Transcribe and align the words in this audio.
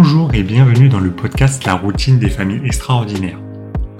Bonjour 0.00 0.32
et 0.32 0.44
bienvenue 0.44 0.88
dans 0.88 1.00
le 1.00 1.10
podcast 1.10 1.64
La 1.64 1.74
routine 1.74 2.20
des 2.20 2.30
familles 2.30 2.64
extraordinaires. 2.64 3.40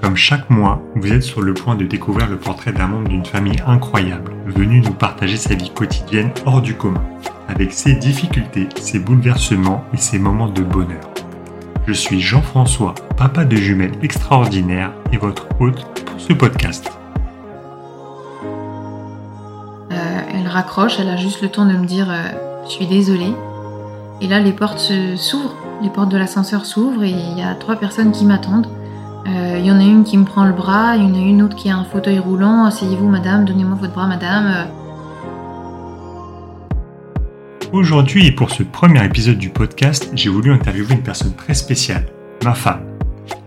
Comme 0.01 0.15
chaque 0.15 0.49
mois, 0.49 0.81
vous 0.95 1.11
êtes 1.11 1.23
sur 1.23 1.41
le 1.41 1.53
point 1.53 1.75
de 1.75 1.83
découvrir 1.85 2.29
le 2.29 2.37
portrait 2.37 2.71
d'un 2.71 2.87
membre 2.87 3.09
d'une 3.09 3.25
famille 3.25 3.61
incroyable, 3.67 4.31
venu 4.45 4.79
nous 4.79 4.93
partager 4.93 5.35
sa 5.35 5.55
vie 5.55 5.71
quotidienne 5.71 6.31
hors 6.45 6.61
du 6.61 6.73
commun, 6.73 7.03
avec 7.49 7.73
ses 7.73 7.95
difficultés, 7.95 8.69
ses 8.79 8.99
bouleversements 8.99 9.83
et 9.93 9.97
ses 9.97 10.19
moments 10.19 10.47
de 10.47 10.61
bonheur. 10.61 11.03
Je 11.85 11.91
suis 11.91 12.21
Jean-François, 12.21 12.95
papa 13.17 13.43
de 13.43 13.57
jumelles 13.57 13.99
extraordinaires 14.01 14.93
et 15.11 15.17
votre 15.17 15.49
hôte 15.59 15.83
pour 16.05 16.17
ce 16.17 16.31
podcast. 16.31 16.89
Euh, 19.91 20.21
elle 20.33 20.47
raccroche, 20.47 20.97
elle 20.97 21.09
a 21.09 21.17
juste 21.17 21.41
le 21.41 21.49
temps 21.49 21.65
de 21.65 21.73
me 21.73 21.85
dire 21.85 22.09
euh, 22.09 22.29
je 22.63 22.69
suis 22.69 22.87
désolée. 22.87 23.33
Et 24.21 24.27
là, 24.27 24.39
les 24.39 24.53
portes 24.53 24.91
s'ouvrent 25.17 25.55
les 25.81 25.89
portes 25.89 26.09
de 26.09 26.17
l'ascenseur 26.17 26.65
s'ouvrent 26.65 27.03
et 27.03 27.09
il 27.09 27.37
y 27.37 27.41
a 27.41 27.55
trois 27.55 27.75
personnes 27.75 28.11
qui 28.11 28.25
m'attendent. 28.25 28.67
Euh, 29.27 29.57
il 29.59 29.65
y 29.65 29.71
en 29.71 29.79
a 29.79 29.83
une 29.83 30.03
qui 30.03 30.17
me 30.17 30.25
prend 30.25 30.45
le 30.45 30.53
bras, 30.53 30.95
il 30.95 31.03
y 31.03 31.05
en 31.05 31.13
a 31.13 31.19
une 31.19 31.41
autre 31.41 31.55
qui 31.55 31.69
a 31.69 31.77
un 31.77 31.83
fauteuil 31.83 32.19
roulant. 32.19 32.65
Asseyez-vous, 32.65 33.07
madame, 33.07 33.45
donnez-moi 33.45 33.77
votre 33.79 33.93
bras, 33.93 34.07
madame. 34.07 34.67
Aujourd'hui 37.71 38.25
et 38.25 38.31
pour 38.31 38.49
ce 38.49 38.63
premier 38.63 39.05
épisode 39.05 39.37
du 39.37 39.49
podcast, 39.49 40.09
j'ai 40.15 40.29
voulu 40.29 40.51
interviewer 40.51 40.95
une 40.95 41.03
personne 41.03 41.33
très 41.33 41.53
spéciale, 41.53 42.05
ma 42.43 42.55
femme. 42.55 42.81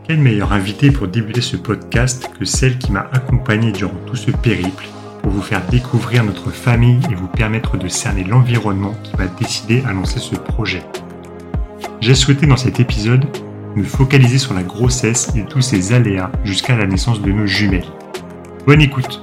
Quel 0.06 0.18
meilleur 0.18 0.52
invité 0.52 0.90
pour 0.90 1.08
débuter 1.08 1.40
ce 1.40 1.56
podcast 1.56 2.30
que 2.38 2.44
celle 2.44 2.78
qui 2.78 2.92
m'a 2.92 3.06
accompagné 3.12 3.72
durant 3.72 3.96
tout 4.06 4.16
ce 4.16 4.30
périple 4.30 4.86
pour 5.22 5.32
vous 5.32 5.42
faire 5.42 5.62
découvrir 5.70 6.24
notre 6.24 6.50
famille 6.50 7.00
et 7.10 7.14
vous 7.14 7.28
permettre 7.28 7.76
de 7.76 7.88
cerner 7.88 8.24
l'environnement 8.24 8.94
qui 9.02 9.16
va 9.16 9.26
décider 9.26 9.82
à 9.86 9.92
lancer 9.92 10.18
ce 10.18 10.34
projet. 10.34 10.82
J'ai 12.02 12.16
souhaité 12.16 12.48
dans 12.48 12.56
cet 12.56 12.80
épisode 12.80 13.24
me 13.76 13.84
focaliser 13.84 14.36
sur 14.36 14.54
la 14.54 14.64
grossesse 14.64 15.30
et 15.36 15.44
tous 15.44 15.60
ses 15.60 15.92
aléas 15.92 16.32
jusqu'à 16.42 16.76
la 16.76 16.84
naissance 16.84 17.22
de 17.22 17.30
nos 17.30 17.46
jumelles. 17.46 17.86
Bonne 18.66 18.80
écoute 18.80 19.22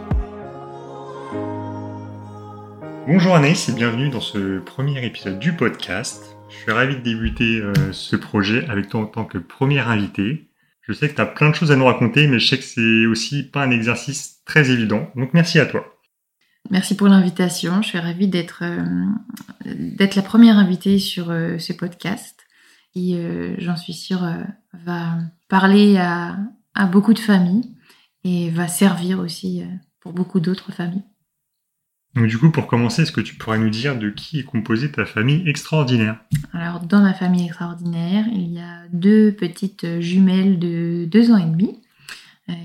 Bonjour 3.06 3.36
Anaïs 3.36 3.68
et 3.68 3.74
bienvenue 3.74 4.08
dans 4.08 4.22
ce 4.22 4.60
premier 4.60 5.06
épisode 5.06 5.40
du 5.40 5.52
podcast. 5.52 6.38
Je 6.48 6.56
suis 6.56 6.72
ravi 6.72 6.96
de 6.96 7.02
débuter 7.02 7.60
euh, 7.60 7.74
ce 7.92 8.16
projet 8.16 8.66
avec 8.70 8.88
toi 8.88 9.02
en 9.02 9.08
tant 9.08 9.26
que 9.26 9.38
première 9.38 9.90
invité. 9.90 10.48
Je 10.80 10.94
sais 10.94 11.10
que 11.10 11.16
tu 11.16 11.22
as 11.22 11.26
plein 11.26 11.50
de 11.50 11.56
choses 11.56 11.74
à 11.74 11.76
nous 11.76 11.86
raconter, 11.86 12.28
mais 12.28 12.40
je 12.40 12.48
sais 12.48 12.58
que 12.58 12.64
c'est 12.64 13.06
aussi 13.08 13.44
pas 13.44 13.62
un 13.62 13.72
exercice 13.72 14.42
très 14.46 14.72
évident, 14.72 15.10
donc 15.18 15.34
merci 15.34 15.60
à 15.60 15.66
toi. 15.66 15.84
Merci 16.72 16.96
pour 16.96 17.10
l'invitation, 17.10 17.82
je 17.82 17.90
suis 17.90 18.00
ravie 18.00 18.30
d'être 18.30 18.64
euh, 18.64 20.06
la 20.16 20.22
première 20.22 20.58
invitée 20.58 20.98
sur 20.98 21.30
euh, 21.30 21.58
ce 21.58 21.74
podcast 21.74 22.39
qui, 22.94 23.16
euh, 23.16 23.56
j'en 23.58 23.76
suis 23.76 23.94
sûre, 23.94 24.24
euh, 24.24 24.44
va 24.74 25.18
parler 25.48 25.98
à, 25.98 26.38
beaucoup 26.92 27.14
de 27.14 27.20
familles 27.20 27.70
et 28.24 28.50
va 28.52 28.70
servir 28.70 29.20
aussi 29.20 29.62
euh, 29.62 29.66
pour 30.00 30.14
beaucoup 30.14 30.40
d'autres 30.40 30.72
familles. 30.72 31.04
Donc 32.16 32.28
du 32.28 32.38
coup, 32.38 32.52
pour 32.52 32.68
commencer, 32.68 33.02
est-ce 33.02 33.12
que 33.12 33.22
tu 33.22 33.36
pourrais 33.36 33.60
nous 33.60 33.70
dire 33.70 34.00
de 34.00 34.10
qui 34.10 34.40
est 34.40 34.44
composée 34.44 34.92
ta 34.92 35.06
famille 35.06 35.48
extraordinaire? 35.48 36.20
Alors, 36.54 36.80
dans 36.80 37.02
ma 37.02 37.14
famille 37.14 37.46
extraordinaire, 37.46 38.26
il 38.32 38.54
y 38.54 38.60
a 38.60 38.88
deux 38.92 39.34
petites 39.34 40.00
jumelles 40.00 40.58
de 40.58 41.06
deux 41.06 41.32
ans 41.32 41.38
et 41.38 41.46
demi 41.46 41.82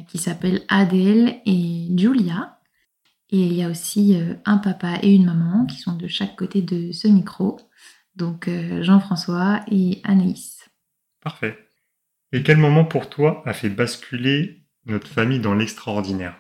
qui 0.09 0.17
s'appellent 0.17 0.63
Adèle 0.69 1.41
et 1.45 1.89
Julia. 1.95 2.59
Et 3.31 3.41
il 3.41 3.53
y 3.53 3.63
a 3.63 3.69
aussi 3.69 4.17
un 4.47 4.57
papa 4.57 4.99
et 5.03 5.15
une 5.15 5.27
maman 5.27 5.67
qui 5.67 5.79
sont 5.79 5.95
de 5.95 6.07
chaque 6.07 6.37
côté 6.37 6.63
de 6.63 6.93
ce 6.93 7.07
micro. 7.07 7.59
Donc 8.17 8.49
euh, 8.49 8.83
Jean-François 8.83 9.61
et 9.71 10.01
Anaïs. 10.05 10.69
Parfait. 11.21 11.59
Et 12.33 12.43
quel 12.43 12.59
moment 12.59 12.85
pour 12.85 13.09
toi 13.09 13.43
a 13.47 13.53
fait 13.53 13.71
basculer 13.71 14.65
notre 14.87 15.09
famille 15.09 15.41
dans 15.41 15.55
l'extraordinaire? 15.55 16.39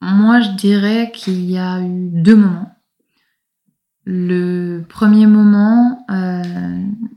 Moi, 0.00 0.40
je 0.40 0.50
dirais 0.50 1.10
qu'il 1.12 1.50
y 1.50 1.58
a 1.58 1.80
eu 1.80 2.08
deux 2.10 2.36
moments. 2.36 2.74
Le 4.04 4.82
premier 4.88 5.26
moment, 5.26 6.06
euh, 6.10 6.42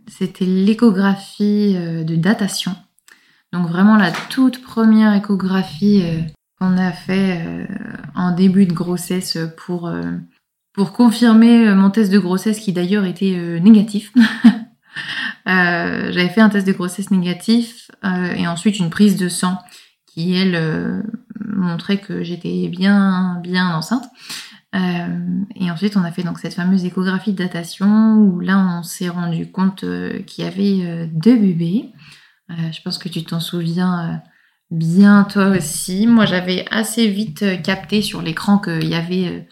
c'était 0.08 0.46
l'échographie 0.46 1.76
euh, 1.78 2.04
de 2.04 2.16
datation. 2.16 2.76
Donc 3.54 3.68
vraiment 3.68 3.98
la 3.98 4.12
toute 4.12 4.62
première 4.62 5.14
échographie 5.14 6.04
qu'on 6.58 6.78
a 6.78 6.94
fait 6.94 7.68
en 8.16 8.34
début 8.34 8.66
de 8.66 8.72
grossesse 8.72 9.38
pour 9.58 9.92
pour 10.74 10.94
confirmer 10.94 11.68
euh, 11.68 11.76
mon 11.76 11.90
test 11.90 12.12
de 12.12 12.20
grossesse 12.20 12.60
qui 12.60 12.74
d'ailleurs 12.74 13.06
était 13.06 13.36
euh, 13.38 13.60
négatif. 13.60 14.12
Euh, 15.48 16.12
j'avais 16.12 16.30
fait 16.30 16.42
un 16.42 16.50
test 16.50 16.68
de 16.68 16.72
grossesse 16.72 17.10
négatif 17.10 17.90
et 18.04 18.48
ensuite 18.48 18.78
une 18.78 18.92
prise 18.92 19.18
de 19.18 19.28
sang 19.28 19.58
qui 20.06 20.36
elle 20.36 21.04
montrait 21.40 21.98
que 21.98 22.24
j'étais 22.24 22.68
bien 22.68 23.40
bien 23.42 23.74
enceinte. 23.74 24.04
et 24.74 25.72
ensuite 25.72 25.98
on 25.98 26.04
a 26.04 26.12
fait 26.12 26.22
donc 26.22 26.38
cette 26.38 26.54
fameuse 26.54 26.86
échographie 26.86 27.32
de 27.32 27.38
datation 27.38 28.18
où 28.18 28.40
là 28.40 28.60
on 28.60 28.84
s'est 28.84 29.10
rendu 29.10 29.50
compte 29.50 29.84
qu'il 30.28 30.44
y 30.44 30.48
avait 30.48 31.08
deux 31.08 31.38
bébés. 31.38 31.90
je 32.50 32.82
pense 32.84 33.00
que 33.00 33.10
tu 33.10 33.24
t'en 33.24 33.40
souviens 33.40 34.22
bien 34.70 35.24
toi 35.24 35.48
aussi. 35.48 36.06
Moi 36.06 36.26
j'avais 36.26 36.66
assez 36.70 37.08
vite 37.08 37.64
capté 37.64 38.04
sur 38.04 38.22
l'écran 38.22 38.60
qu'il 38.60 38.90
y 38.90 38.96
avait 38.96 39.48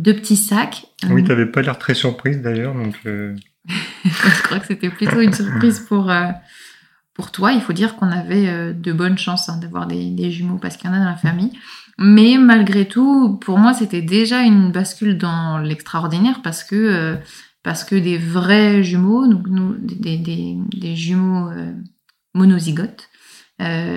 deux 0.00 0.14
petits 0.14 0.36
sacs. 0.36 0.86
Oui, 1.10 1.22
tu 1.22 1.28
n'avais 1.28 1.46
pas 1.46 1.62
l'air 1.62 1.78
très 1.78 1.94
surprise 1.94 2.40
d'ailleurs, 2.40 2.74
donc. 2.74 2.96
Euh. 3.06 3.36
je 4.04 4.42
crois 4.42 4.58
que 4.58 4.66
c'était 4.66 4.88
plutôt 4.88 5.20
une 5.20 5.32
surprise 5.32 5.80
pour 5.80 6.10
euh, 6.10 6.28
pour 7.14 7.30
toi. 7.30 7.52
Il 7.52 7.60
faut 7.60 7.74
dire 7.74 7.96
qu'on 7.96 8.10
avait 8.10 8.48
euh, 8.48 8.72
de 8.72 8.92
bonnes 8.92 9.18
chances 9.18 9.48
hein, 9.48 9.58
d'avoir 9.58 9.86
des, 9.86 10.30
jumeaux 10.30 10.56
parce 10.56 10.76
qu'il 10.76 10.88
y 10.88 10.92
en 10.92 10.96
a 10.96 11.00
dans 11.00 11.10
la 11.10 11.16
famille. 11.16 11.52
Mais 11.98 12.38
malgré 12.38 12.88
tout, 12.88 13.36
pour 13.36 13.58
moi, 13.58 13.74
c'était 13.74 14.00
déjà 14.00 14.40
une 14.40 14.72
bascule 14.72 15.18
dans 15.18 15.58
l'extraordinaire 15.58 16.40
parce 16.42 16.64
que 16.64 17.18
parce 17.62 17.84
que 17.84 17.94
des 17.94 18.16
vrais 18.16 18.82
jumeaux, 18.82 19.28
donc 19.28 19.46
nous, 19.48 19.76
des, 19.76 20.16
des, 20.16 20.56
des 20.74 20.96
jumeaux 20.96 21.50
monozygotes, 22.32 23.10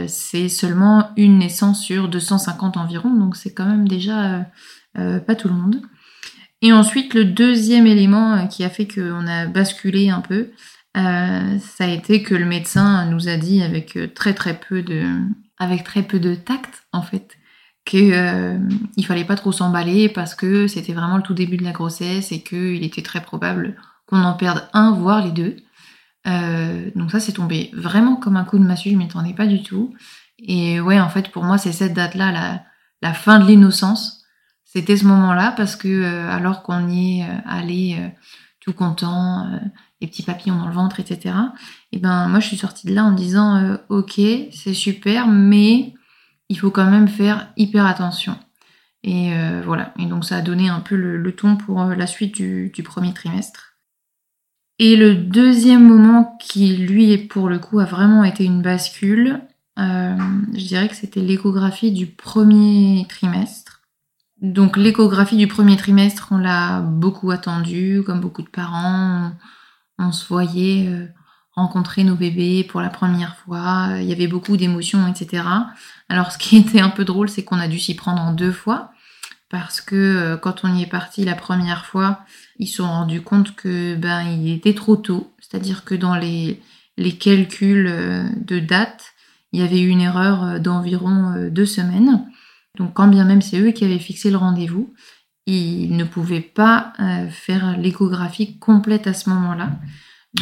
c'est 0.07 0.49
seulement 0.49 1.11
une 1.15 1.37
naissance 1.37 1.81
sur 1.81 2.09
250 2.09 2.75
environ, 2.75 3.15
donc 3.15 3.37
c'est 3.37 3.53
quand 3.53 3.65
même 3.65 3.87
déjà 3.87 4.47
pas 4.93 5.35
tout 5.35 5.47
le 5.47 5.53
monde. 5.53 5.81
Et 6.63 6.73
ensuite, 6.73 7.13
le 7.13 7.25
deuxième 7.25 7.85
élément 7.85 8.33
euh, 8.33 8.45
qui 8.47 8.63
a 8.63 8.69
fait 8.69 8.87
qu'on 8.87 9.27
a 9.27 9.45
basculé 9.45 10.09
un 10.09 10.21
peu, 10.21 10.49
euh, 10.95 11.57
ça 11.59 11.85
a 11.85 11.87
été 11.87 12.21
que 12.21 12.35
le 12.35 12.45
médecin 12.45 13.05
nous 13.05 13.27
a 13.27 13.35
dit 13.37 13.63
avec 13.63 13.97
euh, 13.97 14.07
très 14.07 14.35
très 14.35 14.59
peu 14.59 14.83
de, 14.83 15.03
avec 15.57 15.83
très 15.83 16.03
peu 16.03 16.19
de 16.19 16.35
tact 16.35 16.85
en 16.91 17.01
fait, 17.01 17.35
qu'il 17.83 18.13
euh, 18.13 18.59
il 18.95 19.05
fallait 19.05 19.25
pas 19.25 19.35
trop 19.35 19.51
s'emballer 19.51 20.07
parce 20.07 20.35
que 20.35 20.67
c'était 20.67 20.93
vraiment 20.93 21.17
le 21.17 21.23
tout 21.23 21.33
début 21.33 21.57
de 21.57 21.63
la 21.63 21.71
grossesse 21.71 22.31
et 22.31 22.43
qu'il 22.43 22.83
était 22.83 23.01
très 23.01 23.21
probable 23.23 23.75
qu'on 24.05 24.23
en 24.23 24.33
perde 24.33 24.69
un 24.73 24.91
voire 24.91 25.25
les 25.25 25.31
deux. 25.31 25.55
donc 26.95 27.11
ça 27.11 27.19
c'est 27.19 27.33
tombé 27.33 27.71
vraiment 27.73 28.15
comme 28.15 28.37
un 28.37 28.45
coup 28.45 28.59
de 28.59 28.63
massue, 28.63 28.91
je 28.91 28.95
m'y 28.95 29.05
attendais 29.05 29.33
pas 29.33 29.47
du 29.47 29.63
tout. 29.63 29.95
Et 30.39 30.79
ouais 30.79 30.99
en 30.99 31.09
fait 31.09 31.29
pour 31.29 31.43
moi 31.43 31.57
c'est 31.57 31.71
cette 31.71 31.93
date 31.93 32.15
là 32.15 32.31
la, 32.31 32.63
la 33.01 33.13
fin 33.13 33.39
de 33.39 33.47
l'innocence 33.47 34.22
c'était 34.75 34.97
ce 34.97 35.05
moment-là 35.05 35.53
parce 35.55 35.75
que 35.75 35.87
euh, 35.87 36.29
alors 36.31 36.63
qu'on 36.63 36.89
y 36.89 37.19
est 37.19 37.23
euh, 37.23 37.37
allé 37.45 37.95
euh, 37.99 38.07
tout 38.59 38.73
content, 38.73 39.45
les 39.99 40.07
petits 40.07 40.23
papillons 40.23 40.57
dans 40.57 40.67
le 40.67 40.73
ventre, 40.73 41.01
etc. 41.01 41.35
Et 41.91 41.99
ben 41.99 42.29
moi 42.29 42.39
je 42.39 42.47
suis 42.47 42.57
sortie 42.57 42.87
de 42.87 42.95
là 42.95 43.03
en 43.03 43.11
disant 43.11 43.77
ok 43.89 44.21
c'est 44.51 44.73
super 44.73 45.27
mais 45.27 45.93
il 46.47 46.57
faut 46.57 46.71
quand 46.71 46.89
même 46.89 47.09
faire 47.09 47.49
hyper 47.57 47.85
attention. 47.85 48.37
Et 49.03 49.33
voilà. 49.65 49.93
Et 49.99 50.05
donc 50.05 50.23
ça 50.23 50.37
a 50.37 50.41
donné 50.41 50.69
un 50.69 50.79
peu 50.79 50.95
le, 50.95 51.35
ton 51.35 51.57
pour 51.57 51.83
la 51.83 52.07
suite 52.07 52.35
du, 52.35 52.71
premier 52.85 53.13
trimestre. 53.13 53.73
Et 54.79 54.95
le 54.95 55.13
deuxième 55.13 55.85
moment 55.85 56.37
qui, 56.39 56.77
lui, 56.77 57.17
pour 57.17 57.49
le 57.49 57.59
coup, 57.59 57.81
a 57.81 57.85
vraiment 57.85 58.23
été 58.23 58.45
une 58.45 58.61
bascule, 58.61 59.41
je 59.75 60.65
dirais 60.65 60.87
que 60.87 60.95
c'était 60.95 61.19
l'échographie 61.19 61.91
du 61.91 62.07
premier 62.07 63.05
trimestre. 63.09 63.62
Donc 64.43 64.75
l'échographie 64.75 65.37
du 65.37 65.47
premier 65.47 65.77
trimestre, 65.77 66.27
on 66.31 66.37
l'a 66.37 66.81
beaucoup 66.81 67.31
attendu, 67.31 68.03
comme 68.05 68.19
beaucoup 68.19 68.41
de 68.41 68.49
parents. 68.49 69.31
On, 69.97 70.11
se 70.11 70.27
voyait 70.27 70.89
euh, 70.89 71.07
rencontrer 71.53 72.03
nos 72.03 72.15
bébés 72.15 72.65
pour 72.65 72.81
la 72.81 72.89
première 72.89 73.37
fois. 73.37 73.91
Il 74.01 74.03
y 74.03 74.11
avait 74.11 74.27
beaucoup 74.27 74.57
d'émotions, 74.57 75.07
etc. 75.07 75.45
Alors 76.09 76.33
ce 76.33 76.37
qui 76.37 76.57
était 76.57 76.81
un 76.81 76.89
peu 76.89 77.05
drôle, 77.05 77.29
c'est 77.29 77.45
qu'on 77.45 77.57
a 77.57 77.69
dû 77.69 77.79
s'y 77.79 77.95
prendre 77.95 78.21
en 78.21 78.33
deux 78.33 78.51
fois. 78.51 78.91
Parce 79.49 79.79
que 79.79 79.95
euh, 79.95 80.35
quand 80.35 80.65
on 80.65 80.75
y 80.75 80.81
est 80.81 80.87
parti 80.87 81.23
la 81.23 81.35
première 81.35 81.85
fois, 81.85 82.19
ils 82.59 82.67
se 82.67 82.77
sont 82.77 82.87
rendus 82.87 83.21
compte 83.21 83.55
que 83.55 83.95
ben 83.95 84.23
il 84.23 84.51
était 84.51 84.73
trop 84.73 84.97
tôt. 84.97 85.33
C'est-à-dire 85.39 85.85
que 85.85 85.95
dans 85.95 86.15
les, 86.15 86.61
les 86.97 87.13
calculs 87.13 87.87
euh, 87.87 88.23
de 88.41 88.59
date, 88.59 89.13
il 89.53 89.61
y 89.61 89.63
avait 89.63 89.79
eu 89.79 89.87
une 89.87 90.01
erreur 90.01 90.59
d'environ 90.59 91.47
deux 91.49 91.67
semaines. 91.67 92.25
Donc 92.77 92.93
quand 92.93 93.07
bien 93.07 93.25
même 93.25 93.41
c'est 93.41 93.59
eux 93.59 93.71
qui 93.71 93.85
avaient 93.85 93.99
fixé 93.99 94.31
le 94.31 94.37
rendez-vous, 94.37 94.93
ils 95.45 95.95
ne 95.95 96.03
pouvaient 96.03 96.41
pas 96.41 96.93
euh, 96.99 97.29
faire 97.29 97.77
l'échographie 97.77 98.57
complète 98.57 99.07
à 99.07 99.13
ce 99.13 99.29
moment-là. 99.29 99.71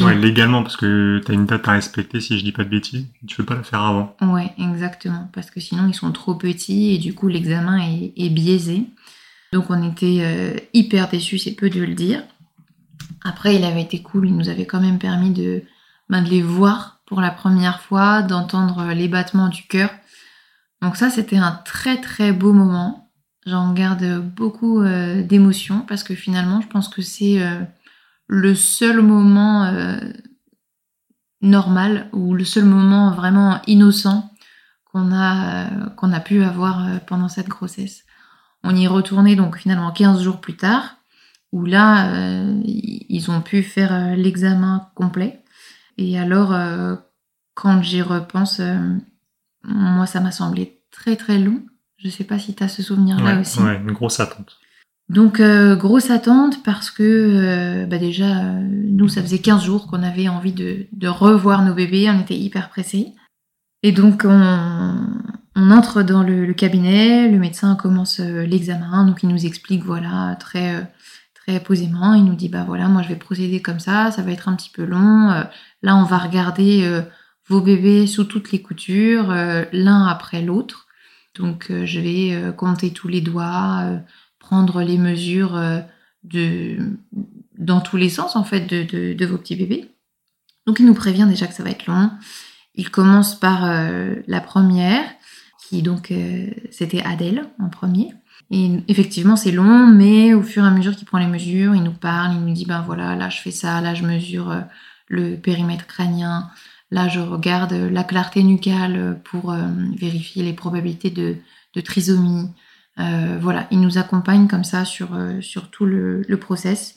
ouais, 0.00 0.16
légalement, 0.16 0.62
parce 0.62 0.76
que 0.76 1.20
tu 1.24 1.32
as 1.32 1.34
une 1.34 1.46
date 1.46 1.66
à 1.68 1.72
respecter, 1.72 2.20
si 2.20 2.38
je 2.38 2.44
dis 2.44 2.52
pas 2.52 2.64
de 2.64 2.70
bêtises, 2.70 3.06
tu 3.26 3.36
peux 3.36 3.44
pas 3.44 3.56
la 3.56 3.62
faire 3.62 3.82
avant. 3.82 4.16
Ouais, 4.22 4.52
exactement, 4.58 5.28
parce 5.32 5.50
que 5.50 5.60
sinon 5.60 5.88
ils 5.88 5.94
sont 5.94 6.12
trop 6.12 6.34
petits 6.34 6.94
et 6.94 6.98
du 6.98 7.14
coup 7.14 7.28
l'examen 7.28 7.78
est, 8.16 8.30
biaisé. 8.30 8.84
Donc 9.52 9.70
on 9.70 9.90
était 9.90 10.20
euh, 10.20 10.56
hyper 10.72 11.08
déçus, 11.08 11.38
c'est 11.38 11.54
peu 11.54 11.68
de 11.68 11.80
le 11.80 11.94
dire. 11.94 12.22
Après, 13.24 13.54
il 13.56 13.64
avait 13.64 13.82
été 13.82 14.02
cool, 14.02 14.28
il 14.28 14.36
nous 14.36 14.48
avait 14.48 14.66
quand 14.66 14.80
même 14.80 14.98
permis 14.98 15.30
de, 15.30 15.62
ben, 16.08 16.22
de 16.22 16.30
les 16.30 16.42
voir 16.42 17.00
pour 17.06 17.20
la 17.20 17.30
première 17.30 17.80
fois, 17.80 18.22
d'entendre 18.22 18.92
les 18.94 19.08
battements 19.08 19.48
du 19.48 19.62
cœur. 19.64 19.90
Donc 20.82 20.96
ça, 20.96 21.10
c'était 21.10 21.38
un 21.38 21.52
très 21.64 22.00
très 22.00 22.32
beau 22.32 22.52
moment. 22.52 23.12
J'en 23.46 23.72
garde 23.72 24.20
beaucoup 24.20 24.82
euh, 24.82 25.22
d'émotions 25.22 25.84
parce 25.86 26.02
que 26.02 26.14
finalement, 26.14 26.60
je 26.60 26.66
pense 26.66 26.88
que 26.88 27.02
c'est 27.02 27.40
euh, 27.40 27.62
le 28.26 28.54
seul 28.56 29.00
moment 29.00 29.64
euh, 29.64 29.96
normal 31.40 32.08
ou 32.12 32.34
le 32.34 32.44
seul 32.44 32.64
moment 32.64 33.12
vraiment 33.12 33.62
innocent 33.68 34.28
qu'on 34.84 35.12
a, 35.12 35.68
a 35.96 36.20
pu 36.20 36.42
avoir 36.42 37.00
pendant 37.06 37.28
cette 37.28 37.48
grossesse. 37.48 38.04
On 38.64 38.74
y 38.74 38.84
est 38.84 38.88
retourné 38.88 39.36
donc 39.36 39.56
finalement 39.58 39.90
15 39.92 40.22
jours 40.22 40.40
plus 40.40 40.56
tard, 40.56 40.96
où 41.50 41.64
là, 41.64 42.12
ils 42.62 43.30
ont 43.30 43.40
pu 43.40 43.62
faire 43.62 44.14
l'examen 44.16 44.90
complet. 44.94 45.42
Et 45.96 46.18
alors, 46.18 46.54
quand 47.54 47.82
j'y 47.82 48.02
repense, 48.02 48.60
moi, 49.64 50.06
ça 50.06 50.20
m'a 50.20 50.32
semblé 50.32 50.80
très 50.90 51.16
très 51.16 51.38
long. 51.38 51.62
Je 51.98 52.08
sais 52.08 52.24
pas 52.24 52.38
si 52.38 52.54
tu 52.54 52.62
as 52.64 52.68
ce 52.68 52.82
souvenir-là 52.82 53.40
aussi. 53.40 53.60
Ouais, 53.60 53.76
une 53.76 53.92
grosse 53.92 54.18
attente. 54.18 54.58
Donc, 55.08 55.40
euh, 55.40 55.76
grosse 55.76 56.10
attente 56.10 56.62
parce 56.62 56.90
que 56.90 57.02
euh, 57.02 57.86
bah 57.86 57.98
déjà, 57.98 58.44
euh, 58.44 58.60
nous, 58.62 59.08
ça 59.08 59.20
faisait 59.20 59.40
15 59.40 59.62
jours 59.62 59.86
qu'on 59.86 60.02
avait 60.02 60.28
envie 60.28 60.52
de, 60.52 60.86
de, 60.92 61.08
revoir 61.08 61.64
nos 61.64 61.74
bébés. 61.74 62.10
On 62.10 62.20
était 62.20 62.36
hyper 62.36 62.70
pressés. 62.70 63.12
Et 63.82 63.92
donc, 63.92 64.22
on, 64.24 64.96
on 65.54 65.70
entre 65.70 66.02
dans 66.02 66.22
le, 66.22 66.46
le, 66.46 66.54
cabinet. 66.54 67.28
Le 67.28 67.38
médecin 67.38 67.76
commence 67.76 68.20
l'examen. 68.20 69.04
Donc, 69.04 69.22
il 69.22 69.28
nous 69.28 69.44
explique, 69.44 69.84
voilà, 69.84 70.36
très, 70.40 70.90
très 71.34 71.60
posément. 71.60 72.14
Il 72.14 72.24
nous 72.24 72.34
dit, 72.34 72.48
bah 72.48 72.64
voilà, 72.66 72.88
moi, 72.88 73.02
je 73.02 73.08
vais 73.08 73.16
procéder 73.16 73.60
comme 73.60 73.80
ça. 73.80 74.10
Ça 74.12 74.22
va 74.22 74.30
être 74.32 74.48
un 74.48 74.56
petit 74.56 74.70
peu 74.70 74.84
long. 74.84 75.28
là, 75.82 75.96
on 75.96 76.04
va 76.04 76.18
regarder 76.18 77.02
vos 77.48 77.60
bébés 77.60 78.06
sous 78.06 78.24
toutes 78.24 78.52
les 78.52 78.62
coutures, 78.62 79.28
l'un 79.72 80.06
après 80.06 80.42
l'autre. 80.42 80.88
Donc 81.34 81.70
euh, 81.70 81.86
je 81.86 82.00
vais 82.00 82.34
euh, 82.34 82.52
compter 82.52 82.92
tous 82.92 83.08
les 83.08 83.20
doigts, 83.20 83.80
euh, 83.82 83.98
prendre 84.38 84.82
les 84.82 84.98
mesures 84.98 85.58
de, 86.24 86.76
dans 87.56 87.80
tous 87.80 87.96
les 87.96 88.08
sens 88.08 88.36
en 88.36 88.44
fait 88.44 88.66
de, 88.66 89.14
de, 89.14 89.26
vos 89.26 89.38
petits 89.38 89.56
bébés. 89.56 89.88
Donc 90.66 90.80
il 90.80 90.86
nous 90.86 90.94
prévient 90.94 91.26
déjà 91.28 91.46
que 91.46 91.54
ça 91.54 91.62
va 91.62 91.70
être 91.70 91.86
long. 91.86 92.10
Il 92.74 92.90
commence 92.90 93.38
par 93.38 93.64
la 94.26 94.40
première, 94.40 95.04
qui 95.60 95.82
donc 95.82 96.12
c'était 96.70 97.02
Adèle 97.02 97.48
en 97.60 97.68
premier. 97.68 98.12
Et 98.50 98.80
effectivement 98.88 99.36
c'est 99.36 99.52
long, 99.52 99.86
mais 99.86 100.34
au 100.34 100.42
fur 100.42 100.64
et 100.64 100.66
à 100.66 100.70
mesure 100.70 100.96
qu'il 100.96 101.06
prend 101.06 101.18
les 101.18 101.28
mesures, 101.28 101.76
il 101.76 101.84
nous 101.84 101.92
parle, 101.92 102.34
il 102.34 102.40
nous 102.40 102.52
dit 102.52 102.66
ben 102.66 102.82
voilà 102.82 103.14
là 103.14 103.30
je 103.30 103.40
fais 103.40 103.52
ça, 103.52 103.80
là 103.80 103.94
je 103.94 104.04
mesure 104.04 104.64
le 105.06 105.36
périmètre 105.36 105.86
crânien, 105.86 106.50
Là, 106.92 107.08
je 107.08 107.20
regarde 107.20 107.72
la 107.72 108.04
clarté 108.04 108.42
nucale 108.42 109.18
pour 109.24 109.50
euh, 109.50 109.62
vérifier 109.96 110.42
les 110.42 110.52
probabilités 110.52 111.08
de, 111.08 111.36
trisomie. 111.80 112.50
Euh, 112.98 113.38
voilà, 113.40 113.66
il 113.70 113.80
nous 113.80 113.96
accompagne 113.96 114.46
comme 114.46 114.62
ça 114.62 114.84
sur, 114.84 115.14
euh, 115.14 115.40
sur 115.40 115.70
tout 115.70 115.86
le, 115.86 116.36
process. 116.38 116.94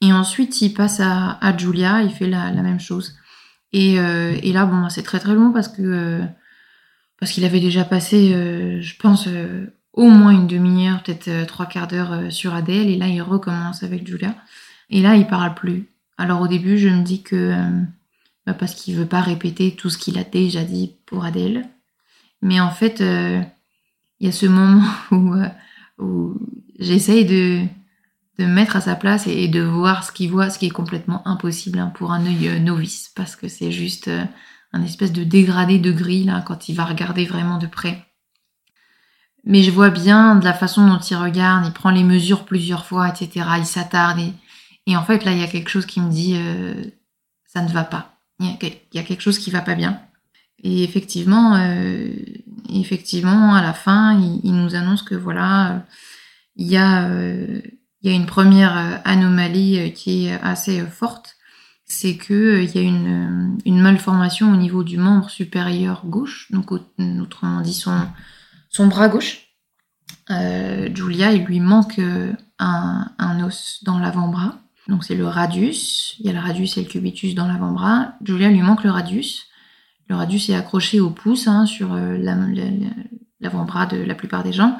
Et 0.00 0.12
ensuite, 0.12 0.62
il 0.62 0.72
passe 0.72 1.00
à, 1.00 1.56
Julia, 1.58 2.02
il 2.02 2.10
fait 2.10 2.28
la, 2.28 2.52
même 2.52 2.78
chose. 2.78 3.16
Et, 3.72 3.96
là, 3.96 4.64
bon, 4.64 4.88
c'est 4.90 5.02
très 5.02 5.18
très 5.18 5.34
long 5.34 5.52
parce 5.52 5.68
que 5.68 6.20
parce 7.18 7.32
qu'il 7.32 7.44
avait 7.44 7.60
déjà 7.60 7.84
passé, 7.84 8.30
je 8.80 8.96
pense, 8.96 9.28
au 9.92 10.08
moins 10.08 10.32
une 10.32 10.46
demi-heure, 10.46 11.02
peut-être 11.02 11.46
trois 11.46 11.66
quarts 11.66 11.88
d'heure 11.88 12.32
sur 12.32 12.54
Adèle. 12.54 12.88
Et 12.88 12.96
là, 12.96 13.08
il 13.08 13.22
recommence 13.22 13.82
avec 13.82 14.06
Julia. 14.06 14.36
Et 14.90 15.02
là, 15.02 15.16
il 15.16 15.26
parle 15.26 15.54
plus. 15.54 15.88
Alors 16.18 16.40
au 16.40 16.48
début, 16.48 16.78
je 16.78 16.88
me 16.88 17.02
dis 17.02 17.22
que 17.22 17.54
bah, 18.46 18.54
parce 18.54 18.74
qu'il 18.74 18.96
veut 18.96 19.06
pas 19.06 19.20
répéter 19.20 19.76
tout 19.76 19.90
ce 19.90 19.98
qu'il 19.98 20.18
a 20.18 20.24
déjà 20.24 20.64
dit 20.64 20.96
pour 21.06 21.24
Adèle. 21.24 21.68
Mais 22.40 22.60
en 22.60 22.70
fait, 22.70 23.00
euh, 23.00 23.40
il 24.18 24.26
y 24.26 24.28
a 24.28 24.32
ce 24.32 24.46
moment 24.46 24.84
où, 25.12 25.34
euh, 25.34 25.48
où 25.98 26.34
j'essaye 26.78 27.24
de, 27.24 27.64
me 28.38 28.46
mettre 28.46 28.74
à 28.74 28.80
sa 28.80 28.96
place 28.96 29.28
et, 29.28 29.46
de 29.46 29.62
voir 29.62 30.02
ce 30.02 30.10
qu'il 30.10 30.30
voit, 30.30 30.50
ce 30.50 30.58
qui 30.58 30.66
est 30.66 30.70
complètement 30.70 31.26
impossible 31.28 31.78
hein, 31.78 31.92
pour 31.94 32.12
un 32.12 32.26
œil 32.26 32.48
euh, 32.48 32.58
novice, 32.58 33.12
parce 33.14 33.36
que 33.36 33.46
c'est 33.46 33.70
juste 33.70 34.10
un 34.72 34.82
espèce 34.82 35.12
de 35.12 35.22
dégradé 35.22 35.78
de 35.78 35.92
gris 35.92 36.28
quand 36.44 36.68
il 36.68 36.74
va 36.74 36.84
regarder 36.84 37.24
vraiment 37.24 37.58
de 37.58 37.68
près. 37.68 38.04
Mais 39.44 39.62
je 39.62 39.70
vois 39.70 39.90
bien 39.90 40.34
de 40.36 40.44
la 40.44 40.54
façon 40.54 40.86
dont 40.88 40.98
il 40.98 41.16
regarde, 41.16 41.66
il 41.66 41.72
prend 41.72 41.90
les 41.90 42.04
mesures 42.04 42.44
plusieurs 42.44 42.86
fois, 42.86 43.08
etc. 43.08 43.46
Il 43.58 43.66
s'attarde 43.66 44.18
et, 44.18 44.32
et, 44.86 44.96
en 44.96 45.04
fait 45.04 45.24
là 45.24 45.32
il 45.32 45.38
y 45.38 45.44
a 45.44 45.48
quelque 45.48 45.68
chose 45.68 45.86
qui 45.86 46.00
me 46.00 46.10
dit 46.10 46.36
ça 47.44 47.62
ne 47.62 47.70
va 47.70 47.84
pas 47.84 48.11
il 48.42 48.72
y, 48.92 48.98
a 48.98 49.02
quelque 49.02 49.20
chose 49.20 49.38
qui 49.38 49.50
va 49.50 49.60
pas 49.60 49.74
bien. 49.74 50.00
Et 50.62 50.84
effectivement, 50.84 51.56
euh, 51.56 52.08
effectivement, 52.72 53.54
à 53.54 53.62
la 53.62 53.72
fin, 53.72 54.18
il, 54.44 54.52
nous 54.52 54.74
annonce 54.74 55.02
que 55.02 55.14
voilà, 55.14 55.84
il 56.56 56.66
y 56.66 56.76
a, 56.76 57.08
euh, 57.08 57.60
une 58.04 58.26
première 58.26 59.00
anomalie 59.04 59.92
qui 59.92 60.26
est 60.26 60.40
assez 60.40 60.80
forte, 60.86 61.36
c'est 61.84 62.16
que 62.16 62.62
il 62.62 62.74
y 62.74 62.78
a 62.78 62.82
une, 62.82 63.80
malformation 63.80 64.52
au 64.52 64.56
niveau 64.56 64.82
du 64.84 64.98
membre 64.98 65.30
supérieur 65.30 66.06
gauche, 66.06 66.50
donc 66.50 66.72
autrement 66.72 67.60
dit 67.60 67.74
son, 67.74 68.86
bras 68.86 69.08
gauche. 69.08 69.48
Euh, 70.30 70.88
Julia, 70.94 71.32
il 71.32 71.44
lui 71.44 71.60
manque 71.60 72.00
un 72.58 73.44
os 73.44 73.80
dans 73.84 73.98
l'avant-bras. 73.98 74.58
Donc 74.88 75.04
c'est 75.04 75.14
le 75.14 75.26
radius. 75.26 76.16
Il 76.18 76.26
y 76.26 76.30
a 76.30 76.32
le 76.32 76.38
radius 76.38 76.76
et 76.76 76.82
le 76.82 76.88
cubitus 76.88 77.34
dans 77.34 77.46
l'avant-bras. 77.46 78.14
Julia 78.24 78.48
lui 78.48 78.62
manque 78.62 78.84
le 78.84 78.90
radius. 78.90 79.46
Le 80.08 80.16
radius 80.16 80.48
est 80.48 80.54
accroché 80.54 81.00
au 81.00 81.10
pouce 81.10 81.46
hein, 81.46 81.66
sur 81.66 81.92
euh, 81.92 82.18
l'avant-bras 83.40 83.86
de 83.86 83.96
la 83.96 84.14
plupart 84.14 84.42
des 84.42 84.52
gens. 84.52 84.76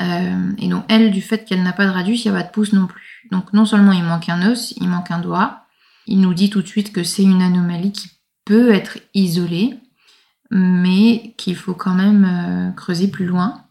Euh, 0.00 0.52
et 0.58 0.68
donc 0.68 0.84
elle, 0.88 1.10
du 1.10 1.22
fait 1.22 1.44
qu'elle 1.44 1.62
n'a 1.62 1.72
pas 1.72 1.86
de 1.86 1.90
radius, 1.90 2.24
il 2.24 2.30
n'y 2.30 2.36
a 2.36 2.40
pas 2.40 2.46
de 2.46 2.52
pouce 2.52 2.72
non 2.72 2.86
plus. 2.86 3.28
Donc 3.30 3.52
non 3.52 3.64
seulement 3.64 3.92
il 3.92 4.02
manque 4.02 4.28
un 4.28 4.50
os, 4.50 4.74
il 4.80 4.88
manque 4.88 5.10
un 5.10 5.20
doigt. 5.20 5.66
Il 6.06 6.20
nous 6.20 6.34
dit 6.34 6.50
tout 6.50 6.62
de 6.62 6.66
suite 6.66 6.92
que 6.92 7.04
c'est 7.04 7.22
une 7.22 7.42
anomalie 7.42 7.92
qui 7.92 8.08
peut 8.44 8.72
être 8.72 8.98
isolée, 9.14 9.78
mais 10.50 11.34
qu'il 11.38 11.56
faut 11.56 11.74
quand 11.74 11.94
même 11.94 12.24
euh, 12.24 12.70
creuser 12.72 13.08
plus 13.08 13.26
loin. 13.26 13.62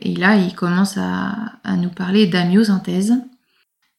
Et 0.00 0.14
là, 0.14 0.36
il 0.36 0.54
commence 0.54 0.96
à, 0.96 1.58
à 1.64 1.76
nous 1.76 1.90
parler 1.90 2.26
d'amyosynthèse. 2.26 3.14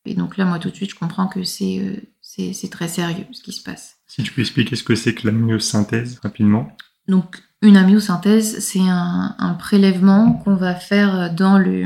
Et 0.06 0.14
donc 0.14 0.38
là, 0.38 0.46
moi, 0.46 0.60
tout 0.60 0.70
de 0.70 0.76
suite, 0.76 0.92
je 0.92 0.96
comprends 0.96 1.28
que 1.28 1.40
euh, 1.40 1.96
c'est 2.22 2.54
c'est 2.54 2.70
très 2.70 2.88
sérieux 2.88 3.26
ce 3.32 3.42
qui 3.42 3.54
se 3.54 3.64
passe. 3.64 3.98
Si 4.08 4.24
tu 4.24 4.32
peux 4.32 4.42
expliquer 4.42 4.76
ce 4.76 4.84
que 4.84 4.96
c'est 4.96 5.14
que 5.14 5.28
l'amyosynthèse 5.28 6.20
rapidement. 6.22 6.68
Donc, 7.08 7.44
une 7.62 7.78
amyosynthèse, 7.78 8.60
c'est 8.60 8.82
un, 8.82 9.36
un, 9.38 9.54
prélèvement 9.54 10.34
qu'on 10.34 10.56
va 10.56 10.76
faire 10.76 11.34
dans 11.34 11.58
le, 11.58 11.86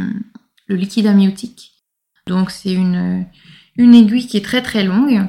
le 0.67 0.75
liquide 0.75 1.07
amniotique. 1.07 1.73
Donc, 2.27 2.51
c'est 2.51 2.73
une, 2.73 3.25
une 3.77 3.95
aiguille 3.95 4.27
qui 4.27 4.37
est 4.37 4.45
très 4.45 4.61
très 4.61 4.83
longue 4.83 5.25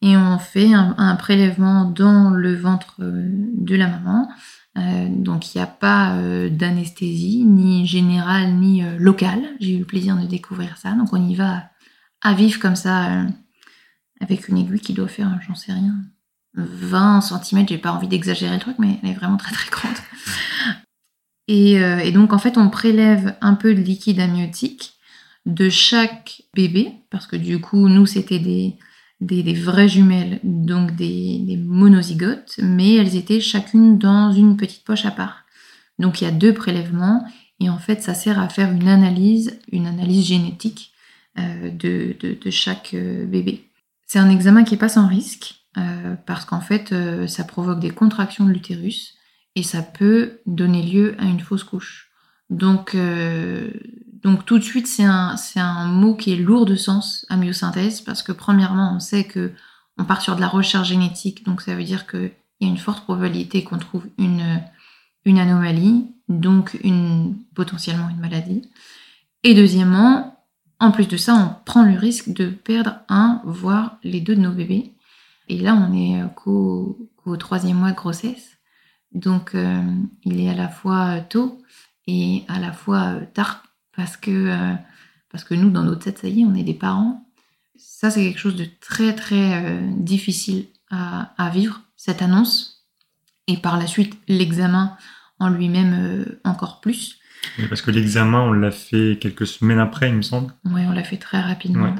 et 0.00 0.16
on 0.16 0.38
fait 0.38 0.72
un, 0.72 0.94
un 0.98 1.16
prélèvement 1.16 1.84
dans 1.84 2.30
le 2.30 2.54
ventre 2.54 2.96
euh, 3.00 3.28
de 3.28 3.74
la 3.74 3.88
maman. 3.88 4.28
Euh, 4.78 5.08
donc 5.10 5.54
il 5.54 5.58
n'y 5.58 5.64
a 5.64 5.66
pas 5.66 6.16
euh, 6.16 6.48
d'anesthésie, 6.50 7.44
ni 7.44 7.86
générale, 7.86 8.54
ni 8.54 8.84
euh, 8.84 8.96
locale. 8.98 9.42
J'ai 9.60 9.74
eu 9.74 9.78
le 9.78 9.84
plaisir 9.84 10.16
de 10.16 10.26
découvrir 10.26 10.76
ça. 10.76 10.92
Donc 10.92 11.12
on 11.12 11.28
y 11.28 11.34
va 11.34 11.64
à 12.22 12.34
vivre 12.34 12.60
comme 12.60 12.76
ça, 12.76 13.12
euh, 13.12 13.24
avec 14.20 14.48
une 14.48 14.58
aiguille 14.58 14.80
qui 14.80 14.94
doit 14.94 15.08
faire, 15.08 15.38
j'en 15.46 15.54
sais 15.54 15.72
rien, 15.72 15.94
20 16.54 17.20
cm, 17.20 17.68
j'ai 17.68 17.78
pas 17.78 17.92
envie 17.92 18.08
d'exagérer 18.08 18.54
le 18.54 18.60
truc, 18.60 18.76
mais 18.78 18.98
elle 19.02 19.10
est 19.10 19.14
vraiment 19.14 19.36
très 19.36 19.52
très 19.52 19.70
grande. 19.70 19.94
Et, 21.50 21.80
euh, 21.82 21.96
et, 22.00 22.12
donc 22.12 22.34
en 22.34 22.38
fait, 22.38 22.58
on 22.58 22.68
prélève 22.68 23.34
un 23.40 23.54
peu 23.54 23.74
de 23.74 23.80
liquide 23.80 24.20
amniotique 24.20 24.98
de 25.46 25.70
chaque 25.70 26.42
bébé, 26.54 26.92
parce 27.08 27.26
que 27.26 27.36
du 27.36 27.58
coup, 27.58 27.88
nous, 27.88 28.04
c'était 28.04 28.38
des, 28.38 28.76
des, 29.22 29.42
des, 29.42 29.54
vraies 29.54 29.88
jumelles, 29.88 30.40
donc 30.44 30.94
des, 30.94 31.38
des, 31.38 31.56
monozygotes, 31.56 32.60
mais 32.62 32.96
elles 32.96 33.16
étaient 33.16 33.40
chacune 33.40 33.96
dans 33.96 34.30
une 34.30 34.58
petite 34.58 34.84
poche 34.84 35.06
à 35.06 35.10
part. 35.10 35.46
Donc 35.98 36.20
il 36.20 36.24
y 36.24 36.26
a 36.26 36.32
deux 36.32 36.52
prélèvements, 36.52 37.24
et 37.60 37.70
en 37.70 37.78
fait, 37.78 38.02
ça 38.02 38.12
sert 38.12 38.38
à 38.38 38.50
faire 38.50 38.70
une 38.70 38.86
analyse, 38.86 39.58
une 39.72 39.86
analyse 39.86 40.26
génétique 40.26 40.92
euh, 41.38 41.70
de, 41.70 42.50
chaque 42.50 42.94
euh, 42.94 43.26
bébé. 43.26 43.70
C'est 44.06 44.18
un 44.18 44.30
examen 44.30 44.64
qui 44.64 44.74
n'est 44.74 44.78
pas 44.78 44.88
sans 44.88 45.06
risque 45.06 45.62
euh, 45.76 46.14
parce 46.26 46.44
qu'en 46.44 46.60
fait, 46.60 46.94
ça 47.28 47.44
provoque 47.44 47.80
des 47.80 47.90
contractions 47.90 48.44
de 48.44 48.52
l'utérus 48.52 49.14
et 49.54 49.62
ça 49.62 49.82
peut 49.82 50.40
donner 50.46 50.82
lieu 50.82 51.14
à 51.18 51.24
une 51.24 51.40
fausse 51.40 51.64
couche. 51.64 52.10
Donc, 52.48 52.96
donc 54.22 54.46
tout 54.46 54.58
de 54.58 54.64
suite, 54.64 54.86
c'est 54.86 55.04
un, 55.04 55.36
un 55.56 55.86
mot 55.86 56.14
qui 56.14 56.32
est 56.32 56.36
lourd 56.36 56.64
de 56.64 56.74
sens, 56.74 57.26
amyosynthèse, 57.28 58.00
parce 58.00 58.22
que 58.22 58.32
premièrement, 58.32 58.94
on 58.96 59.00
sait 59.00 59.24
que 59.24 59.52
on 59.98 60.04
part 60.04 60.22
sur 60.22 60.36
de 60.36 60.40
la 60.40 60.48
recherche 60.48 60.88
génétique, 60.88 61.44
donc 61.44 61.60
ça 61.60 61.74
veut 61.74 61.84
dire 61.84 62.06
qu'il 62.06 62.30
y 62.60 62.66
a 62.66 62.68
une 62.68 62.78
forte 62.78 63.04
probabilité 63.04 63.62
qu'on 63.64 63.78
trouve 63.78 64.06
une, 64.16 64.62
une 65.26 65.38
anomalie, 65.38 66.06
donc 66.28 66.78
une, 66.82 67.36
potentiellement 67.54 68.08
une 68.08 68.20
maladie. 68.20 68.62
Et 69.42 69.54
deuxièmement, 69.54 70.37
en 70.80 70.90
plus 70.90 71.08
de 71.08 71.16
ça, 71.16 71.34
on 71.34 71.64
prend 71.64 71.84
le 71.84 71.98
risque 71.98 72.32
de 72.32 72.48
perdre 72.48 73.00
un, 73.08 73.40
voire 73.44 73.98
les 74.04 74.20
deux 74.20 74.36
de 74.36 74.40
nos 74.40 74.52
bébés. 74.52 74.92
Et 75.48 75.58
là, 75.58 75.74
on 75.74 75.92
est 75.94 76.22
qu'au 76.34 77.08
troisième 77.38 77.78
mois 77.78 77.90
de 77.90 77.96
grossesse. 77.96 78.58
Donc, 79.12 79.54
euh, 79.54 79.82
il 80.24 80.40
est 80.40 80.50
à 80.50 80.54
la 80.54 80.68
fois 80.68 81.20
tôt 81.20 81.62
et 82.06 82.44
à 82.48 82.58
la 82.58 82.72
fois 82.72 83.16
tard 83.34 83.62
parce 83.96 84.16
que, 84.16 84.30
euh, 84.30 84.74
parce 85.30 85.44
que 85.44 85.54
nous, 85.54 85.70
dans 85.70 85.82
notre 85.82 86.04
tête, 86.04 86.18
ça 86.18 86.28
y 86.28 86.42
est, 86.42 86.44
on 86.44 86.54
est 86.54 86.62
des 86.62 86.74
parents. 86.74 87.24
Ça, 87.76 88.10
c'est 88.10 88.22
quelque 88.22 88.38
chose 88.38 88.56
de 88.56 88.66
très, 88.80 89.14
très 89.14 89.64
euh, 89.64 89.90
difficile 89.96 90.66
à, 90.90 91.50
vivre, 91.52 91.82
cette 91.96 92.22
annonce. 92.22 92.86
Et 93.46 93.58
par 93.58 93.78
la 93.78 93.86
suite, 93.86 94.16
l'examen 94.26 94.96
en 95.38 95.50
lui-même 95.50 96.38
encore 96.44 96.80
plus. 96.80 97.18
Parce 97.68 97.82
que 97.82 97.90
l'examen, 97.90 98.40
on 98.40 98.52
l'a 98.52 98.70
fait 98.70 99.18
quelques 99.20 99.46
semaines 99.46 99.78
après, 99.78 100.08
il 100.08 100.14
me 100.14 100.22
semble. 100.22 100.52
Oui, 100.64 100.82
on 100.86 100.92
l'a 100.92 101.04
fait 101.04 101.16
très 101.16 101.40
rapidement. 101.40 101.94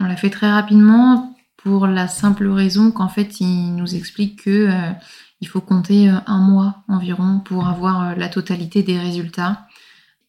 On 0.00 0.04
l'a 0.04 0.16
fait 0.16 0.30
très 0.30 0.50
rapidement 0.50 1.36
pour 1.56 1.86
la 1.86 2.08
simple 2.08 2.46
raison 2.48 2.90
qu'en 2.90 3.08
fait, 3.08 3.40
il 3.40 3.74
nous 3.74 3.94
explique 3.94 4.44
que 4.44 4.68
il 5.40 5.48
faut 5.48 5.60
compter 5.60 6.10
euh, 6.10 6.16
un 6.26 6.38
mois 6.38 6.82
environ 6.88 7.40
pour 7.44 7.68
avoir 7.68 8.02
euh, 8.02 8.14
la 8.14 8.28
totalité 8.28 8.82
des 8.82 8.98
résultats. 8.98 9.66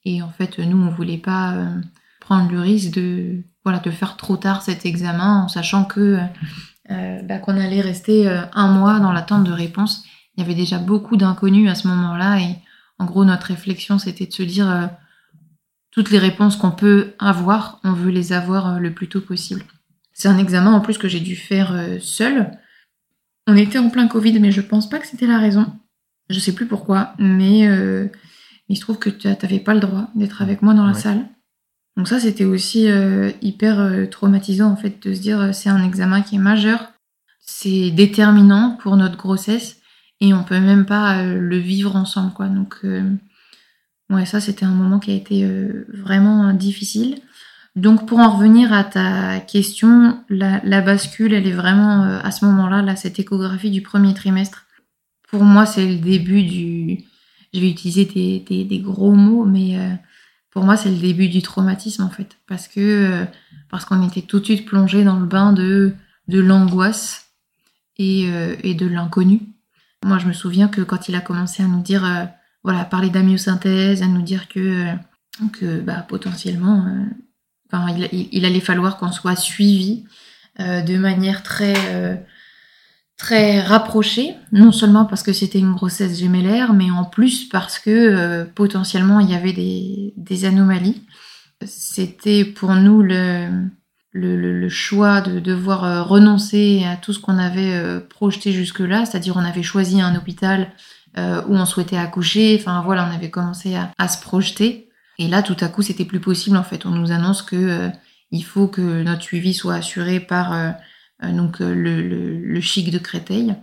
Et 0.05 0.21
en 0.21 0.29
fait, 0.29 0.59
nous, 0.59 0.77
on 0.77 0.89
voulait 0.89 1.17
pas 1.17 1.53
euh, 1.53 1.81
prendre 2.19 2.51
le 2.51 2.59
risque 2.59 2.93
de 2.93 3.43
voilà 3.63 3.79
de 3.79 3.91
faire 3.91 4.17
trop 4.17 4.37
tard 4.37 4.61
cet 4.61 4.85
examen 4.85 5.43
en 5.43 5.47
sachant 5.47 5.83
que 5.83 6.17
bah, 6.89 7.37
qu'on 7.37 7.55
allait 7.55 7.81
rester 7.81 8.27
un 8.27 8.67
mois 8.71 8.99
dans 8.99 9.11
l'attente 9.11 9.43
de 9.43 9.51
réponse. 9.51 10.03
Il 10.35 10.41
y 10.41 10.43
avait 10.43 10.55
déjà 10.55 10.79
beaucoup 10.79 11.17
d'inconnus 11.17 11.69
à 11.69 11.75
ce 11.75 11.87
moment-là 11.87 12.39
et 12.39 12.55
en 12.99 13.05
gros 13.05 13.25
notre 13.25 13.47
réflexion 13.47 13.97
c'était 13.97 14.27
de 14.27 14.33
se 14.33 14.43
dire 14.43 14.89
toutes 15.91 16.11
les 16.11 16.19
réponses 16.19 16.55
qu'on 16.55 16.71
peut 16.71 17.13
avoir, 17.17 17.79
on 17.83 17.93
veut 17.93 18.11
les 18.11 18.31
avoir 18.33 18.79
le 18.79 18.93
plus 18.93 19.09
tôt 19.09 19.21
possible. 19.21 19.63
C'est 20.13 20.27
un 20.27 20.37
examen 20.37 20.71
en 20.71 20.81
plus 20.81 20.97
que 20.97 21.07
j'ai 21.07 21.19
dû 21.19 21.35
faire 21.35 21.73
seul 21.99 22.51
on 23.49 23.55
était 23.55 23.79
en 23.79 23.89
plein 23.89 24.07
Covid, 24.07 24.39
mais 24.39 24.51
je 24.51 24.61
pense 24.61 24.87
pas 24.87 24.99
que 24.99 25.07
c'était 25.07 25.25
la 25.25 25.39
raison. 25.39 25.65
Je 26.29 26.39
sais 26.39 26.53
plus 26.53 26.67
pourquoi, 26.67 27.13
mais 27.17 27.67
euh, 27.67 28.07
il 28.67 28.75
se 28.75 28.81
trouve 28.81 28.99
que 28.99 29.09
tu 29.09 29.27
n'avais 29.27 29.59
pas 29.59 29.73
le 29.73 29.79
droit 29.79 30.09
d'être 30.13 30.43
avec 30.43 30.61
moi 30.61 30.75
dans 30.75 30.85
la 30.85 30.93
salle. 30.93 31.25
Donc 31.97 32.07
ça, 32.07 32.19
c'était 32.19 32.45
aussi 32.45 32.87
euh, 32.87 33.31
hyper 33.41 33.79
euh, 33.79 34.05
traumatisant 34.05 34.69
en 34.69 34.75
fait 34.75 35.01
de 35.01 35.15
se 35.15 35.19
dire 35.19 35.53
c'est 35.53 35.69
un 35.69 35.83
examen 35.83 36.21
qui 36.21 36.35
est 36.35 36.39
majeur, 36.39 36.93
c'est 37.39 37.89
déterminant 37.89 38.77
pour 38.79 38.95
notre 38.97 39.17
grossesse 39.17 39.78
et 40.21 40.33
on 40.33 40.43
peut 40.43 40.59
même 40.59 40.85
pas 40.85 41.23
le 41.23 41.57
vivre 41.57 41.95
ensemble 41.95 42.33
quoi. 42.33 42.47
Donc 42.47 42.81
ouais, 44.09 44.25
ça 44.25 44.41
c'était 44.41 44.65
un 44.65 44.73
moment 44.73 44.99
qui 44.99 45.11
a 45.11 45.15
été 45.15 45.47
vraiment 45.87 46.53
difficile. 46.53 47.21
Donc 47.75 48.07
pour 48.07 48.19
en 48.19 48.35
revenir 48.35 48.73
à 48.73 48.83
ta 48.83 49.39
question, 49.39 50.21
la, 50.29 50.81
bascule, 50.81 51.33
elle 51.33 51.47
est 51.47 51.53
vraiment 51.53 52.03
euh, 52.03 52.19
à 52.23 52.31
ce 52.31 52.45
moment-là, 52.45 52.81
là, 52.81 52.95
cette 52.95 53.19
échographie 53.19 53.71
du 53.71 53.81
premier 53.81 54.13
trimestre. 54.13 54.65
Pour 55.29 55.43
moi, 55.43 55.65
c'est 55.65 55.85
le 55.85 55.97
début 55.97 56.43
du... 56.43 57.05
Je 57.53 57.59
vais 57.59 57.69
utiliser 57.69 58.05
des, 58.05 58.79
gros 58.79 59.13
mots, 59.13 59.45
mais 59.45 59.77
euh, 59.77 59.93
pour 60.51 60.63
moi, 60.63 60.77
c'est 60.77 60.89
le 60.89 60.97
début 60.97 61.29
du 61.29 61.41
traumatisme 61.41 62.03
en 62.03 62.09
fait. 62.09 62.37
Parce 62.47 62.67
que 62.67 62.79
euh, 62.79 63.25
parce 63.69 63.85
qu'on 63.85 64.05
était 64.07 64.21
tout 64.21 64.39
de 64.39 64.45
suite 64.45 64.65
plongé 64.65 65.03
dans 65.03 65.19
le 65.19 65.25
bain 65.25 65.53
de, 65.53 65.93
de 66.27 66.39
l'angoisse 66.39 67.31
et, 67.97 68.29
et, 68.63 68.73
de 68.73 68.87
l'inconnu. 68.87 69.41
Moi, 70.05 70.17
je 70.17 70.27
me 70.27 70.33
souviens 70.33 70.67
que 70.67 70.81
quand 70.81 71.09
il 71.09 71.15
a 71.15 71.21
commencé 71.21 71.63
à 71.63 71.67
nous 71.67 71.81
dire, 71.81 72.29
voilà, 72.63 72.85
parler 72.85 73.09
d'amyosynthèse, 73.09 74.01
à 74.01 74.07
nous 74.07 74.21
dire 74.21 74.47
que, 74.47 74.93
que 75.53 75.81
bah, 75.81 76.05
potentiellement 76.07 76.85
il, 77.71 78.45
allait 78.45 78.59
falloir 78.59 78.97
qu'on 78.97 79.11
soit 79.11 79.35
suivi 79.35 80.05
euh, 80.59 80.81
de 80.81 80.97
manière 80.97 81.43
très 81.43 81.75
euh, 81.93 82.15
très 83.17 83.61
rapprochée, 83.61 84.35
non 84.51 84.71
seulement 84.71 85.05
parce 85.05 85.23
que 85.23 85.33
c'était 85.33 85.59
une 85.59 85.73
grossesse 85.73 86.17
gémellaire, 86.17 86.73
mais 86.73 86.89
en 86.89 87.03
plus 87.03 87.47
parce 87.49 87.77
que 87.77 87.89
euh, 87.89 88.45
potentiellement 88.45 89.19
il 89.19 89.29
y 89.29 89.35
avait 89.35 89.53
des 89.53 90.45
anomalies. 90.45 91.03
C'était 91.65 92.45
pour 92.45 92.73
nous 92.75 93.01
le, 93.01 93.49
le, 94.11 94.35
le, 94.35 94.69
choix 94.69 95.21
de 95.21 95.39
devoir 95.39 96.07
renoncer 96.07 96.83
à 96.85 96.95
tout 96.95 97.13
ce 97.13 97.19
qu'on 97.19 97.37
avait 97.37 97.99
projeté 98.09 98.51
jusque-là, 98.51 99.05
c'est-à-dire 99.05 99.37
on 99.37 99.45
avait 99.45 99.63
choisi 99.63 100.01
un 100.01 100.15
hôpital 100.15 100.71
où 101.17 101.55
on 101.55 101.65
souhaitait 101.65 101.97
accoucher, 101.97 102.57
enfin 102.59 102.81
voilà, 102.83 103.07
on 103.09 103.15
avait 103.15 103.29
commencé 103.29 103.75
à, 103.75 103.91
à 103.97 104.07
se 104.07 104.19
projeter. 104.21 104.89
Et 105.19 105.27
là, 105.27 105.43
tout 105.43 105.57
à 105.59 105.67
coup, 105.67 105.81
c'était 105.81 106.05
plus 106.05 106.21
possible. 106.21 106.57
En 106.57 106.63
fait, 106.63 106.85
on 106.85 106.91
nous 106.91 107.11
annonce 107.11 107.41
que 107.43 107.55
euh, 107.55 107.89
il 108.31 108.43
faut 108.43 108.67
que 108.67 109.03
notre 109.03 109.21
suivi 109.21 109.53
soit 109.53 109.75
assuré 109.75 110.21
par 110.21 110.53
euh, 110.53 110.71
euh, 111.23 111.33
donc 111.33 111.59
le, 111.59 112.01
le, 112.01 112.61
chic 112.61 112.89
de 112.89 112.97
Créteil, 112.97 113.53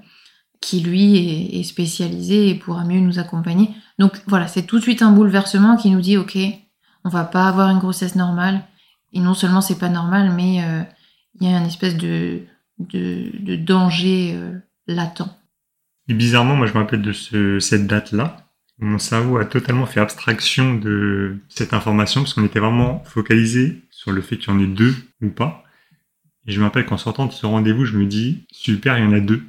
qui 0.60 0.80
lui 0.80 1.58
est, 1.58 1.62
spécialisé 1.62 2.50
et 2.50 2.54
pourra 2.54 2.84
mieux 2.84 3.00
nous 3.00 3.18
accompagner. 3.18 3.70
Donc 3.98 4.20
voilà, 4.26 4.48
c'est 4.48 4.64
tout 4.64 4.76
de 4.76 4.82
suite 4.82 5.00
un 5.00 5.12
bouleversement 5.12 5.76
qui 5.76 5.90
nous 5.90 6.02
dit 6.02 6.18
ok, 6.18 6.36
on 7.04 7.08
va 7.08 7.24
pas 7.24 7.48
avoir 7.48 7.70
une 7.70 7.78
grossesse 7.78 8.16
normale. 8.16 8.62
Et 9.16 9.20
non 9.20 9.34
seulement 9.34 9.60
c'est 9.60 9.78
pas 9.78 9.88
normal, 9.88 10.32
mais 10.36 10.56
il 11.40 11.48
y 11.48 11.52
a 11.52 11.58
une 11.58 11.66
espèce 11.66 11.96
de, 11.96 12.42
de, 12.78 13.56
danger 13.56 14.38
latent. 14.86 15.22
Et 16.08 16.14
bizarrement, 16.14 16.54
moi 16.54 16.66
je 16.66 16.74
me 16.74 16.78
rappelle 16.78 17.02
de 17.02 17.12
ce, 17.12 17.58
cette 17.58 17.86
date-là 17.86 18.46
mon 18.78 18.98
cerveau 18.98 19.38
a 19.38 19.44
totalement 19.44 19.86
fait 19.86 20.00
abstraction 20.00 20.74
de 20.74 21.38
cette 21.48 21.72
information 21.72 22.22
parce 22.22 22.34
qu'on 22.34 22.44
était 22.44 22.60
vraiment 22.60 23.02
focalisé 23.04 23.82
sur 23.90 24.12
le 24.12 24.20
fait 24.20 24.36
qu'il 24.36 24.52
y 24.52 24.56
en 24.56 24.60
ait 24.60 24.66
deux 24.66 24.94
ou 25.22 25.30
pas. 25.30 25.64
Et 26.46 26.52
je 26.52 26.60
me 26.60 26.64
rappelle 26.64 26.84
qu'en 26.84 26.98
sortant 26.98 27.26
de 27.26 27.32
ce 27.32 27.46
rendez-vous, 27.46 27.86
je 27.86 27.96
me 27.96 28.04
dis 28.06 28.46
super, 28.52 28.98
il 28.98 29.04
y 29.04 29.06
en 29.06 29.12
a 29.12 29.20
deux. 29.20 29.42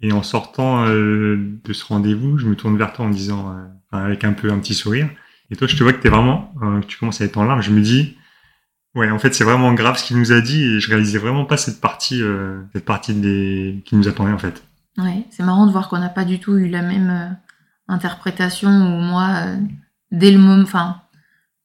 Et 0.00 0.12
en 0.12 0.22
sortant 0.22 0.86
euh, 0.86 1.36
de 1.64 1.72
ce 1.72 1.84
rendez-vous, 1.84 2.38
je 2.38 2.46
me 2.46 2.56
tourne 2.56 2.76
vers 2.76 2.92
toi 2.92 3.06
en 3.06 3.10
disant 3.10 3.52
euh, 3.52 3.66
avec 3.96 4.24
un 4.24 4.32
peu 4.32 4.50
un 4.50 4.58
petit 4.58 4.74
sourire. 4.74 5.08
Et 5.50 5.56
toi, 5.56 5.66
je 5.66 5.76
te 5.76 5.82
vois 5.82 5.92
que 5.92 6.02
t'es 6.02 6.10
vraiment, 6.10 6.52
euh, 6.62 6.80
que 6.80 6.86
tu 6.86 6.98
commences 6.98 7.20
à 7.20 7.24
être 7.24 7.38
en 7.38 7.44
larmes. 7.44 7.62
Je 7.62 7.70
me 7.70 7.80
dis 7.80 8.16
ouais, 8.94 9.10
en 9.10 9.18
fait, 9.18 9.34
c'est 9.34 9.44
vraiment 9.44 9.72
grave 9.74 9.98
ce 9.98 10.04
qu'il 10.04 10.18
nous 10.18 10.32
a 10.32 10.40
dit 10.40 10.62
et 10.62 10.80
je 10.80 10.88
réalisais 10.90 11.18
vraiment 11.18 11.44
pas 11.44 11.56
cette 11.56 11.80
partie, 11.80 12.22
cette 12.72 12.84
partie 12.84 13.14
des 13.14 13.82
qui 13.84 13.96
nous 13.96 14.08
attendait 14.08 14.32
en 14.32 14.38
fait. 14.38 14.62
Ouais, 14.96 15.24
c'est 15.30 15.44
marrant 15.44 15.66
de 15.66 15.72
voir 15.72 15.88
qu'on 15.88 15.98
n'a 15.98 16.08
pas 16.08 16.24
du 16.24 16.40
tout 16.40 16.56
eu 16.56 16.68
la 16.68 16.82
même 16.82 17.36
interprétation 17.88 18.68
où 18.68 19.00
moi, 19.00 19.42
euh, 19.46 19.56
dès 20.12 20.30
le 20.30 20.38
moment, 20.38 20.62
enfin, 20.62 21.00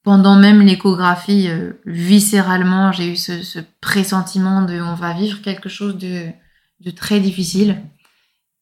pendant 0.02 0.36
même 0.36 0.62
l'échographie, 0.62 1.48
euh, 1.48 1.72
viscéralement, 1.86 2.92
j'ai 2.92 3.12
eu 3.12 3.16
ce, 3.16 3.60
pressentiment 3.80 4.62
de 4.62 4.80
on 4.80 4.94
va 4.94 5.12
vivre 5.12 5.40
quelque 5.42 5.68
chose 5.68 5.96
de, 5.96 6.26
de 6.80 6.90
très 6.90 7.20
difficile. 7.20 7.82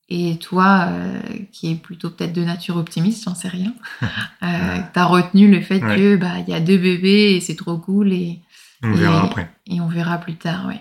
Et 0.09 0.37
toi, 0.37 0.89
euh, 0.91 1.21
qui 1.53 1.71
est 1.71 1.77
plutôt 1.77 2.11
peut-être 2.11 2.35
de 2.35 2.45
nature 2.45 2.77
optimiste, 2.77 3.25
j'en 3.25 3.35
sais 3.35 3.49
rien, 3.49 3.73
euh, 4.43 4.79
t'as 4.93 5.05
retenu 5.05 5.51
le 5.51 5.63
fait 5.63 5.81
que 5.81 6.17
bah 6.17 6.39
il 6.47 6.53
y 6.53 6.55
a 6.55 6.61
deux 6.61 6.77
bébés 6.77 7.35
et 7.35 7.41
c'est 7.41 7.57
trop 7.57 7.79
cool 7.79 8.13
et 8.13 8.41
on 8.83 8.93
verra 8.93 9.25
après. 9.25 9.51
Et 9.67 9.81
on 9.81 9.89
verra 9.89 10.19
plus 10.19 10.37
tard, 10.37 10.67
ouais. 10.67 10.81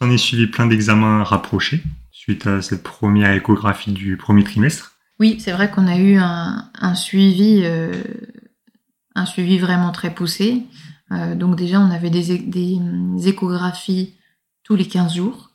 On 0.00 0.10
est 0.10 0.18
suivi 0.18 0.46
plein 0.46 0.66
d'examens 0.66 1.24
rapprochés 1.24 1.82
suite 2.10 2.46
à 2.46 2.60
cette 2.60 2.82
première 2.82 3.30
échographie 3.30 3.92
du 3.92 4.16
premier 4.16 4.42
trimestre. 4.42 4.92
Oui, 5.20 5.36
c'est 5.38 5.52
vrai 5.52 5.70
qu'on 5.70 5.86
a 5.86 5.96
eu 5.96 6.16
un, 6.16 6.94
suivi, 6.94 7.62
euh, 7.64 7.92
un 9.14 9.26
suivi 9.26 9.58
vraiment 9.58 9.92
très 9.92 10.12
poussé. 10.12 10.64
Euh, 11.12 11.34
donc 11.34 11.56
déjà, 11.56 11.80
on 11.80 11.90
avait 11.90 12.10
des, 12.10 12.32
échographies 13.26 14.14
tous 14.64 14.76
les 14.76 14.86
15 14.86 15.14
jours. 15.14 15.50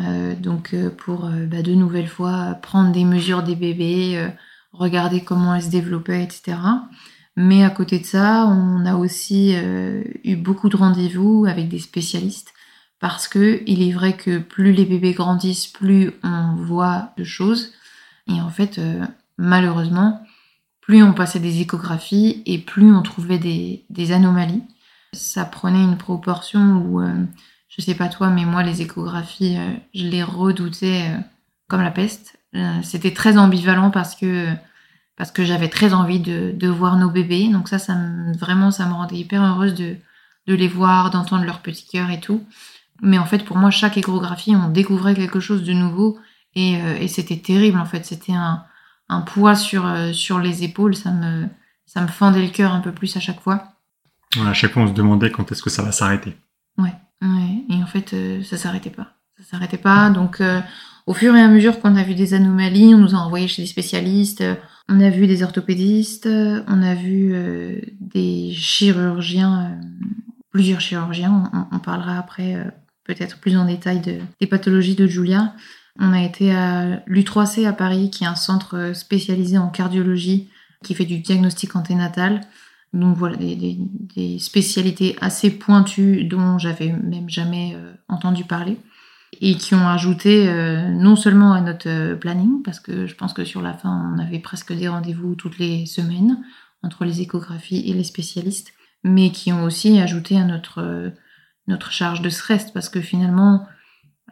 Euh, 0.00 0.34
donc 0.34 0.74
pour 0.98 1.28
bah, 1.28 1.62
de 1.62 1.74
nouvelles 1.74 2.08
fois 2.08 2.54
prendre 2.62 2.90
des 2.90 3.04
mesures 3.04 3.44
des 3.44 3.54
bébés, 3.54 4.28
regarder 4.72 5.22
comment 5.22 5.54
elles 5.54 5.62
se 5.62 5.70
développaient, 5.70 6.22
etc. 6.22 6.56
Mais 7.36 7.64
à 7.64 7.70
côté 7.70 7.98
de 7.98 8.04
ça, 8.04 8.46
on 8.46 8.86
a 8.86 8.94
aussi 8.94 9.54
eu 10.24 10.36
beaucoup 10.36 10.68
de 10.68 10.76
rendez-vous 10.76 11.46
avec 11.48 11.68
des 11.68 11.80
spécialistes 11.80 12.54
parce 13.04 13.28
que 13.28 13.62
il 13.66 13.82
est 13.82 13.92
vrai 13.92 14.16
que 14.16 14.38
plus 14.38 14.72
les 14.72 14.86
bébés 14.86 15.12
grandissent, 15.12 15.66
plus 15.66 16.12
on 16.22 16.54
voit 16.56 17.12
de 17.18 17.24
choses. 17.24 17.72
Et 18.28 18.40
en 18.40 18.48
fait, 18.48 18.78
euh, 18.78 19.04
malheureusement, 19.36 20.22
plus 20.80 21.02
on 21.02 21.12
passait 21.12 21.38
des 21.38 21.60
échographies 21.60 22.42
et 22.46 22.58
plus 22.58 22.94
on 22.94 23.02
trouvait 23.02 23.38
des, 23.38 24.12
anomalies. 24.12 24.62
Ça 25.12 25.44
prenait 25.44 25.82
une 25.82 25.98
proportion 25.98 26.78
où, 26.78 27.02
euh, 27.02 27.24
je 27.68 27.82
sais 27.82 27.94
pas 27.94 28.08
toi, 28.08 28.30
mais 28.30 28.46
moi, 28.46 28.62
les 28.62 28.80
échographies, 28.80 29.58
euh, 29.58 29.74
je 29.94 30.06
les 30.06 30.22
redoutais 30.22 31.10
comme 31.68 31.82
la 31.82 31.90
peste. 31.90 32.38
C'était 32.82 33.12
très 33.12 33.36
ambivalent 33.36 33.90
parce 33.90 34.14
que 34.14 34.46
parce 35.16 35.30
que 35.30 35.44
j'avais 35.44 35.68
très 35.68 35.94
envie 35.94 36.20
de, 36.20 36.68
voir 36.68 36.96
nos 36.96 37.10
bébés. 37.10 37.48
Donc 37.48 37.68
ça, 37.68 37.78
ça 37.78 37.96
vraiment, 38.38 38.70
ça 38.70 38.86
me 38.86 38.92
rendait 38.92 39.16
hyper 39.16 39.42
heureuse 39.42 39.74
de, 39.74 39.96
de 40.46 40.54
les 40.54 40.68
voir, 40.68 41.10
d'entendre 41.10 41.44
leur 41.44 41.60
petit 41.60 41.86
cœur 41.86 42.10
et 42.10 42.20
tout. 42.20 42.44
Mais 43.02 43.18
en 43.18 43.26
fait, 43.26 43.44
pour 43.44 43.56
moi, 43.56 43.70
chaque 43.70 43.96
échographie, 43.96 44.56
on 44.56 44.68
découvrait 44.68 45.14
quelque 45.14 45.40
chose 45.40 45.64
de 45.64 45.72
nouveau 45.72 46.18
et, 46.54 46.74
et 47.00 47.08
c'était 47.08 47.38
terrible 47.38 47.78
en 47.78 47.84
fait. 47.84 48.04
C'était 48.04 48.32
un, 48.32 48.64
un, 49.08 49.20
poids 49.20 49.54
sur, 49.54 49.86
sur 50.12 50.38
les 50.38 50.64
épaules. 50.64 50.94
Ça 50.94 51.10
me, 51.10 51.46
ça 51.86 52.00
me 52.00 52.08
fendait 52.08 52.42
le 52.42 52.50
cœur 52.50 52.72
un 52.72 52.80
peu 52.80 52.92
plus 52.92 53.16
à 53.16 53.20
chaque 53.20 53.40
fois. 53.40 53.74
à 54.44 54.54
chaque 54.54 54.72
fois, 54.72 54.82
on 54.82 54.88
se 54.88 54.92
demandait 54.92 55.30
quand 55.30 55.50
est-ce 55.50 55.62
que 55.62 55.70
ça 55.70 55.82
va 55.82 55.92
s'arrêter. 55.92 56.36
Ouais, 56.78 56.94
ouais. 57.22 57.64
Et 57.68 57.82
en 57.82 57.86
fait, 57.86 58.14
ça 58.44 58.56
s'arrêtait 58.56 58.90
pas. 58.90 59.14
Ça 59.38 59.44
s'arrêtait 59.44 59.78
pas. 59.78 60.10
Donc, 60.10 60.40
au 61.06 61.14
fur 61.14 61.34
et 61.36 61.40
à 61.40 61.48
mesure 61.48 61.80
qu'on 61.80 61.96
a 61.96 62.02
vu 62.02 62.14
des 62.14 62.34
anomalies, 62.34 62.94
on 62.94 62.98
nous 62.98 63.14
a 63.14 63.18
envoyé 63.18 63.46
chez 63.46 63.62
des 63.62 63.68
spécialistes, 63.68 64.42
on 64.88 65.00
a 65.00 65.10
vu 65.10 65.26
des 65.26 65.42
orthopédistes, 65.42 66.26
on 66.26 66.82
a 66.82 66.94
vu 66.94 67.32
euh, 67.34 67.80
des 68.00 68.52
chirurgiens, 68.52 69.72
euh, 69.72 69.86
plusieurs 70.50 70.80
chirurgiens, 70.80 71.50
on, 71.72 71.78
parlera 71.78 72.18
après 72.18 72.54
euh, 72.54 72.64
peut-être 73.04 73.38
plus 73.38 73.56
en 73.56 73.66
détail 73.66 74.00
des 74.40 74.46
pathologies 74.46 74.94
de 74.94 75.06
Julia. 75.06 75.54
On 75.98 76.12
a 76.12 76.22
été 76.22 76.54
à 76.54 77.02
l'U3C 77.06 77.66
à 77.66 77.72
Paris, 77.72 78.10
qui 78.10 78.24
est 78.24 78.26
un 78.26 78.34
centre 78.34 78.92
spécialisé 78.94 79.58
en 79.58 79.68
cardiologie, 79.68 80.48
qui 80.82 80.94
fait 80.94 81.04
du 81.04 81.18
diagnostic 81.18 81.76
anténatal. 81.76 82.40
Donc 82.92 83.16
voilà, 83.16 83.36
des 83.36 84.38
spécialités 84.38 85.16
assez 85.20 85.50
pointues 85.50 86.24
dont 86.24 86.58
j'avais 86.58 86.92
même 86.92 87.28
jamais 87.28 87.76
entendu 88.08 88.44
parler 88.44 88.78
et 89.40 89.56
qui 89.56 89.74
ont 89.74 89.88
ajouté 89.88 90.48
euh, 90.48 90.88
non 90.90 91.16
seulement 91.16 91.52
à 91.52 91.60
notre 91.60 91.88
euh, 91.88 92.16
planning, 92.16 92.62
parce 92.62 92.80
que 92.80 93.06
je 93.06 93.14
pense 93.14 93.32
que 93.32 93.44
sur 93.44 93.62
la 93.62 93.74
fin, 93.74 94.12
on 94.14 94.18
avait 94.18 94.38
presque 94.38 94.72
des 94.72 94.88
rendez-vous 94.88 95.34
toutes 95.34 95.58
les 95.58 95.86
semaines 95.86 96.42
entre 96.82 97.04
les 97.04 97.20
échographies 97.20 97.88
et 97.88 97.94
les 97.94 98.04
spécialistes, 98.04 98.72
mais 99.02 99.30
qui 99.30 99.52
ont 99.52 99.64
aussi 99.64 100.00
ajouté 100.00 100.38
à 100.38 100.44
notre, 100.44 100.82
euh, 100.82 101.10
notre 101.66 101.92
charge 101.92 102.22
de 102.22 102.28
stress, 102.28 102.70
parce 102.70 102.88
que 102.88 103.00
finalement, 103.00 103.66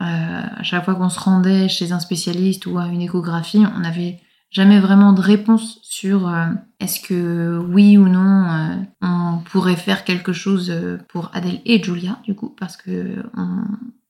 à 0.00 0.62
chaque 0.64 0.84
fois 0.84 0.96
qu'on 0.96 1.10
se 1.10 1.20
rendait 1.20 1.68
chez 1.68 1.92
un 1.92 2.00
spécialiste 2.00 2.66
ou 2.66 2.78
à 2.78 2.86
une 2.86 3.02
échographie, 3.02 3.62
on 3.76 3.80
n'avait 3.80 4.18
jamais 4.50 4.80
vraiment 4.80 5.12
de 5.12 5.20
réponse 5.20 5.78
sur 5.82 6.34
est-ce 6.80 6.98
que 6.98 7.58
oui 7.58 7.98
ou 7.98 8.08
non 8.08 8.82
on 9.00 9.38
pourrait 9.44 9.76
faire 9.76 10.02
quelque 10.02 10.32
chose 10.32 10.74
pour 11.08 11.30
Adèle 11.34 11.60
et 11.66 11.80
Julia 11.80 12.18
du 12.24 12.34
coup 12.34 12.48
parce 12.58 12.76
que 12.76 13.22
on, 13.36 13.62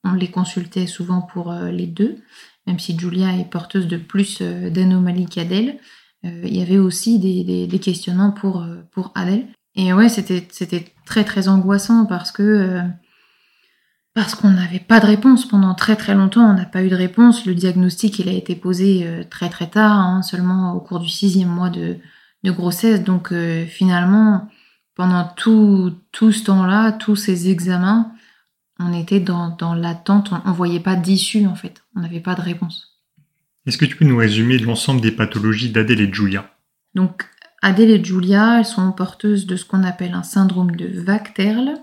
on 0.03 0.13
les 0.13 0.29
consultait 0.29 0.87
souvent 0.87 1.21
pour 1.21 1.51
euh, 1.51 1.69
les 1.69 1.87
deux, 1.87 2.17
même 2.67 2.79
si 2.79 2.97
Julia 2.97 3.37
est 3.37 3.49
porteuse 3.49 3.87
de 3.87 3.97
plus 3.97 4.39
euh, 4.41 4.69
d'anomalies 4.69 5.27
qu'Adèle. 5.27 5.77
Euh, 6.25 6.41
il 6.45 6.57
y 6.57 6.61
avait 6.61 6.77
aussi 6.77 7.19
des, 7.19 7.79
questionnements 7.79 8.31
pour, 8.31 8.65
pour 8.91 9.11
Adèle. 9.15 9.47
Et 9.75 9.91
ouais, 9.93 10.09
c'était, 10.09 10.47
c'était 10.51 10.93
très 11.05 11.23
très 11.23 11.47
angoissant 11.47 12.05
parce 12.05 12.31
que 12.31 12.79
parce 14.13 14.35
qu'on 14.35 14.51
n'avait 14.51 14.79
pas 14.79 14.99
de 14.99 15.07
réponse 15.07 15.47
pendant 15.47 15.73
très 15.73 15.95
très 15.95 16.13
longtemps. 16.13 16.47
On 16.49 16.53
n'a 16.53 16.65
pas 16.65 16.83
eu 16.83 16.89
de 16.89 16.95
réponse. 16.95 17.45
Le 17.45 17.55
diagnostic, 17.55 18.19
il 18.19 18.29
a 18.29 18.31
été 18.31 18.55
posé 18.55 19.25
très 19.31 19.49
très 19.49 19.67
tard, 19.67 19.97
hein, 19.97 20.21
seulement 20.21 20.73
au 20.75 20.79
cours 20.79 20.99
du 20.99 21.09
sixième 21.09 21.49
mois 21.49 21.71
de, 21.71 21.97
grossesse. 22.45 23.03
Donc 23.03 23.33
finalement, 23.67 24.47
pendant 24.95 25.27
tout, 25.35 25.91
tout 26.11 26.31
ce 26.31 26.43
temps-là, 26.43 26.91
tous 26.91 27.15
ces 27.15 27.49
examens, 27.49 28.12
on 28.79 28.93
était 28.93 29.19
dans, 29.19 29.55
l'attente, 29.75 30.31
on 30.45 30.49
ne 30.49 30.55
voyait 30.55 30.79
pas 30.79 30.95
d'issue 30.95 31.45
en 31.45 31.55
fait, 31.55 31.83
on 31.95 32.01
n'avait 32.01 32.19
pas 32.19 32.35
de 32.35 32.41
réponse. 32.41 33.01
Est-ce 33.65 33.77
que 33.77 33.85
tu 33.85 33.95
peux 33.95 34.05
nous 34.05 34.17
résumer 34.17 34.57
l'ensemble 34.57 35.01
des 35.01 35.11
pathologies 35.11 35.71
d'Adèle 35.71 36.01
et 36.01 36.13
Julia? 36.13 36.49
Donc 36.95 37.25
Adèle 37.61 37.91
et 37.91 38.03
Julia, 38.03 38.59
elles 38.59 38.65
sont 38.65 38.91
porteuses 38.91 39.45
de 39.45 39.55
ce 39.55 39.63
qu'on 39.63 39.83
appelle 39.83 40.13
un 40.13 40.23
syndrome 40.23 40.75
de 40.75 40.99
Vacterle. 41.01 41.75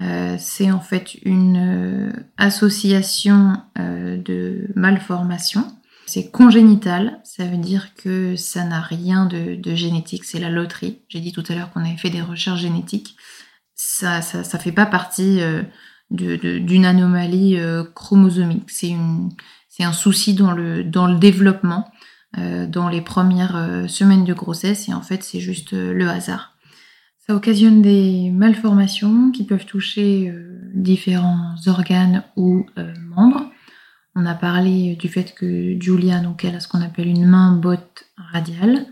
Euh, 0.00 0.36
c'est 0.38 0.70
en 0.70 0.80
fait 0.80 1.14
une 1.24 1.56
euh, 1.56 2.12
association 2.38 3.56
euh, 3.78 4.16
de 4.16 4.68
malformations. 4.76 5.66
C'est 6.06 6.30
congénital, 6.30 7.20
ça 7.24 7.46
veut 7.46 7.58
dire 7.58 7.94
que 7.94 8.36
ça 8.36 8.64
n'a 8.64 8.80
rien 8.80 9.26
de, 9.26 9.74
génétique, 9.74 10.24
c'est 10.24 10.40
la 10.40 10.50
loterie. 10.50 11.00
J'ai 11.08 11.20
dit 11.20 11.32
tout 11.32 11.44
à 11.48 11.54
l'heure 11.54 11.70
qu'on 11.72 11.84
avait 11.84 11.96
fait 11.96 12.10
des 12.10 12.20
recherches 12.20 12.60
génétiques. 12.60 13.16
Ça, 13.74 14.20
ça, 14.20 14.44
ça 14.44 14.58
fait 14.58 14.72
pas 14.72 14.86
partie 14.86 15.40
d'une 16.12 16.84
anomalie 16.84 17.58
euh, 17.58 17.84
chromosomique. 17.94 18.70
C'est 18.70 19.84
un 19.84 19.92
souci 19.92 20.34
dans 20.34 20.52
le, 20.52 20.84
dans 20.84 21.06
le 21.06 21.18
développement, 21.18 21.90
euh, 22.38 22.66
dans 22.66 22.88
les 22.88 23.00
premières 23.00 23.56
euh, 23.56 23.86
semaines 23.86 24.24
de 24.24 24.34
grossesse, 24.34 24.88
et 24.88 24.94
en 24.94 25.02
fait, 25.02 25.22
c'est 25.22 25.40
juste 25.40 25.72
le 25.72 26.08
hasard. 26.08 26.56
Ça 27.26 27.34
occasionne 27.34 27.82
des 27.82 28.30
malformations 28.30 29.30
qui 29.30 29.44
peuvent 29.44 29.64
toucher 29.64 30.34
différents 30.74 31.54
organes 31.68 32.24
ou 32.34 32.66
membres. 32.98 33.48
On 34.16 34.26
a 34.26 34.34
parlé 34.34 34.96
du 34.96 35.08
fait 35.08 35.32
que 35.32 35.80
Julia, 35.80 36.18
donc 36.18 36.44
elle 36.44 36.56
a 36.56 36.60
ce 36.60 36.66
qu'on 36.66 36.80
appelle 36.80 37.06
une 37.06 37.26
main 37.26 37.52
botte 37.52 38.06
radiale, 38.16 38.86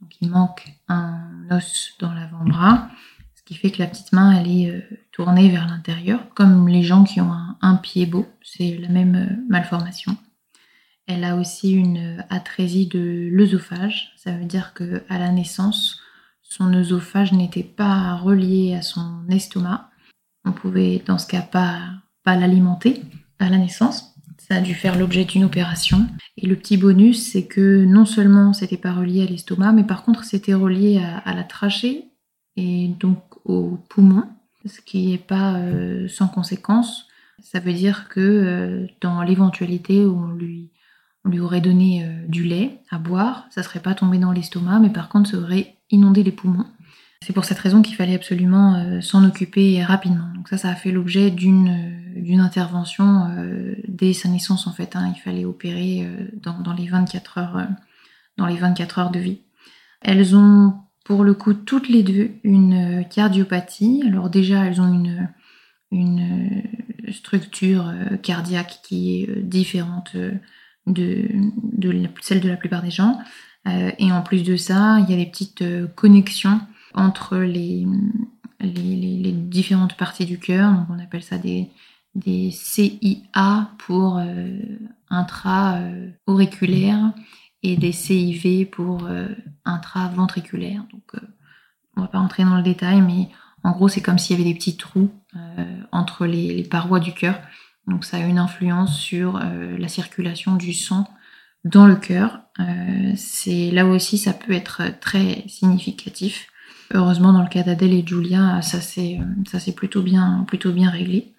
donc 0.00 0.12
il 0.22 0.30
manque 0.30 0.66
un 0.88 1.20
os 1.50 1.92
dans 2.00 2.14
l'avant-bras 2.14 2.88
qui 3.44 3.54
fait 3.54 3.70
que 3.70 3.82
la 3.82 3.88
petite 3.88 4.12
main, 4.12 4.32
elle 4.32 4.50
est 4.50 4.70
euh, 4.70 4.80
tournée 5.12 5.50
vers 5.50 5.66
l'intérieur, 5.68 6.28
comme 6.34 6.68
les 6.68 6.82
gens 6.82 7.04
qui 7.04 7.20
ont 7.20 7.32
un, 7.60 7.76
pied 7.76 8.06
beau, 8.06 8.26
c'est 8.42 8.78
la 8.78 8.88
même 8.88 9.14
euh, 9.14 9.44
malformation. 9.48 10.16
Elle 11.06 11.24
a 11.24 11.36
aussi 11.36 11.72
une 11.72 12.18
euh, 12.18 12.22
atrésie 12.30 12.86
de 12.86 13.28
l'œsophage, 13.30 14.12
ça 14.16 14.32
veut 14.32 14.46
dire 14.46 14.72
que 14.72 15.02
à 15.08 15.18
la 15.18 15.30
naissance, 15.30 16.00
son 16.42 16.72
œsophage 16.72 17.32
n'était 17.32 17.62
pas 17.62 18.14
relié 18.16 18.74
à 18.74 18.82
son 18.82 19.24
estomac. 19.28 19.90
On 20.44 20.52
pouvait 20.52 21.02
dans 21.04 21.18
ce 21.18 21.26
cas 21.26 21.42
pas, 21.42 21.80
l'alimenter 22.24 23.02
à 23.38 23.50
la 23.50 23.58
naissance. 23.58 24.14
Ça 24.38 24.56
a 24.56 24.60
dû 24.60 24.74
faire 24.74 24.98
l'objet 24.98 25.24
d'une 25.24 25.44
opération. 25.44 26.06
Et 26.36 26.46
le 26.46 26.56
petit 26.56 26.76
bonus, 26.76 27.30
c'est 27.30 27.46
que 27.46 27.84
non 27.84 28.04
seulement 28.04 28.52
c'était 28.52 28.76
pas 28.76 28.92
relié 28.92 29.22
à 29.22 29.26
l'estomac, 29.26 29.72
mais 29.72 29.84
par 29.84 30.04
contre 30.04 30.24
c'était 30.24 30.54
relié 30.54 30.98
à, 30.98 31.18
à, 31.18 31.34
la 31.34 31.44
trachée 31.44 32.10
et 32.56 32.88
donc 33.00 33.18
au 33.44 33.78
poumon, 33.88 34.24
ce 34.66 34.80
qui 34.80 35.08
n'est 35.08 35.18
pas 35.18 35.56
euh, 35.56 36.08
sans 36.08 36.28
conséquence. 36.28 37.06
Ça 37.42 37.60
veut 37.60 37.72
dire 37.72 38.08
que 38.08 38.20
euh, 38.20 38.86
dans 39.00 39.22
l'éventualité 39.22 40.04
où 40.04 40.16
on 40.16 40.32
lui, 40.32 40.70
on 41.24 41.28
lui 41.28 41.40
aurait 41.40 41.60
donné 41.60 42.04
euh, 42.04 42.26
du 42.26 42.44
lait 42.44 42.80
à 42.90 42.98
boire, 42.98 43.46
ça 43.50 43.62
serait 43.62 43.80
pas 43.80 43.94
tombé 43.94 44.18
dans 44.18 44.32
l'estomac, 44.32 44.78
mais 44.78 44.90
par 44.90 45.08
contre 45.08 45.30
ça 45.30 45.38
aurait 45.38 45.76
inondé 45.90 46.22
les 46.22 46.32
poumons. 46.32 46.66
C'est 47.22 47.32
pour 47.32 47.44
cette 47.44 47.58
raison 47.58 47.80
qu'il 47.80 47.96
fallait 47.96 48.14
absolument 48.14 49.00
s'en 49.00 49.24
occuper 49.24 49.82
rapidement. 49.82 50.28
Donc 50.34 50.48
ça, 50.48 50.58
ça 50.58 50.68
a 50.68 50.74
fait 50.74 50.92
l'objet 50.92 51.30
d'une 51.30 52.02
d'une 52.16 52.40
intervention 52.40 53.34
dès 53.88 54.12
sa 54.12 54.28
naissance 54.28 54.66
en 54.66 54.72
fait. 54.72 54.94
Hein. 54.94 55.10
Il 55.16 55.18
fallait 55.18 55.46
opérer 55.46 56.06
dans, 56.34 56.60
dans, 56.60 56.74
les 56.74 56.86
24 56.86 57.38
heures 57.38 57.66
dans 58.36 58.44
les 58.44 58.58
24 58.58 58.98
heures 58.98 59.10
de 59.10 59.20
vie. 59.20 59.38
Elles 60.02 60.36
ont 60.36 60.83
pour 61.04 61.22
le 61.22 61.34
coup 61.34 61.54
toutes 61.54 61.88
les 61.88 62.02
deux 62.02 62.32
une 62.42 63.00
euh, 63.00 63.04
cardiopathie. 63.04 64.02
Alors 64.06 64.30
déjà, 64.30 64.64
elles 64.64 64.80
ont 64.80 64.92
une, 64.92 65.28
une 65.92 66.62
euh, 67.06 67.12
structure 67.12 67.88
euh, 67.88 68.16
cardiaque 68.16 68.80
qui 68.82 69.22
est 69.22 69.42
différente 69.42 70.16
de, 70.86 70.86
de 70.86 72.08
celle 72.20 72.40
de 72.40 72.48
la 72.48 72.56
plupart 72.56 72.82
des 72.82 72.90
gens. 72.90 73.20
Et 73.98 74.12
en 74.12 74.20
plus 74.20 74.42
de 74.42 74.56
ça, 74.56 74.98
il 75.00 75.10
y 75.10 75.14
a 75.14 75.16
des 75.16 75.24
petites 75.24 75.64
connexions 75.94 76.60
entre 76.92 77.38
les, 77.38 77.86
les, 78.60 79.32
différentes 79.32 79.96
parties 79.96 80.26
du 80.26 80.38
cœur. 80.38 80.70
Donc 80.70 80.84
on 80.90 80.98
appelle 80.98 81.22
ça 81.22 81.38
des, 81.38 81.70
des 82.14 82.50
CIA 82.50 83.70
pour 83.78 84.20
intra-auriculaire 85.08 87.14
et 87.64 87.76
des 87.76 87.92
CIV 87.92 88.66
pour 88.66 89.06
euh, 89.06 89.26
intraventriculaire. 89.64 90.84
Donc, 90.92 91.02
euh, 91.14 91.26
on 91.96 92.02
va 92.02 92.08
pas 92.08 92.18
entrer 92.18 92.44
dans 92.44 92.56
le 92.56 92.62
détail, 92.62 93.00
mais 93.00 93.30
en 93.64 93.72
gros, 93.72 93.88
c'est 93.88 94.02
comme 94.02 94.18
s'il 94.18 94.38
y 94.38 94.40
avait 94.40 94.50
des 94.50 94.56
petits 94.56 94.76
trous 94.76 95.10
euh, 95.34 95.80
entre 95.90 96.26
les, 96.26 96.62
parois 96.62 97.00
du 97.00 97.12
cœur. 97.12 97.40
Donc, 97.86 98.04
ça 98.04 98.18
a 98.18 98.20
une 98.20 98.38
influence 98.38 98.98
sur 98.98 99.38
la 99.38 99.88
circulation 99.88 100.56
du 100.56 100.72
sang 100.72 101.06
dans 101.64 101.86
le 101.86 101.96
cœur. 101.96 102.40
là 102.56 103.86
aussi, 103.86 104.16
ça 104.16 104.32
peut 104.32 104.52
être 104.52 104.82
très 105.00 105.44
significatif. 105.48 106.48
Heureusement, 106.94 107.34
dans 107.34 107.42
le 107.42 107.48
cas 107.48 107.62
d'Adèle 107.62 107.92
et 107.92 108.04
Julia, 108.06 108.62
ça 108.62 108.80
c'est 108.80 109.74
plutôt 109.76 110.02
bien 110.02 110.46
plutôt 110.48 110.72
bien 110.72 110.88
réglé. 110.88 111.34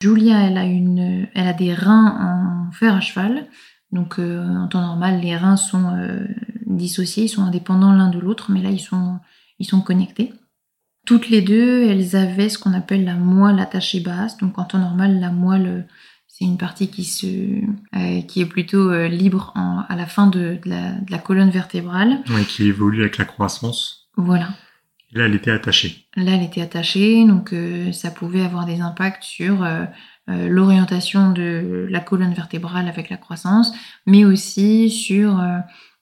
Julia, 0.00 0.46
elle 0.46 0.58
a 0.58 0.64
une, 0.64 1.28
elle 1.34 1.48
a 1.48 1.52
des 1.52 1.74
reins 1.74 2.68
en 2.68 2.72
fer 2.72 2.94
à 2.94 3.00
cheval, 3.00 3.48
donc 3.92 4.18
euh, 4.18 4.46
en 4.46 4.68
temps 4.68 4.80
normal, 4.80 5.20
les 5.20 5.36
reins 5.36 5.56
sont 5.56 5.94
euh, 5.96 6.26
dissociés, 6.66 7.24
ils 7.24 7.28
sont 7.28 7.42
indépendants 7.42 7.92
l'un 7.92 8.08
de 8.08 8.18
l'autre, 8.18 8.50
mais 8.50 8.62
là 8.62 8.70
ils 8.70 8.80
sont, 8.80 9.18
ils 9.58 9.66
sont 9.66 9.80
connectés. 9.80 10.32
Toutes 11.06 11.28
les 11.28 11.42
deux, 11.42 11.88
elles 11.88 12.14
avaient 12.14 12.48
ce 12.48 12.58
qu'on 12.58 12.72
appelle 12.72 13.04
la 13.04 13.14
moelle 13.14 13.58
attachée 13.58 14.00
basse. 14.00 14.36
Donc 14.36 14.58
en 14.58 14.64
temps 14.64 14.78
normal, 14.78 15.18
la 15.18 15.30
moelle, 15.30 15.88
c'est 16.28 16.44
une 16.44 16.58
partie 16.58 16.88
qui, 16.88 17.04
se, 17.04 17.26
euh, 17.26 18.22
qui 18.22 18.42
est 18.42 18.46
plutôt 18.46 18.92
libre 19.08 19.52
à 19.88 19.96
la 19.96 20.06
fin 20.06 20.28
de, 20.28 20.60
la, 20.64 21.18
colonne 21.18 21.50
vertébrale. 21.50 22.20
Oui, 22.28 22.44
qui 22.44 22.68
évolue 22.68 23.00
avec 23.00 23.18
la 23.18 23.24
croissance. 23.24 24.08
Voilà. 24.16 24.50
là, 25.12 25.24
elle 25.24 25.34
était 25.34 25.50
attachée. 25.50 26.06
Là, 26.14 26.32
elle 26.32 26.44
était 26.44 26.60
attachée, 26.60 27.26
donc 27.26 27.54
ça 27.92 28.10
pouvait 28.10 28.42
avoir 28.42 28.66
des 28.66 28.80
impacts 28.80 29.24
sur 29.24 29.66
l'orientation 30.48 31.32
de 31.32 31.86
la 31.90 32.00
colonne 32.00 32.34
vertébrale 32.34 32.88
avec 32.88 33.10
la 33.10 33.16
croissance, 33.16 33.72
mais 34.06 34.24
aussi 34.24 34.90
sur 34.90 35.42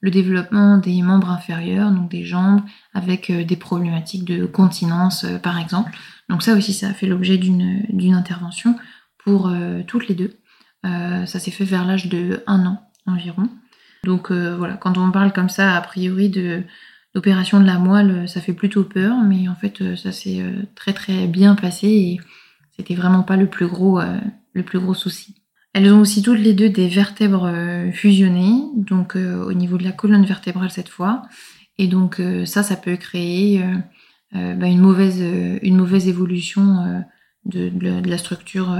le 0.01 0.11
développement 0.11 0.77
des 0.77 1.01
membres 1.01 1.29
inférieurs, 1.29 1.91
donc 1.91 2.11
des 2.11 2.23
jambes, 2.23 2.61
avec 2.93 3.31
des 3.31 3.55
problématiques 3.55 4.25
de 4.25 4.45
continence 4.45 5.25
par 5.41 5.59
exemple. 5.59 5.91
Donc 6.29 6.43
ça 6.43 6.53
aussi, 6.53 6.73
ça 6.73 6.89
a 6.89 6.93
fait 6.93 7.07
l'objet 7.07 7.37
d'une 7.37 8.13
intervention 8.13 8.75
pour 9.23 9.51
toutes 9.87 10.07
les 10.07 10.15
deux. 10.15 10.35
ça 10.83 11.39
s'est 11.39 11.51
fait 11.51 11.65
vers 11.65 11.85
l'âge 11.85 12.07
de 12.07 12.43
1 12.45 12.65
an 12.65 12.81
environ. 13.07 13.49
Donc 14.03 14.31
voilà, 14.31 14.75
quand 14.75 14.97
on 14.97 15.11
parle 15.11 15.33
comme 15.33 15.49
ça, 15.49 15.75
a 15.75 15.81
priori 15.81 16.29
de 16.29 16.63
L'opération 17.15 17.59
de 17.59 17.65
la 17.65 17.79
moelle, 17.79 18.29
ça 18.29 18.39
fait 18.39 18.53
plutôt 18.53 18.83
peur, 18.83 19.17
mais 19.23 19.47
en 19.47 19.55
fait, 19.55 19.81
euh, 19.81 19.95
ça 19.95 20.11
s'est 20.11 20.41
euh, 20.41 20.61
très 20.75 20.93
très 20.93 21.25
bien 21.25 21.55
passé 21.55 22.19
c'était 22.79 22.95
vraiment 22.95 23.23
pas 23.23 23.35
le 23.35 23.47
plus 23.47 23.67
gros, 23.67 23.99
euh, 23.99 24.17
le 24.53 24.63
plus 24.63 24.79
gros 24.79 24.93
souci. 24.93 25.35
Elles 25.73 25.91
ont 25.91 25.99
aussi 25.99 26.21
toutes 26.21 26.39
les 26.39 26.53
deux 26.53 26.69
des 26.69 26.87
vertèbres 26.87 27.51
fusionnées, 27.93 28.63
donc 28.73 29.15
au 29.15 29.53
niveau 29.53 29.77
de 29.77 29.83
la 29.83 29.91
colonne 29.91 30.25
vertébrale 30.25 30.71
cette 30.71 30.89
fois. 30.89 31.21
Et 31.77 31.85
donc 31.87 32.19
ça, 32.45 32.63
ça 32.63 32.75
peut 32.75 32.95
créer 32.95 33.63
bah, 34.33 34.65
une, 34.65 34.79
mauvaise, 34.79 35.21
évolution 36.07 37.03
de, 37.45 37.69
de, 37.69 38.09
la 38.09 38.17
structure 38.17 38.75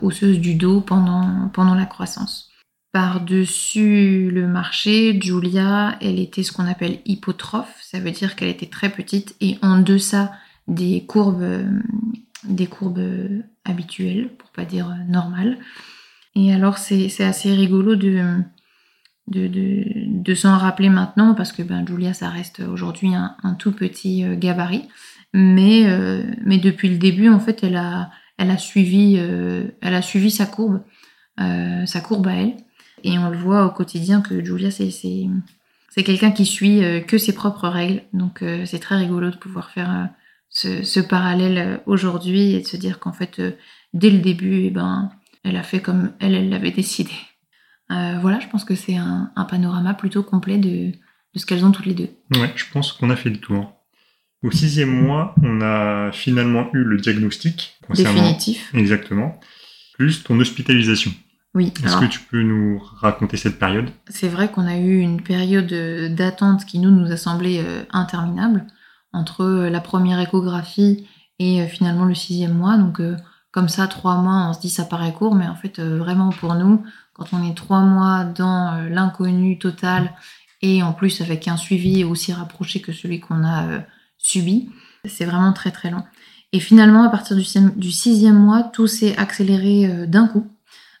osseuse 0.00 0.40
du 0.40 0.54
dos 0.54 0.80
pendant, 0.80 1.50
pendant 1.52 1.74
la 1.74 1.84
croissance. 1.84 2.50
Par-dessus 2.92 4.30
le 4.32 4.48
marché, 4.48 5.20
Julia, 5.20 5.98
elle 6.00 6.18
était 6.18 6.42
ce 6.42 6.50
qu'on 6.50 6.66
appelle 6.66 7.00
hypotrophe, 7.04 7.76
ça 7.82 8.00
veut 8.00 8.10
dire 8.10 8.36
qu'elle 8.36 8.48
était 8.48 8.70
très 8.70 8.88
petite 8.88 9.36
et 9.42 9.58
en 9.60 9.80
deçà 9.80 10.32
des 10.66 11.04
courbes, 11.04 11.66
des 12.44 12.66
courbes 12.66 13.02
habituelles, 13.64 14.30
pour 14.36 14.50
pas 14.50 14.64
dire 14.64 14.94
normales. 15.08 15.58
Et 16.34 16.52
alors 16.52 16.78
c'est 16.78 17.24
assez 17.24 17.52
rigolo 17.54 17.96
de, 17.96 18.36
de, 19.28 19.48
de, 19.48 20.34
s'en 20.34 20.56
rappeler 20.56 20.88
maintenant 20.88 21.34
parce 21.34 21.52
que 21.52 21.62
ben, 21.62 21.86
Julia, 21.86 22.14
ça 22.14 22.28
reste 22.28 22.60
aujourd'hui 22.60 23.14
un, 23.14 23.54
tout 23.58 23.72
petit 23.72 24.24
euh, 24.24 24.36
gabarit. 24.36 24.88
Mais, 25.32 25.86
euh, 25.86 26.24
mais 26.44 26.58
depuis 26.58 26.88
le 26.88 26.98
début, 26.98 27.28
en 27.28 27.38
fait, 27.38 27.62
elle 27.62 27.76
a, 27.76 28.10
elle 28.36 28.50
a, 28.50 28.58
suivi, 28.58 29.16
euh, 29.18 29.68
elle 29.80 29.94
a 29.94 30.02
suivi 30.02 30.30
sa 30.30 30.46
courbe, 30.46 30.82
sa 31.38 32.00
courbe 32.00 32.26
à 32.26 32.34
elle. 32.34 32.56
Et 33.04 33.18
on 33.18 33.30
le 33.30 33.36
voit 33.36 33.66
au 33.66 33.70
quotidien 33.70 34.20
que 34.20 34.44
Julia, 34.44 34.70
c'est, 34.70 36.02
quelqu'un 36.02 36.30
qui 36.30 36.46
suit 36.46 36.84
euh, 36.84 37.00
que 37.00 37.18
ses 37.18 37.34
propres 37.34 37.68
règles. 37.68 38.02
Donc 38.12 38.42
euh, 38.42 38.64
c'est 38.66 38.78
très 38.78 38.96
rigolo 38.96 39.30
de 39.30 39.36
pouvoir 39.36 39.70
faire 39.70 40.08
euh, 40.64 40.82
ce, 40.82 41.00
parallèle 41.00 41.80
aujourd'hui 41.86 42.52
et 42.52 42.60
de 42.60 42.66
se 42.66 42.76
dire 42.76 42.98
qu'en 42.98 43.12
fait, 43.12 43.40
dès 43.92 44.10
le 44.10 44.18
début, 44.18 44.64
eh 44.64 44.70
ben, 44.70 45.10
elle 45.44 45.56
a 45.56 45.62
fait 45.62 45.80
comme 45.80 46.12
elle, 46.20 46.34
elle 46.34 46.48
l'avait 46.48 46.70
décidé. 46.70 47.12
voilà, 47.88 48.40
je 48.40 48.48
pense 48.48 48.64
que 48.64 48.74
c'est 48.74 48.96
un, 48.96 49.32
panorama 49.48 49.94
plutôt 49.94 50.22
complet 50.22 50.58
de, 50.58 50.92
de 50.92 51.38
ce 51.38 51.46
qu'elles 51.46 51.64
ont 51.64 51.72
toutes 51.72 51.86
les 51.86 51.94
deux. 51.94 52.10
Ouais, 52.36 52.52
je 52.56 52.64
pense 52.72 52.92
qu'on 52.92 53.10
a 53.10 53.16
fait 53.16 53.30
le 53.30 53.38
tour. 53.38 53.72
Au 54.42 54.50
sixième 54.50 54.90
mois, 54.90 55.34
on 55.42 55.60
a 55.60 56.12
finalement 56.12 56.70
eu 56.72 56.82
le 56.82 56.96
diagnostic. 56.96 57.78
Définitif. 57.94 58.70
Exactement. 58.74 59.38
Plus 59.94 60.22
ton 60.22 60.38
hospitalisation. 60.40 61.12
Oui. 61.54 61.72
Est-ce 61.84 61.96
que 61.96 62.06
tu 62.06 62.20
peux 62.20 62.42
nous 62.42 62.80
raconter 63.00 63.36
cette 63.36 63.58
période? 63.58 63.90
C'est 64.08 64.28
vrai 64.28 64.50
qu'on 64.50 64.66
a 64.66 64.78
eu 64.78 64.98
une 65.00 65.20
période 65.20 65.72
euh, 65.72 66.08
d'attente 66.08 66.64
qui 66.64 66.78
nous, 66.78 66.90
nous 66.90 67.10
a 67.10 67.16
semblé 67.16 67.58
euh, 67.58 67.82
interminable 67.90 68.66
entre 69.12 69.42
euh, 69.42 69.70
la 69.70 69.80
première 69.80 70.20
échographie 70.20 71.06
et 71.38 71.66
finalement 71.66 72.04
le 72.04 72.14
sixième 72.14 72.54
mois. 72.54 72.76
Donc 72.76 73.00
comme 73.50 73.68
ça, 73.68 73.88
trois 73.88 74.16
mois, 74.16 74.46
on 74.48 74.52
se 74.52 74.60
dit 74.60 74.68
ça 74.68 74.84
paraît 74.84 75.14
court, 75.14 75.34
mais 75.34 75.48
en 75.48 75.54
fait 75.54 75.80
vraiment 75.80 76.28
pour 76.28 76.54
nous, 76.54 76.84
quand 77.14 77.26
on 77.32 77.42
est 77.42 77.56
trois 77.56 77.80
mois 77.80 78.24
dans 78.24 78.86
l'inconnu 78.90 79.58
total 79.58 80.12
et 80.60 80.82
en 80.82 80.92
plus 80.92 81.22
avec 81.22 81.48
un 81.48 81.56
suivi 81.56 82.04
aussi 82.04 82.34
rapproché 82.34 82.82
que 82.82 82.92
celui 82.92 83.20
qu'on 83.20 83.42
a 83.42 83.80
subi, 84.18 84.68
c'est 85.06 85.24
vraiment 85.24 85.54
très 85.54 85.70
très 85.70 85.90
long. 85.90 86.04
Et 86.52 86.60
finalement, 86.60 87.04
à 87.04 87.08
partir 87.08 87.34
du 87.38 87.90
sixième 87.90 88.38
mois, 88.38 88.62
tout 88.62 88.86
s'est 88.86 89.16
accéléré 89.16 90.06
d'un 90.06 90.28
coup 90.28 90.46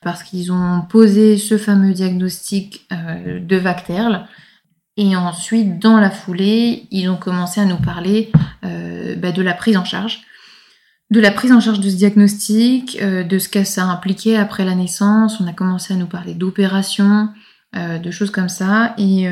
parce 0.02 0.22
qu'ils 0.22 0.52
ont 0.52 0.82
posé 0.82 1.36
ce 1.36 1.58
fameux 1.58 1.92
diagnostic 1.92 2.86
euh, 2.92 3.40
de 3.40 3.56
Vacterle. 3.56 4.26
Et 4.96 5.16
ensuite, 5.16 5.78
dans 5.78 5.98
la 5.98 6.10
foulée, 6.10 6.86
ils 6.90 7.08
ont 7.08 7.16
commencé 7.16 7.60
à 7.60 7.64
nous 7.64 7.78
parler 7.78 8.30
euh, 8.64 9.16
bah, 9.16 9.32
de 9.32 9.42
la 9.42 9.54
prise 9.54 9.76
en 9.76 9.84
charge. 9.84 10.22
De 11.10 11.20
la 11.20 11.30
prise 11.30 11.52
en 11.52 11.60
charge 11.60 11.80
de 11.80 11.88
ce 11.88 11.96
diagnostic, 11.96 12.98
euh, 13.00 13.24
de 13.24 13.38
ce 13.38 13.48
que 13.48 13.64
ça 13.64 13.84
impliquait 13.84 14.36
après 14.36 14.64
la 14.64 14.74
naissance. 14.74 15.40
On 15.40 15.46
a 15.46 15.52
commencé 15.52 15.94
à 15.94 15.96
nous 15.96 16.06
parler 16.06 16.34
d'opérations, 16.34 17.28
de 17.74 18.10
choses 18.10 18.32
comme 18.32 18.48
ça. 18.48 18.94
Et, 18.98 19.28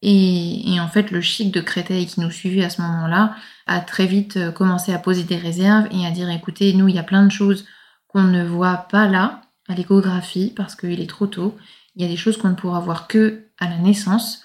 et, 0.00 0.74
et, 0.74 0.80
en 0.80 0.86
fait, 0.86 1.10
le 1.10 1.20
chic 1.20 1.52
de 1.52 1.60
Créteil 1.60 2.06
qui 2.06 2.20
nous 2.20 2.30
suivait 2.30 2.64
à 2.64 2.70
ce 2.70 2.80
moment-là 2.82 3.34
a 3.66 3.80
très 3.80 4.06
vite 4.06 4.52
commencé 4.52 4.92
à 4.92 4.98
poser 4.98 5.24
des 5.24 5.36
réserves 5.36 5.88
et 5.90 6.06
à 6.06 6.12
dire 6.12 6.30
écoutez, 6.30 6.72
nous, 6.72 6.86
il 6.86 6.94
y 6.94 7.00
a 7.00 7.04
plein 7.04 7.24
de 7.24 7.32
choses 7.32 7.66
qu'on 8.12 8.22
ne 8.22 8.44
voit 8.44 8.86
pas 8.90 9.08
là 9.08 9.42
à 9.68 9.74
l'échographie 9.74 10.52
parce 10.54 10.74
qu'il 10.74 11.00
est 11.00 11.08
trop 11.08 11.26
tôt. 11.26 11.56
Il 11.96 12.02
y 12.02 12.04
a 12.04 12.08
des 12.08 12.16
choses 12.16 12.36
qu'on 12.36 12.50
ne 12.50 12.54
pourra 12.54 12.80
voir 12.80 13.08
que 13.08 13.46
à 13.58 13.68
la 13.68 13.78
naissance. 13.78 14.42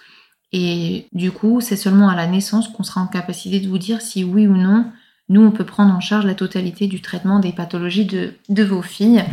Et 0.54 1.08
du 1.14 1.32
coup, 1.32 1.62
c'est 1.62 1.76
seulement 1.76 2.10
à 2.10 2.16
la 2.16 2.28
naissance 2.28 2.68
qu'on 2.70 2.84
sera 2.84 3.02
en 3.02 3.08
capacité 3.08 3.60
de 3.60 3.68
vous 3.68 3.78
dire 3.78 4.02
si 4.02 4.24
oui 4.24 4.48
ou 4.48 4.56
non, 4.56 4.86
nous, 5.30 5.42
on 5.42 5.52
peut 5.52 5.66
prendre 5.66 5.94
en 5.94 6.00
charge 6.00 6.26
la 6.26 6.36
totalité 6.36 6.88
du 6.88 7.02
traitement 7.02 7.40
des 7.40 7.52
pathologies 7.52 8.06
de, 8.06 8.34
de 8.48 8.64
vos 8.64 8.82
filles. 8.82 9.26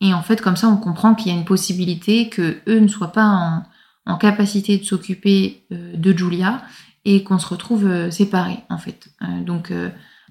Et 0.00 0.14
en 0.14 0.22
fait, 0.22 0.40
comme 0.40 0.56
ça, 0.56 0.68
on 0.68 0.76
comprend 0.76 1.14
qu'il 1.14 1.30
y 1.30 1.34
a 1.34 1.38
une 1.38 1.44
possibilité 1.44 2.28
que 2.28 2.56
eux 2.68 2.80
ne 2.80 2.88
soient 2.88 3.12
pas 3.12 3.26
en, 3.26 3.62
en 4.06 4.16
capacité 4.16 4.78
de 4.78 4.84
s'occuper 4.84 5.64
euh, 5.72 5.96
de 5.96 6.16
Julia 6.16 6.62
et 7.04 7.22
qu'on 7.22 7.38
se 7.38 7.48
retrouve 7.48 7.86
euh, 7.86 8.10
séparés, 8.10 8.60
en 8.70 8.78
fait. 8.78 9.08
Euh, 9.22 9.42
donc, 9.44 9.72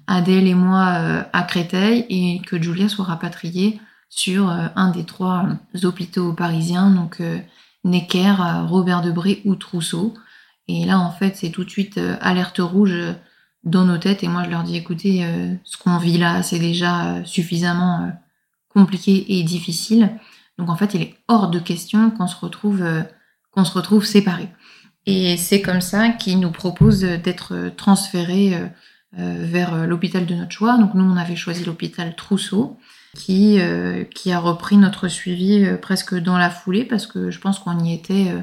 Adèle 0.08 0.46
et 0.46 0.54
moi 0.54 1.26
à 1.32 1.42
Créteil 1.42 2.06
et 2.08 2.40
que 2.40 2.62
Julia 2.62 2.88
soit 2.88 3.04
rapatriée 3.04 3.80
sur 4.08 4.48
un 4.48 4.90
des 4.92 5.02
trois 5.02 5.48
hôpitaux 5.82 6.32
parisiens, 6.32 6.90
donc 6.90 7.20
Necker, 7.86 8.34
Robert 8.68 9.02
Debré 9.02 9.42
ou 9.44 9.54
Trousseau. 9.54 10.14
Et 10.68 10.84
là, 10.84 10.98
en 10.98 11.10
fait, 11.10 11.36
c'est 11.36 11.50
tout 11.50 11.64
de 11.64 11.70
suite 11.70 11.98
euh, 11.98 12.16
alerte 12.20 12.58
rouge 12.58 12.94
dans 13.64 13.84
nos 13.84 13.98
têtes. 13.98 14.22
Et 14.22 14.28
moi, 14.28 14.44
je 14.44 14.50
leur 14.50 14.62
dis, 14.62 14.76
écoutez, 14.76 15.26
ce 15.64 15.76
qu'on 15.76 15.98
vit 15.98 16.18
là, 16.18 16.42
c'est 16.44 16.60
déjà 16.60 17.24
suffisamment 17.24 18.12
compliqué 18.68 19.38
et 19.38 19.42
difficile. 19.42 20.18
Donc, 20.56 20.68
en 20.68 20.76
fait, 20.76 20.94
il 20.94 21.02
est 21.02 21.14
hors 21.26 21.50
de 21.50 21.58
question 21.58 22.10
qu'on 22.10 22.28
se 22.28 22.36
retrouve, 22.36 22.84
qu'on 23.50 23.64
se 23.64 23.72
retrouve 23.72 24.04
séparés. 24.04 24.50
Et 25.04 25.36
c'est 25.36 25.62
comme 25.62 25.80
ça 25.80 26.10
qu'ils 26.10 26.38
nous 26.38 26.52
proposent 26.52 27.00
d'être 27.00 27.72
transférés 27.76 28.56
vers 29.12 29.88
l'hôpital 29.88 30.26
de 30.26 30.36
notre 30.36 30.52
choix. 30.52 30.78
Donc, 30.78 30.94
nous, 30.94 31.04
on 31.04 31.16
avait 31.16 31.34
choisi 31.34 31.64
l'hôpital 31.64 32.14
Trousseau 32.14 32.78
qui, 33.16 33.60
euh, 33.60 34.04
qui 34.04 34.30
a 34.32 34.38
repris 34.38 34.76
notre 34.76 35.08
suivi 35.08 35.64
euh, 35.64 35.76
presque 35.76 36.14
dans 36.14 36.38
la 36.38 36.50
foulée 36.50 36.84
parce 36.84 37.06
que 37.06 37.30
je 37.30 37.40
pense 37.40 37.58
qu'on 37.58 37.78
y 37.80 37.94
était 37.94 38.28
euh, 38.30 38.40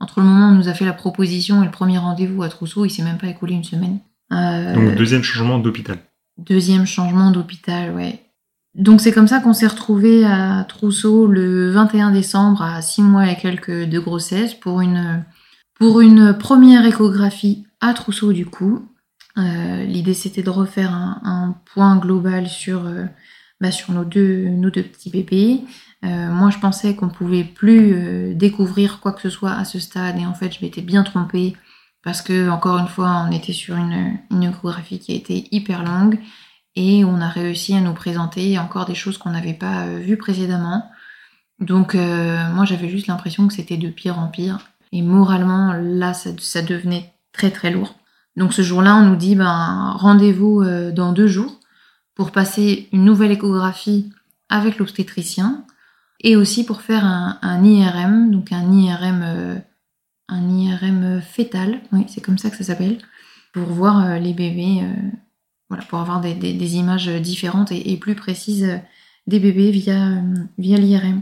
entre 0.00 0.20
le 0.20 0.26
moment 0.26 0.48
où 0.48 0.52
on 0.52 0.54
nous 0.54 0.68
a 0.68 0.74
fait 0.74 0.84
la 0.84 0.92
proposition 0.92 1.62
et 1.62 1.66
le 1.66 1.70
premier 1.70 1.98
rendez-vous 1.98 2.42
à 2.42 2.48
Trousseau, 2.48 2.84
il 2.84 2.90
s'est 2.90 3.02
même 3.02 3.18
pas 3.18 3.28
écoulé 3.28 3.54
une 3.54 3.64
semaine. 3.64 4.00
Donc 4.30 4.94
deuxième 4.96 5.22
changement 5.22 5.58
d'hôpital. 5.58 5.98
Deuxième 6.38 6.86
changement 6.86 7.30
d'hôpital, 7.30 7.94
ouais. 7.94 8.22
Donc 8.74 9.00
c'est 9.00 9.12
comme 9.12 9.28
ça 9.28 9.40
qu'on 9.40 9.54
s'est 9.54 9.68
retrouvé 9.68 10.24
à 10.26 10.64
Trousseau 10.68 11.26
le 11.26 11.70
21 11.70 12.10
décembre 12.10 12.60
à 12.60 12.82
six 12.82 13.02
mois 13.02 13.30
et 13.30 13.36
quelques 13.36 13.88
de 13.88 13.98
grossesse 13.98 14.52
pour 14.52 14.80
une 14.80 15.24
pour 15.78 16.00
une 16.00 16.36
première 16.36 16.84
échographie 16.84 17.66
à 17.80 17.94
Trousseau 17.94 18.32
du 18.32 18.44
coup. 18.44 18.86
L'idée 19.36 20.14
c'était 20.14 20.42
de 20.42 20.50
refaire 20.50 20.92
un, 20.92 21.20
un, 21.24 21.54
point 21.72 21.96
global 21.96 22.48
sur 22.48 22.82
bah, 23.60 23.70
sur 23.70 23.92
nos 23.92 24.04
deux, 24.04 24.50
petits 24.70 25.10
bébés. 25.10 25.60
Euh, 26.04 26.30
moi, 26.30 26.50
je 26.50 26.58
pensais 26.58 26.94
qu'on 26.94 27.08
pouvait 27.08 27.44
plus 27.44 27.94
euh, 27.94 28.34
découvrir 28.34 29.00
quoi 29.00 29.12
que 29.12 29.22
ce 29.22 29.30
soit 29.30 29.52
à 29.52 29.64
ce 29.64 29.78
stade, 29.78 30.18
et 30.18 30.26
en 30.26 30.34
fait, 30.34 30.52
je 30.52 30.64
m'étais 30.64 30.82
bien 30.82 31.02
trompée 31.04 31.56
parce 32.02 32.20
que, 32.22 32.50
encore 32.50 32.78
une 32.78 32.86
fois, 32.86 33.24
on 33.26 33.32
était 33.32 33.54
sur 33.54 33.76
une, 33.76 34.18
une 34.30 34.52
qui 34.82 35.12
a 35.12 35.14
été 35.14 35.48
hyper 35.50 35.82
longue 35.82 36.18
et 36.76 37.04
on 37.04 37.20
a 37.20 37.28
réussi 37.28 37.74
à 37.74 37.80
nous 37.80 37.94
présenter 37.94 38.58
encore 38.58 38.84
des 38.84 38.94
choses 38.94 39.16
qu'on 39.18 39.30
n'avait 39.30 39.54
pas 39.54 39.86
euh, 39.86 39.98
vues 39.98 40.18
précédemment. 40.18 40.88
Donc, 41.58 41.94
moi, 41.94 42.66
j'avais 42.66 42.90
juste 42.90 43.06
l'impression 43.06 43.48
que 43.48 43.54
c'était 43.54 43.78
de 43.78 43.88
pire 43.88 44.18
en 44.18 44.28
pire. 44.28 44.58
Et 44.92 45.00
moralement, 45.00 45.72
là, 45.72 46.12
ça, 46.12 46.28
ça 46.38 46.60
devenait 46.60 47.14
très 47.32 47.50
très 47.50 47.70
lourd. 47.70 47.94
Donc, 48.36 48.52
ce 48.52 48.60
jour-là, 48.60 48.96
on 48.96 49.06
nous 49.06 49.16
dit, 49.16 49.36
ben, 49.36 49.94
rendez-vous 49.96 50.62
dans 50.92 51.12
deux 51.12 51.28
jours 51.28 51.55
pour 52.16 52.32
passer 52.32 52.88
une 52.92 53.04
nouvelle 53.04 53.30
échographie 53.30 54.10
avec 54.48 54.78
l'obstétricien 54.78 55.64
et 56.24 56.34
aussi 56.34 56.64
pour 56.64 56.80
faire 56.80 57.04
un, 57.04 57.64
IRM, 57.64 58.30
donc 58.30 58.50
un 58.52 58.72
IRM, 58.72 59.22
euh, 59.22 59.56
un 60.28 60.48
IRM 60.48 61.20
fœtal, 61.20 61.80
oui, 61.92 62.06
c'est 62.08 62.22
comme 62.22 62.38
ça 62.38 62.50
que 62.50 62.56
ça 62.56 62.64
s'appelle, 62.64 62.98
pour 63.52 63.64
voir 63.64 64.04
euh, 64.04 64.18
les 64.18 64.32
bébés, 64.32 64.80
euh, 64.82 65.08
voilà, 65.68 65.84
pour 65.84 66.00
avoir 66.00 66.20
des, 66.22 66.76
images 66.76 67.08
différentes 67.08 67.70
et, 67.70 67.96
plus 67.98 68.14
précises 68.14 68.80
des 69.26 69.38
bébés 69.38 69.70
via, 69.70 70.22
via 70.56 70.78
l'IRM. 70.78 71.20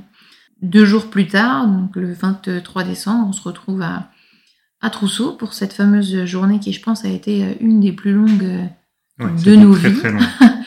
Deux 0.62 0.84
jours 0.84 1.10
plus 1.10 1.26
tard, 1.26 1.66
donc 1.66 1.96
le 1.96 2.12
23 2.12 2.84
décembre, 2.84 3.26
on 3.28 3.32
se 3.32 3.42
retrouve 3.42 3.82
à, 3.82 4.10
à 4.80 4.90
Trousseau 4.90 5.32
pour 5.32 5.54
cette 5.54 5.72
fameuse 5.72 6.24
journée 6.24 6.60
qui, 6.60 6.72
je 6.72 6.80
pense, 6.80 7.04
a 7.04 7.08
été 7.08 7.56
une 7.60 7.80
des 7.80 7.92
plus 7.92 8.12
longues 8.12 8.68
de 9.18 9.56
nos 9.56 9.72
vies. 9.72 10.00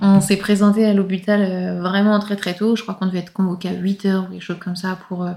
on 0.00 0.20
s'est 0.20 0.36
présenté 0.36 0.84
à 0.86 0.94
l'hôpital 0.94 1.78
vraiment 1.80 2.18
très 2.18 2.36
très 2.36 2.54
tôt. 2.54 2.76
Je 2.76 2.82
crois 2.82 2.94
qu'on 2.94 3.06
devait 3.06 3.20
être 3.20 3.32
convoqué 3.32 3.68
à 3.68 3.72
8 3.72 4.06
heures 4.06 4.24
ou 4.24 4.32
quelque 4.32 4.42
chose 4.42 4.58
comme 4.58 4.76
ça 4.76 4.98
pour, 5.08 5.28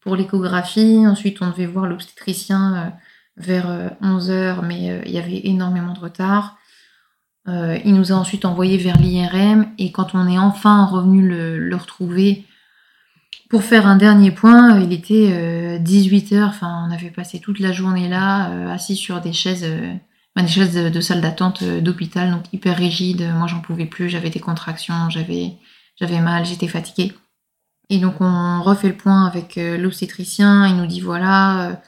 pour 0.00 0.16
l'échographie. 0.16 1.06
Ensuite, 1.06 1.40
on 1.42 1.50
devait 1.50 1.66
voir 1.66 1.86
l'obstétricien 1.86 2.92
vers 3.36 3.96
11 4.02 4.30
heures, 4.30 4.62
mais 4.62 5.02
il 5.06 5.12
y 5.12 5.18
avait 5.18 5.40
énormément 5.44 5.94
de 5.94 6.00
retard. 6.00 6.58
Euh, 7.48 7.78
il 7.84 7.94
nous 7.94 8.12
a 8.12 8.14
ensuite 8.16 8.44
envoyé 8.44 8.76
vers 8.76 8.98
l'IRM 8.98 9.66
et 9.78 9.92
quand 9.92 10.14
on 10.14 10.28
est 10.28 10.38
enfin 10.38 10.84
revenu 10.84 11.26
le, 11.26 11.74
retrouver 11.74 12.44
pour 13.48 13.62
faire 13.64 13.86
un 13.86 13.96
dernier 13.96 14.30
point, 14.30 14.78
il 14.78 14.92
était 14.92 15.78
18 15.80 16.32
euh, 16.32 16.36
heures. 16.36 16.48
Enfin, 16.50 16.86
on 16.86 16.92
avait 16.92 17.10
passé 17.10 17.40
toute 17.40 17.58
la 17.58 17.72
journée 17.72 18.08
là, 18.08 18.50
euh, 18.50 18.68
assis 18.68 18.94
sur 18.94 19.20
des 19.20 19.32
chaises, 19.32 19.66
des 20.36 20.48
chaises 20.48 20.74
de, 20.74 21.00
salle 21.00 21.20
d'attente 21.20 21.62
d'hôpital, 21.62 22.30
donc 22.30 22.44
hyper 22.52 22.76
rigides. 22.76 23.28
Moi, 23.34 23.46
j'en 23.46 23.60
pouvais 23.60 23.86
plus. 23.86 24.08
J'avais 24.08 24.30
des 24.30 24.40
contractions, 24.40 25.10
j'avais, 25.10 25.52
j'avais 25.96 26.20
mal, 26.20 26.44
j'étais 26.44 26.68
fatiguée. 26.68 27.12
Et 27.88 27.98
donc, 27.98 28.20
on 28.20 28.62
refait 28.62 28.88
le 28.88 28.96
point 28.96 29.26
avec 29.26 29.56
l'obstétricien. 29.56 30.66
Il 30.66 30.76
nous 30.76 30.86
dit 30.86 31.00
voilà 31.00 31.80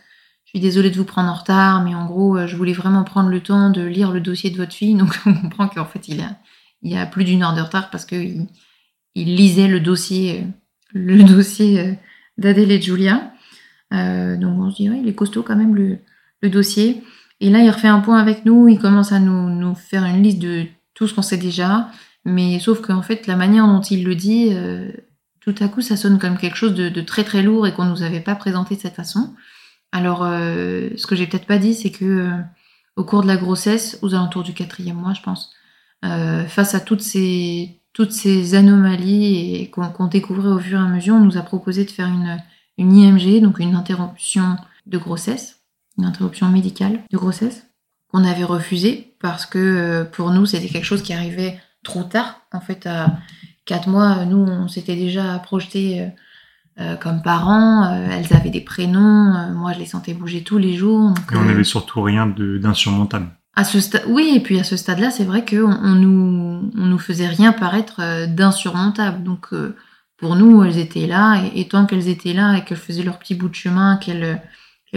je 0.53 0.59
suis 0.59 0.67
désolée 0.67 0.91
de 0.91 0.97
vous 0.97 1.07
prendre 1.07 1.31
en 1.31 1.35
retard, 1.35 1.83
mais 1.83 1.95
en 1.95 2.05
gros, 2.05 2.37
euh, 2.37 2.47
je 2.47 2.57
voulais 2.57 2.75
vraiment 2.75 3.05
prendre 3.05 3.31
le 3.31 3.41
temps 3.41 3.71
de 3.71 3.81
lire 3.81 4.13
le 4.13 4.21
dossier 4.21 4.51
de 4.51 4.59
votre 4.59 4.75
fille. 4.75 4.95
Donc, 4.99 5.19
on 5.25 5.33
comprend 5.33 5.67
qu'en 5.67 5.87
fait, 5.87 6.09
il 6.09 6.21
a, 6.21 6.37
il 6.83 6.95
a 6.95 7.07
plus 7.07 7.25
d'une 7.25 7.43
heure 7.43 7.55
de 7.55 7.63
retard 7.63 7.89
parce 7.89 8.05
qu'il 8.05 8.49
il 9.15 9.35
lisait 9.35 9.67
le 9.67 9.81
dossier, 9.81 10.43
euh, 10.43 10.47
le 10.93 11.23
dossier 11.25 11.81
euh, 11.81 11.93
d'Adèle 12.37 12.71
et 12.71 12.79
de 12.79 12.83
Julia. 12.83 13.33
donc, 13.91 14.61
on 14.61 14.71
se 14.71 14.77
dit, 14.77 14.85
il 14.85 15.09
est 15.09 15.15
costaud 15.15 15.43
quand 15.43 15.57
même 15.57 15.75
le, 15.75 15.99
dossier. 16.51 17.03
Et 17.43 17.51
là, 17.51 17.59
il 17.59 17.69
refait 17.71 17.89
un 17.89 18.01
point 18.01 18.19
avec 18.19 18.47
nous. 18.47 18.69
Il 18.69 18.79
commence 18.79 19.13
à 19.13 19.21
nous, 19.21 19.75
faire 19.75 20.05
une 20.05 20.23
liste 20.23 20.39
de 20.39 20.65
tout 20.95 21.07
ce 21.07 21.15
qu'on 21.15 21.23
sait 21.23 21.37
déjà. 21.37 21.91
Mais 22.25 22.59
sauf 22.59 22.81
qu'en 22.81 23.03
fait, 23.03 23.27
la 23.27 23.37
manière 23.37 23.67
dont 23.67 23.81
il 23.81 24.05
le 24.05 24.15
dit, 24.15 24.57
tout 25.45 25.55
à 25.59 25.69
coup, 25.69 25.81
ça 25.81 25.97
sonne 25.97 26.19
comme 26.19 26.39
quelque 26.39 26.57
chose 26.57 26.75
de, 26.75 27.01
très 27.01 27.25
très 27.25 27.43
lourd 27.43 27.67
et 27.67 27.75
qu'on 27.75 27.85
nous 27.85 28.03
avait 28.03 28.21
pas 28.21 28.37
présenté 28.37 28.77
de 28.77 28.81
cette 28.81 28.95
façon. 28.95 29.35
Alors, 29.91 30.23
euh, 30.25 30.91
ce 30.97 31.07
que 31.07 31.17
j'ai 31.17 31.27
peut-être 31.27 31.47
pas 31.47 31.59
dit, 31.59 31.75
c'est 31.75 31.91
que 31.91 32.05
euh, 32.05 32.31
au 32.97 33.05
cours 33.05 33.23
de 33.23 33.27
la 33.27 33.37
grossesse, 33.37 33.99
aux 34.03 34.15
alentours 34.15 34.45
du 34.45 34.55
quatrième 34.55 34.97
mois, 34.97 35.15
je 35.15 35.21
pense, 35.21 35.53
euh, 36.05 36.45
face 36.47 36.75
à 36.75 36.81
toutes 36.81 37.03
ces 37.03 38.55
anomalies 38.55 39.71
qu'on 39.71 40.07
découvrait 40.07 40.49
au 40.53 40.61
fur 40.61 40.79
et 40.79 40.83
à 40.83 40.87
mesure, 40.87 41.17
on 41.17 41.21
nous 41.21 41.37
a 41.37 41.43
proposé 41.43 41.85
de 41.85 41.91
faire 41.91 42.11
une 42.79 42.97
IMG, 42.97 43.41
donc 43.43 43.59
une 43.59 43.75
interruption 43.75 44.57
de 44.87 44.99
grossesse, 44.99 45.61
une 45.99 46.05
interruption 46.05 46.49
médicale 46.49 47.01
de 47.11 47.17
grossesse, 47.17 47.67
qu'on 48.09 48.25
avait 48.25 48.45
refusé 48.45 49.15
parce 49.21 49.47
que 49.47 50.05
pour 50.13 50.31
nous, 50.31 50.47
c'était 50.47 50.69
quelque 50.69 50.85
chose 50.85 51.03
qui 51.03 51.13
arrivait 51.13 51.61
trop 51.83 52.03
tard. 52.03 52.41
En 52.53 52.61
fait, 52.61 52.87
à 52.87 53.19
quatre 53.65 53.89
mois, 53.89 54.25
nous, 54.25 54.39
on 54.39 54.69
s'était 54.69 54.97
déjà 54.97 55.39
projeté 55.39 56.13
euh, 56.81 56.97
comme 56.97 57.21
parents, 57.21 57.85
euh, 57.85 58.09
elles 58.11 58.35
avaient 58.35 58.51
des 58.51 58.63
prénoms, 58.63 59.35
euh, 59.35 59.53
moi 59.53 59.75
je 59.75 59.79
les 59.79 59.85
sentais 59.85 60.15
bouger 60.15 60.43
tous 60.43 60.57
les 60.57 60.75
jours. 60.75 61.13
et 61.31 61.37
on 61.37 61.45
n'avait 61.45 61.65
surtout 61.65 62.01
rien 62.01 62.27
d'insurmontable. 62.27 63.29
À 63.55 63.65
ce 63.65 63.79
stade, 63.79 64.05
oui, 64.09 64.33
et 64.35 64.41
puis 64.41 64.59
à 64.59 64.65
ce 64.65 64.79
stade-là, 64.79 65.11
c'est 65.11 65.25
vrai 65.25 65.45
qu'on 65.45 65.71
on 65.71 65.95
nous, 65.95 66.71
on 66.75 66.87
nous 66.87 66.99
faisait 66.99 67.27
rien 67.27 67.53
paraître 67.53 68.27
d'insurmontable. 68.27 69.23
Donc 69.23 69.49
pour 70.17 70.37
nous, 70.37 70.65
elles 70.65 70.79
étaient 70.79 71.07
là, 71.07 71.43
et, 71.55 71.69
tant 71.69 71.85
qu'elles 71.85 72.09
étaient 72.09 72.33
là 72.33 72.57
et 72.57 72.65
qu'elles 72.65 72.79
faisaient 72.79 73.03
leur 73.03 73.19
petit 73.19 73.35
bout 73.35 73.51
de 73.51 73.55
chemin, 73.55 73.99
qu'elles 73.99 74.41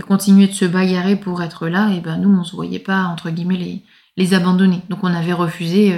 continuaient 0.02 0.48
de 0.48 0.54
se 0.54 0.66
bagarrer 0.66 1.16
pour 1.16 1.42
être 1.42 1.68
là, 1.68 1.92
et 1.92 2.02
ben 2.02 2.18
nous, 2.18 2.30
on 2.30 2.44
se 2.44 2.56
voyait 2.56 2.80
pas 2.80 3.04
entre 3.04 3.30
guillemets 3.30 3.58
les, 3.58 3.84
les 4.18 4.34
abandonner. 4.34 4.82
Donc 4.90 5.04
on 5.04 5.14
avait 5.14 5.34
refusé, 5.34 5.96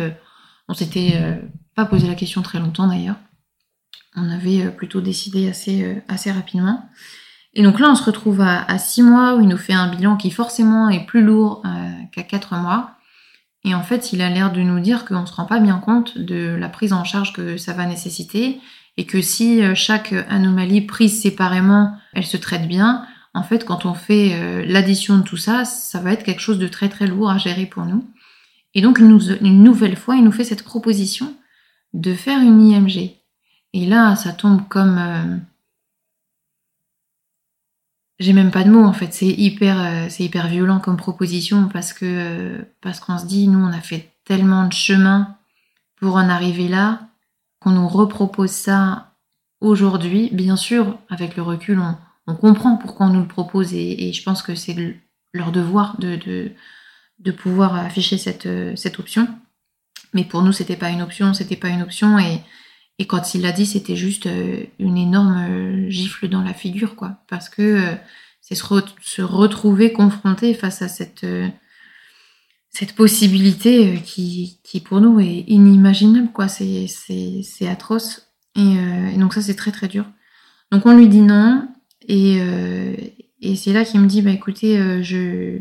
on 0.67 0.73
s'était 0.73 1.41
pas 1.75 1.85
posé 1.85 2.07
la 2.07 2.15
question 2.15 2.41
très 2.41 2.59
longtemps 2.59 2.87
d'ailleurs 2.87 3.15
on 4.17 4.29
avait 4.29 4.65
euh, 4.65 4.71
plutôt 4.71 4.99
décidé 4.99 5.47
assez, 5.47 5.83
euh, 5.83 5.95
assez 6.09 6.31
rapidement. 6.31 6.89
Et 7.53 7.63
donc 7.63 7.79
là, 7.79 7.89
on 7.89 7.95
se 7.95 8.03
retrouve 8.03 8.41
à, 8.41 8.77
six 8.77 9.01
mois 9.01 9.35
où 9.35 9.41
il 9.41 9.47
nous 9.47 9.57
fait 9.57 9.73
un 9.73 9.87
bilan 9.87 10.17
qui 10.17 10.29
forcément 10.29 10.89
est 10.89 11.05
plus 11.05 11.23
lourd 11.23 11.63
euh, 11.65 11.89
qu'à 12.11 12.23
quatre 12.23 12.53
mois. 12.55 12.91
Et 13.63 13.73
en 13.73 13.81
fait, 13.81 14.13
il 14.13 14.21
a 14.21 14.29
l'air 14.29 14.51
de 14.51 14.61
nous 14.61 14.79
dire 14.79 15.05
qu'on 15.05 15.21
ne 15.21 15.25
se 15.25 15.33
rend 15.33 15.45
pas 15.45 15.59
bien 15.59 15.79
compte 15.79 16.17
de 16.17 16.55
la 16.55 16.69
prise 16.69 16.93
en 16.93 17.03
charge 17.03 17.33
que 17.33 17.57
ça 17.57 17.73
va 17.73 17.85
nécessiter 17.85 18.59
et 18.95 19.05
que 19.05 19.21
si 19.21 19.61
chaque 19.75 20.13
anomalie 20.29 20.81
prise 20.81 21.21
séparément, 21.21 21.97
elle 22.13 22.25
se 22.25 22.37
traite 22.37 22.67
bien, 22.67 23.05
en 23.33 23.43
fait, 23.43 23.65
quand 23.65 23.85
on 23.85 23.93
fait 23.93 24.65
l'addition 24.65 25.17
de 25.17 25.23
tout 25.23 25.37
ça, 25.37 25.63
ça 25.65 25.99
va 25.99 26.13
être 26.13 26.23
quelque 26.23 26.41
chose 26.41 26.59
de 26.59 26.67
très 26.67 26.89
très 26.89 27.07
lourd 27.07 27.29
à 27.29 27.37
gérer 27.37 27.65
pour 27.65 27.85
nous. 27.85 28.03
Et 28.73 28.81
donc, 28.81 28.99
une 28.99 29.63
nouvelle 29.63 29.95
fois, 29.95 30.15
il 30.15 30.23
nous 30.23 30.31
fait 30.31 30.43
cette 30.43 30.63
proposition 30.63 31.35
de 31.93 32.13
faire 32.13 32.39
une 32.41 32.61
IMG. 32.61 33.17
Et 33.73 33.85
là, 33.85 34.15
ça 34.15 34.33
tombe 34.33 34.67
comme. 34.67 34.97
Euh, 34.97 35.37
j'ai 38.19 38.33
même 38.33 38.51
pas 38.51 38.63
de 38.63 38.71
mots 38.71 38.85
en 38.85 38.93
fait. 38.93 39.13
C'est 39.13 39.27
hyper, 39.27 39.79
euh, 39.79 40.07
hyper 40.19 40.47
violent 40.47 40.79
comme 40.79 40.97
proposition 40.97 41.69
parce 41.71 41.93
que 41.93 42.05
euh, 42.05 42.61
parce 42.81 42.99
qu'on 42.99 43.17
se 43.17 43.25
dit, 43.25 43.47
nous, 43.47 43.59
on 43.59 43.71
a 43.71 43.81
fait 43.81 44.13
tellement 44.25 44.67
de 44.67 44.73
chemin 44.73 45.35
pour 45.99 46.15
en 46.15 46.29
arriver 46.29 46.67
là 46.67 47.01
qu'on 47.59 47.71
nous 47.71 47.87
repropose 47.87 48.51
ça 48.51 49.15
aujourd'hui. 49.61 50.29
Bien 50.31 50.55
sûr, 50.55 50.97
avec 51.09 51.35
le 51.35 51.43
recul, 51.43 51.79
on, 51.79 51.95
comprend 52.35 52.77
pourquoi 52.77 53.07
on 53.07 53.09
nous 53.09 53.21
le 53.21 53.27
propose 53.27 53.73
et, 53.73 54.11
je 54.11 54.23
pense 54.23 54.41
que 54.41 54.55
c'est 54.55 54.75
leur 55.33 55.51
devoir 55.51 55.97
de, 55.99 56.51
pouvoir 57.31 57.75
afficher 57.75 58.17
cette, 58.17 58.99
option. 58.99 59.27
Mais 60.13 60.23
pour 60.23 60.41
nous, 60.41 60.51
c'était 60.51 60.75
pas 60.75 60.89
une 60.89 61.01
option, 61.01 61.33
c'était 61.33 61.55
pas 61.55 61.69
une 61.69 61.81
option 61.81 62.17
et 62.17 62.41
et 62.99 63.05
quand 63.05 63.35
il 63.35 63.41
l'a 63.41 63.51
dit, 63.51 63.65
c'était 63.65 63.95
juste 63.95 64.25
euh, 64.25 64.63
une 64.79 64.97
énorme 64.97 65.37
euh, 65.49 65.89
gifle 65.89 66.27
dans 66.27 66.41
la 66.41 66.53
figure, 66.53 66.95
quoi. 66.95 67.17
Parce 67.29 67.49
que 67.49 67.61
euh, 67.61 67.95
c'est 68.41 68.55
se, 68.55 69.21
retrouver 69.21 69.93
confronté 69.93 70.53
face 70.53 70.81
à 70.81 70.87
cette, 70.87 71.25
possibilité 72.95 74.01
qui, 74.03 74.59
pour 74.83 75.01
nous, 75.01 75.19
est 75.19 75.43
inimaginable, 75.47 76.31
quoi. 76.31 76.47
C'est, 76.47 76.87
atroce. 77.67 78.27
Et, 78.55 79.17
donc 79.17 79.33
ça, 79.33 79.41
c'est 79.41 79.55
très, 79.55 79.71
très 79.71 79.87
dur. 79.87 80.05
Donc 80.71 80.85
on 80.85 80.97
lui 80.97 81.07
dit 81.07 81.21
non. 81.21 81.67
Et, 82.07 82.39
et 83.41 83.55
c'est 83.55 83.73
là 83.73 83.83
qu'il 83.83 83.99
me 83.99 84.07
dit, 84.07 84.21
bah 84.21 84.31
écoutez, 84.31 85.03
je... 85.03 85.59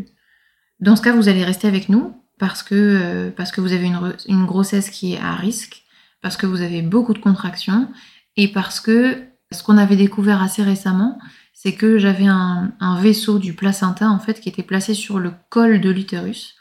dans 0.81 0.95
ce 0.95 1.03
cas, 1.03 1.13
vous 1.13 1.29
allez 1.29 1.45
rester 1.45 1.67
avec 1.67 1.89
nous 1.89 2.15
parce 2.39 2.63
que, 2.63 3.31
que 3.31 3.61
vous 3.61 3.73
avez 3.73 3.91
une, 4.29 4.47
grossesse 4.47 4.91
qui 4.91 5.15
est 5.15 5.19
à 5.19 5.35
risque 5.35 5.83
parce 6.23 6.37
que 6.37 6.47
vous 6.47 6.63
avez 6.63 6.83
beaucoup 6.83 7.15
de 7.15 7.19
contractions 7.19 7.89
et 8.37 8.49
parce 8.49 8.81
que 8.81 9.23
ce 9.53 9.63
qu'on 9.63 9.79
avait 9.79 9.97
découvert 9.97 10.43
assez 10.43 10.63
récemment, 10.63 11.19
c'est 11.55 11.73
que 11.73 11.99
j'avais 11.99 12.27
un, 12.27 13.01
vaisseau 13.01 13.39
du 13.39 13.55
placenta 13.55 14.09
en 14.11 14.19
fait 14.19 14.41
qui 14.41 14.49
était 14.49 14.63
placé 14.63 14.95
sur 14.95 15.19
le 15.19 15.33
col 15.49 15.81
de 15.81 15.91
l'utérus. 15.91 16.55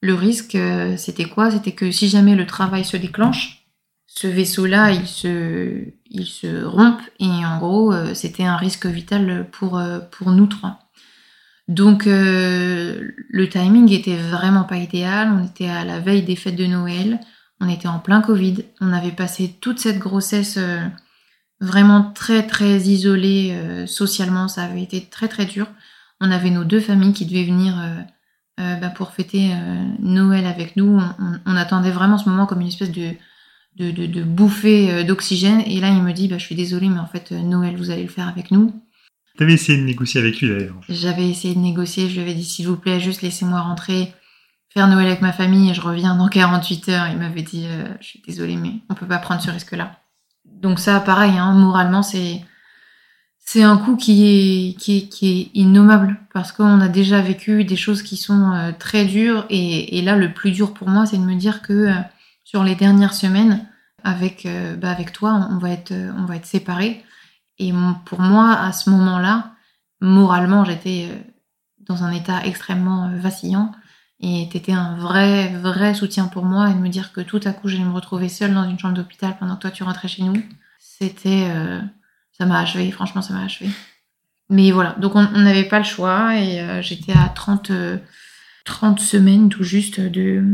Le 0.00 0.14
risque, 0.14 0.54
euh, 0.54 0.96
c'était 0.96 1.26
quoi? 1.26 1.50
C'était 1.50 1.72
que 1.72 1.90
si 1.90 2.08
jamais 2.08 2.34
le 2.34 2.46
travail 2.46 2.84
se 2.84 2.96
déclenche, 2.96 3.59
ce 4.12 4.26
vaisseau-là, 4.26 4.90
il 4.90 5.06
se, 5.06 5.84
il 6.10 6.26
se 6.26 6.64
rompe 6.64 7.00
et 7.20 7.26
en 7.26 7.58
gros, 7.58 7.92
euh, 7.92 8.14
c'était 8.14 8.44
un 8.44 8.56
risque 8.56 8.86
vital 8.86 9.48
pour, 9.52 9.78
euh, 9.78 10.00
pour 10.00 10.32
nous 10.32 10.46
trois. 10.46 10.90
Donc 11.68 12.02
le 12.06 13.48
timing 13.48 13.92
était 13.92 14.16
vraiment 14.16 14.64
pas 14.64 14.78
idéal. 14.78 15.30
On 15.32 15.44
était 15.44 15.68
à 15.68 15.84
la 15.84 16.00
veille 16.00 16.24
des 16.24 16.34
fêtes 16.34 16.56
de 16.56 16.66
Noël. 16.66 17.20
On 17.60 17.68
était 17.68 17.88
en 17.88 17.98
plein 17.98 18.22
Covid. 18.22 18.64
On 18.80 18.92
avait 18.92 19.12
passé 19.12 19.56
toute 19.60 19.78
cette 19.78 19.98
grossesse 19.98 20.56
euh, 20.56 20.80
vraiment 21.60 22.10
très 22.12 22.46
très 22.46 22.78
isolée 22.78 23.52
euh, 23.52 23.86
socialement. 23.86 24.48
Ça 24.48 24.64
avait 24.64 24.82
été 24.82 25.04
très 25.04 25.28
très 25.28 25.44
dur. 25.44 25.66
On 26.20 26.30
avait 26.30 26.50
nos 26.50 26.64
deux 26.64 26.80
familles 26.80 27.12
qui 27.12 27.26
devaient 27.26 27.44
venir 27.44 27.74
euh, 28.58 28.76
bah, 28.76 28.90
pour 28.90 29.12
fêter 29.12 29.54
Noël 30.00 30.44
avec 30.46 30.76
nous. 30.76 31.00
On, 31.46 31.56
attendait 31.56 31.90
vraiment 31.90 32.18
ce 32.18 32.28
moment 32.28 32.44
comme 32.44 32.60
une 32.60 32.68
espèce 32.68 32.92
de, 32.92 33.12
de, 33.76 34.22
bouffée 34.22 35.04
d'oxygène. 35.04 35.62
Et 35.66 35.80
là, 35.80 35.90
il 35.90 36.02
me 36.02 36.12
dit 36.12 36.28
bah, 36.28 36.38
Je 36.38 36.44
suis 36.44 36.54
désolée, 36.54 36.88
mais 36.88 36.98
en 36.98 37.06
fait, 37.06 37.32
Noël, 37.32 37.76
vous 37.76 37.90
allez 37.90 38.02
le 38.02 38.08
faire 38.08 38.28
avec 38.28 38.50
nous. 38.50 38.72
Tu 39.36 39.42
avais 39.42 39.54
essayé 39.54 39.78
de 39.78 39.84
négocier 39.84 40.20
avec 40.20 40.40
lui 40.40 40.48
d'ailleurs. 40.48 40.80
J'avais 40.88 41.28
essayé 41.28 41.54
de 41.54 41.60
négocier. 41.60 42.08
Je 42.08 42.14
lui 42.14 42.20
avais 42.20 42.34
dit 42.34 42.44
S'il 42.44 42.66
vous 42.66 42.76
plaît, 42.76 43.00
juste 43.00 43.22
laissez-moi 43.22 43.60
rentrer 43.60 44.12
faire 44.72 44.88
Noël 44.88 45.06
avec 45.06 45.20
ma 45.20 45.32
famille 45.32 45.70
et 45.70 45.74
je 45.74 45.80
reviens 45.80 46.14
dans 46.16 46.28
48 46.28 46.88
heures. 46.88 47.08
Il 47.08 47.18
m'avait 47.18 47.42
dit, 47.42 47.66
euh, 47.66 47.84
je 48.00 48.06
suis 48.06 48.22
désolée, 48.26 48.56
mais 48.56 48.74
on 48.88 48.94
peut 48.94 49.06
pas 49.06 49.18
prendre 49.18 49.42
ce 49.42 49.50
risque-là. 49.50 49.96
Donc 50.44 50.78
ça, 50.78 51.00
pareil, 51.00 51.36
hein, 51.36 51.52
moralement, 51.52 52.02
c'est 52.02 52.40
c'est 53.38 53.62
un 53.64 53.78
coup 53.78 53.96
qui 53.96 54.28
est, 54.28 54.78
qui 54.78 54.98
est, 54.98 55.08
qui 55.08 55.40
est 55.40 55.58
innommable 55.58 56.20
parce 56.32 56.52
qu'on 56.52 56.80
a 56.80 56.86
déjà 56.86 57.20
vécu 57.20 57.64
des 57.64 57.74
choses 57.74 58.02
qui 58.02 58.16
sont 58.16 58.52
euh, 58.52 58.70
très 58.78 59.04
dures 59.04 59.44
et, 59.50 59.98
et, 59.98 60.02
là, 60.02 60.14
le 60.14 60.32
plus 60.32 60.52
dur 60.52 60.72
pour 60.72 60.88
moi, 60.88 61.04
c'est 61.04 61.16
de 61.16 61.24
me 61.24 61.34
dire 61.34 61.60
que 61.60 61.72
euh, 61.72 61.94
sur 62.50 62.64
les 62.64 62.74
dernières 62.74 63.14
semaines, 63.14 63.64
avec, 64.02 64.48
bah, 64.78 64.90
avec 64.90 65.12
toi, 65.12 65.46
on 65.50 65.58
va 65.58 65.70
être, 65.70 65.92
on 65.92 66.24
va 66.24 66.34
être 66.34 66.46
séparés. 66.46 67.04
Et 67.60 67.72
pour 68.06 68.20
moi, 68.20 68.54
à 68.54 68.72
ce 68.72 68.90
moment-là, 68.90 69.52
moralement, 70.00 70.64
j'étais 70.64 71.08
dans 71.78 72.02
un 72.02 72.10
état 72.10 72.44
extrêmement 72.44 73.08
vacillant. 73.18 73.70
Et 74.18 74.48
t'étais 74.50 74.72
un 74.72 74.96
vrai, 74.96 75.48
vrai 75.58 75.94
soutien 75.94 76.26
pour 76.26 76.44
moi 76.44 76.70
et 76.70 76.74
de 76.74 76.78
me 76.78 76.88
dire 76.88 77.12
que 77.12 77.20
tout 77.20 77.40
à 77.44 77.52
coup 77.52 77.68
j'allais 77.68 77.84
me 77.84 77.92
retrouver 77.92 78.28
seule 78.28 78.52
dans 78.52 78.68
une 78.68 78.78
chambre 78.78 78.94
d'hôpital 78.94 79.36
pendant 79.38 79.54
que 79.56 79.62
toi 79.62 79.70
tu 79.70 79.84
rentrais 79.84 80.08
chez 80.08 80.24
nous. 80.24 80.42
C'était, 80.78 81.48
euh, 81.48 81.80
ça 82.36 82.44
m'a 82.46 82.58
achevé, 82.58 82.90
franchement 82.90 83.22
ça 83.22 83.32
m'a 83.32 83.44
achevé. 83.44 83.70
Mais 84.50 84.72
voilà, 84.72 84.94
donc 84.98 85.14
on 85.14 85.22
n'avait 85.22 85.68
pas 85.68 85.78
le 85.78 85.84
choix 85.84 86.36
et 86.36 86.60
euh, 86.60 86.82
j'étais 86.82 87.12
à 87.12 87.30
30, 87.30 87.72
30 88.66 89.00
semaines 89.00 89.48
tout 89.48 89.62
juste 89.62 90.00
de, 90.00 90.44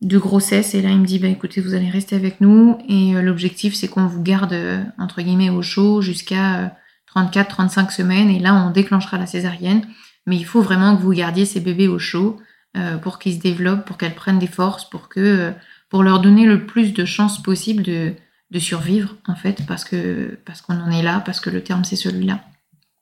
de 0.00 0.18
grossesse 0.18 0.74
et 0.74 0.82
là 0.82 0.90
il 0.90 1.00
me 1.00 1.06
dit 1.06 1.18
bah 1.18 1.28
écoutez 1.28 1.60
vous 1.60 1.74
allez 1.74 1.90
rester 1.90 2.14
avec 2.14 2.40
nous 2.40 2.78
et 2.88 3.16
euh, 3.16 3.22
l'objectif 3.22 3.74
c'est 3.74 3.88
qu'on 3.88 4.06
vous 4.06 4.22
garde 4.22 4.56
entre 4.98 5.22
guillemets 5.22 5.50
au 5.50 5.62
chaud 5.62 6.02
jusqu'à 6.02 6.72
34, 7.06 7.48
35 7.48 7.92
semaines 7.92 8.30
et 8.30 8.38
là 8.38 8.54
on 8.54 8.70
déclenchera 8.70 9.18
la 9.18 9.26
césarienne. 9.26 9.82
Mais 10.26 10.36
il 10.36 10.44
faut 10.44 10.62
vraiment 10.62 10.96
que 10.96 11.02
vous 11.02 11.12
gardiez 11.12 11.46
ces 11.46 11.60
bébés 11.60 11.88
au 11.88 11.98
chaud 11.98 12.38
euh, 12.76 12.98
pour 12.98 13.18
qu'ils 13.18 13.34
se 13.34 13.40
développent, 13.40 13.86
pour 13.86 13.96
qu'elles 13.96 14.14
prennent 14.14 14.38
des 14.38 14.46
forces, 14.46 14.88
pour 14.88 15.08
que 15.08 15.20
euh, 15.20 15.50
pour 15.88 16.02
leur 16.02 16.20
donner 16.20 16.44
le 16.44 16.66
plus 16.66 16.92
de 16.92 17.04
chances 17.04 17.42
possible 17.42 17.82
de, 17.82 18.12
de 18.50 18.58
survivre 18.58 19.16
en 19.26 19.34
fait, 19.34 19.64
parce 19.66 19.84
que 19.84 20.38
parce 20.44 20.60
qu'on 20.60 20.78
en 20.78 20.90
est 20.90 21.02
là, 21.02 21.20
parce 21.20 21.40
que 21.40 21.50
le 21.50 21.62
terme 21.62 21.84
c'est 21.84 21.96
celui-là, 21.96 22.44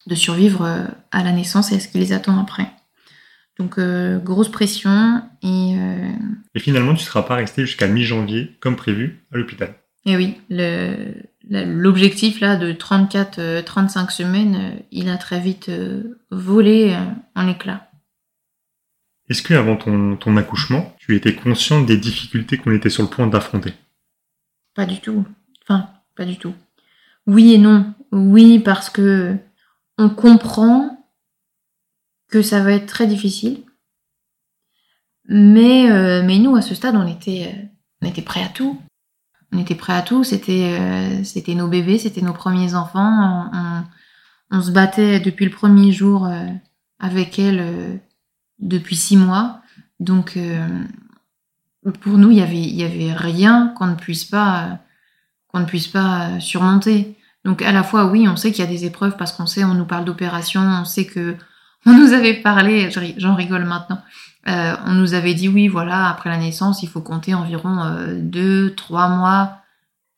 de 0.07 0.15
survivre 0.15 0.63
euh, 0.63 0.87
à 1.11 1.25
la 1.25 1.33
naissance 1.33 1.73
et 1.73 1.77
à 1.77 1.81
ce 1.81 1.89
qui 1.89 1.99
les 1.99 2.13
attend 2.13 2.41
après. 2.41 2.71
Donc 3.59 3.81
grosse 4.23 4.51
pression 4.51 5.23
et. 5.43 5.77
Et 6.55 6.61
finalement, 6.61 6.95
tu 6.95 7.01
ne 7.01 7.07
seras 7.07 7.23
pas 7.23 7.37
resté 7.37 7.63
jusqu'à 7.63 7.89
mi-janvier 7.89 8.57
comme 8.61 8.77
prévu 8.77 9.25
à 9.33 9.39
l'hôpital. 9.39 9.75
Et 10.05 10.17
oui, 10.17 10.39
l'objectif 11.49 12.41
là 12.41 12.57
de 12.57 12.73
34-35 12.73 14.11
semaines, 14.11 14.83
il 14.93 15.09
a 15.09 15.17
très 15.17 15.41
vite 15.41 15.71
volé 16.31 16.95
en 17.35 17.49
éclats. 17.49 17.91
Est-ce 19.29 19.43
que 19.43 19.55
avant 19.55 19.77
ton, 19.77 20.17
ton, 20.17 20.37
accouchement, 20.37 20.95
tu 20.99 21.17
étais 21.17 21.35
consciente 21.35 21.87
des 21.87 21.97
difficultés 21.97 22.59
qu'on 22.59 22.73
était 22.73 22.91
sur 22.91 23.03
le 23.03 23.09
point 23.09 23.27
d'affronter? 23.27 23.73
Pas 24.75 24.87
du 24.87 25.01
tout. 25.01 25.25
Enfin, 25.63 25.91
pas 26.15 26.25
du 26.25 26.37
tout. 26.37 26.55
Oui 27.27 27.55
et 27.55 27.59
non. 27.59 27.93
Oui 28.13 28.61
parce 28.61 28.89
que 28.89 29.37
on 29.99 30.11
comprend 30.11 30.96
que 32.29 32.43
ça 32.43 32.63
va 32.63 32.73
être 32.73 32.87
très 32.87 33.07
difficile. 33.07 33.63
Mais, 35.29 35.91
euh, 35.91 36.23
mais 36.25 36.39
nous, 36.39 36.57
à 36.57 36.63
ce 36.63 36.75
stade, 36.75 36.97
on 36.97 37.07
était, 37.07 37.53
euh, 37.53 37.67
on 38.03 38.09
était 38.09 38.23
prêts 38.23 38.43
à 38.43 38.49
tout. 38.49 38.81
On 39.53 39.59
était 39.59 39.75
prêts 39.75 39.95
à 39.95 40.03
tout. 40.03 40.25
C'était, 40.25 40.79
euh, 40.81 41.25
c'était 41.25 41.55
nos 41.55 41.69
bébés, 41.69 41.99
c'était 41.99 42.23
nos 42.23 42.33
premiers 42.33 42.75
enfants. 42.75 43.51
On, 43.53 44.57
on, 44.57 44.63
se 44.63 44.71
battait 44.71 45.21
depuis 45.21 45.45
le 45.45 45.51
premier 45.51 45.93
jour 45.93 46.29
avec 47.01 47.39
elle 47.39 48.01
depuis 48.59 48.97
six 48.97 49.17
mois. 49.17 49.61
Donc, 49.99 50.39
pour 52.01 52.19
nous, 52.19 52.31
il 52.31 52.39
y 52.39 52.43
avait, 52.43 52.61
y 52.61 52.85
avait 52.85 53.13
rien 53.13 53.73
qu'on 53.77 53.87
ne 53.87 53.95
puisse 53.95 54.25
pas, 54.25 54.79
qu'on 55.49 55.61
ne 55.61 55.65
puisse 55.65 55.89
pas 55.89 56.39
surmonter. 56.39 57.17
Donc, 57.45 57.63
à 57.63 57.73
la 57.73 57.83
fois, 57.83 58.07
oui, 58.07 58.29
on 58.29 58.37
sait 58.37 58.53
qu'il 58.53 58.65
y 58.65 58.69
a 58.69 58.71
des 58.71 58.85
épreuves 58.85 59.17
parce 59.17 59.33
qu'on 59.33 59.47
sait, 59.47 59.65
on 59.65 59.75
nous 59.75 59.85
parle 59.85 60.05
d'opération, 60.05 60.61
on 60.61 60.85
sait 60.85 61.07
que 61.07 61.37
on 61.87 61.93
nous 61.93 62.13
avait 62.13 62.35
parlé, 62.35 62.91
j'en 63.17 63.35
rigole 63.35 63.65
maintenant. 63.65 64.01
Euh, 64.49 64.77
on 64.87 64.93
nous 64.93 65.15
avait 65.15 65.35
dit 65.35 65.49
oui, 65.49 65.69
voilà, 65.69 66.09
après 66.09 66.31
la 66.31 66.39
naissance, 66.39 66.83
il 66.83 66.89
faut 66.89 67.01
compter 67.01 67.35
environ 67.35 67.83
euh, 67.83 68.19
deux, 68.21 68.75
trois 68.75 69.09
mois 69.09 69.59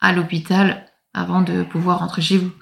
à 0.01 0.13
l'hôpital 0.13 0.87
avant 1.15 1.41
de 1.43 1.63
pouvoir 1.63 2.01
rentrer 2.01 2.23
chez 2.23 2.39
vous. 2.39 2.53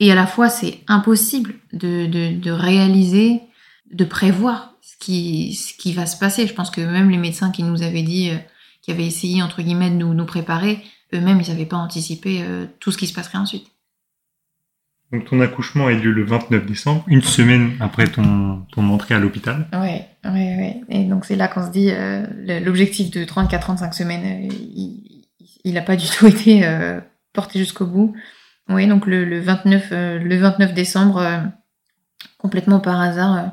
Et 0.00 0.10
à 0.10 0.14
la 0.14 0.26
fois, 0.26 0.48
c'est 0.48 0.80
impossible 0.88 1.54
de, 1.72 2.06
de, 2.06 2.50
réaliser, 2.50 3.42
de 3.92 4.04
prévoir 4.04 4.74
ce 4.82 4.96
qui, 4.98 5.54
ce 5.54 5.72
qui 5.74 5.92
va 5.92 6.06
se 6.06 6.18
passer. 6.18 6.46
Je 6.46 6.54
pense 6.54 6.70
que 6.70 6.80
même 6.80 7.10
les 7.10 7.18
médecins 7.18 7.50
qui 7.50 7.62
nous 7.62 7.82
avaient 7.82 8.02
dit, 8.02 8.30
euh, 8.30 8.38
qui 8.82 8.90
avaient 8.90 9.06
essayé, 9.06 9.42
entre 9.42 9.62
guillemets, 9.62 9.90
de 9.90 9.96
nous, 9.96 10.12
nous 10.12 10.26
préparer, 10.26 10.82
eux-mêmes, 11.14 11.40
ils 11.40 11.48
n'avaient 11.48 11.66
pas 11.66 11.76
anticipé 11.76 12.42
euh, 12.42 12.66
tout 12.80 12.90
ce 12.90 12.98
qui 12.98 13.06
se 13.06 13.14
passerait 13.14 13.38
ensuite. 13.38 13.66
Donc 15.14 15.26
ton 15.26 15.40
accouchement 15.40 15.86
a 15.86 15.92
eu 15.92 15.98
lieu 15.98 16.12
le 16.12 16.24
29 16.24 16.66
décembre, 16.66 17.04
une 17.06 17.22
semaine 17.22 17.72
après 17.80 18.06
ton, 18.06 18.66
ton 18.72 18.88
entrée 18.90 19.14
à 19.14 19.18
l'hôpital. 19.18 19.66
Ouais, 19.72 20.06
ouais, 20.24 20.30
ouais. 20.32 20.80
Et 20.88 21.04
donc 21.04 21.24
c'est 21.24 21.36
là 21.36 21.48
qu'on 21.48 21.64
se 21.64 21.70
dit, 21.70 21.90
euh, 21.90 22.26
l'objectif 22.60 23.10
de 23.10 23.24
34-35 23.24 23.92
semaines, 23.92 24.48
il 25.64 25.72
n'a 25.72 25.82
pas 25.82 25.96
du 25.96 26.08
tout 26.08 26.26
été 26.28 26.68
porté 27.32 27.58
jusqu'au 27.58 27.86
bout. 27.86 28.14
Oui, 28.68 28.86
donc 28.86 29.06
le, 29.06 29.24
le 29.24 29.40
29, 29.40 29.90
le 29.90 30.36
29 30.36 30.74
décembre, 30.74 31.22
complètement 32.38 32.80
par 32.80 33.00
hasard, 33.00 33.52